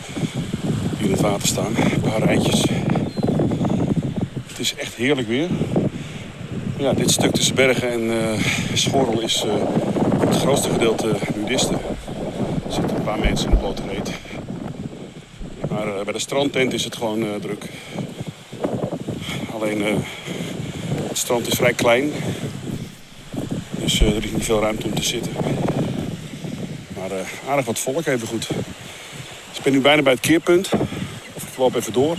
[0.98, 1.76] die in het water staan.
[1.92, 2.64] Een paar rijtjes.
[4.46, 5.48] Het is echt heerlijk weer.
[6.78, 8.44] Ja, dit stuk tussen Bergen en eh
[8.74, 9.52] Schorel is eh,
[10.26, 11.78] het grootste gedeelte nudisten.
[12.66, 13.82] Er zitten een paar mensen in de blote.
[15.68, 17.68] Maar eh, bij de strandtent is het gewoon druk.
[19.54, 19.82] Alleen
[21.08, 22.10] het strand is vrij klein.
[23.70, 25.32] Dus er is niet veel ruimte om te zitten.
[26.98, 27.10] Maar
[27.48, 28.48] aardig wat volk even goed.
[29.64, 30.68] Ben nu bijna bij het keerpunt.
[31.34, 32.16] Of ik loop even door.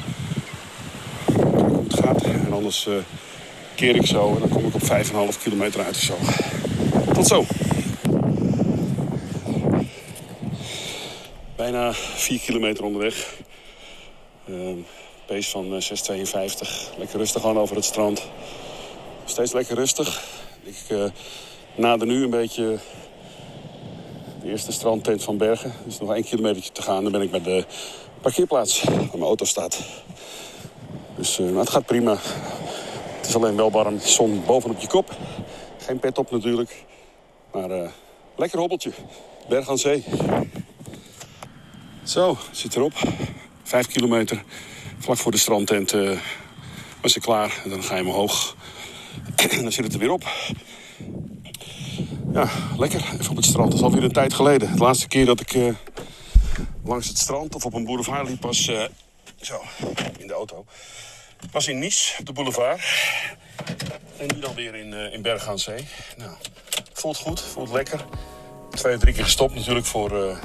[1.84, 2.22] Het gaat.
[2.24, 2.94] En anders eh,
[3.76, 6.16] keer ik zo en dan kom ik op 5,5 kilometer uit of zo.
[7.14, 7.46] Tot zo.
[11.56, 13.36] Bijna 4 kilometer onderweg.
[14.48, 14.80] Ehm
[15.26, 16.98] pace van eh, 6,52.
[16.98, 18.28] Lekker rustig aan over het strand.
[19.26, 20.24] Steeds lekker rustig.
[20.64, 21.06] Ik eh,
[21.76, 22.80] nader nu een beetje
[24.46, 25.70] de eerste strandtent van Bergen.
[25.70, 27.04] Er is nog één kilometer te gaan.
[27.04, 27.66] Dan ben ik bij de
[28.22, 29.80] parkeerplaats waar mijn auto staat.
[31.16, 32.18] Dus nou, het gaat prima.
[33.18, 34.00] Het is alleen wel warm.
[34.00, 35.18] Zon bovenop je kop.
[35.78, 36.86] Geen pet op natuurlijk.
[37.52, 37.90] Maar eh,
[38.36, 38.92] lekker hobbeltje.
[39.50, 40.04] Berg aan zee.
[42.04, 42.94] Zo, zit erop.
[43.64, 44.44] Vijf kilometer.
[45.00, 46.20] Vlak voor de strandtent eh,
[47.02, 47.62] was ik klaar.
[47.64, 48.56] En dan ga je omhoog.
[49.52, 50.24] En dan zit het er weer op.
[52.36, 53.00] Ja, lekker.
[53.14, 53.70] Even op het strand.
[53.72, 54.72] Dat is alweer een tijd geleden.
[54.76, 55.74] De laatste keer dat ik eh,
[56.84, 58.68] langs het strand of op een boulevard liep was...
[58.68, 58.84] eh,
[59.42, 59.62] zo,
[60.18, 60.66] in de auto.
[61.52, 62.82] Was in Nice, op de boulevard.
[64.18, 65.88] En nu dan weer in, eh, in Bergen aan Zee.
[66.18, 66.32] Nou,
[66.94, 68.06] voelt goed, voelt lekker.
[68.70, 70.38] Twee of drie keer gestopt natuurlijk voor de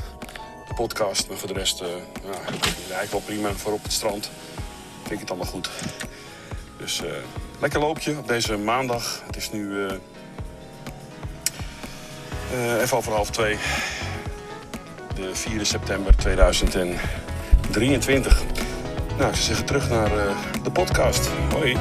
[0.75, 1.29] podcast.
[1.29, 1.87] Maar voor de rest, ja,
[2.81, 3.53] eigenlijk wel prima.
[3.53, 4.31] Voor op het strand
[5.01, 5.71] vind ik het allemaal goed.
[6.79, 7.03] Dus
[7.61, 9.23] lekker loopje op deze maandag.
[9.27, 9.89] Het is nu
[12.83, 13.57] even over half twee.
[15.15, 18.43] De 4 september 2023.
[19.19, 21.29] Nou, zou zeggen terug naar eh, de podcast.
[21.53, 21.77] Hoi.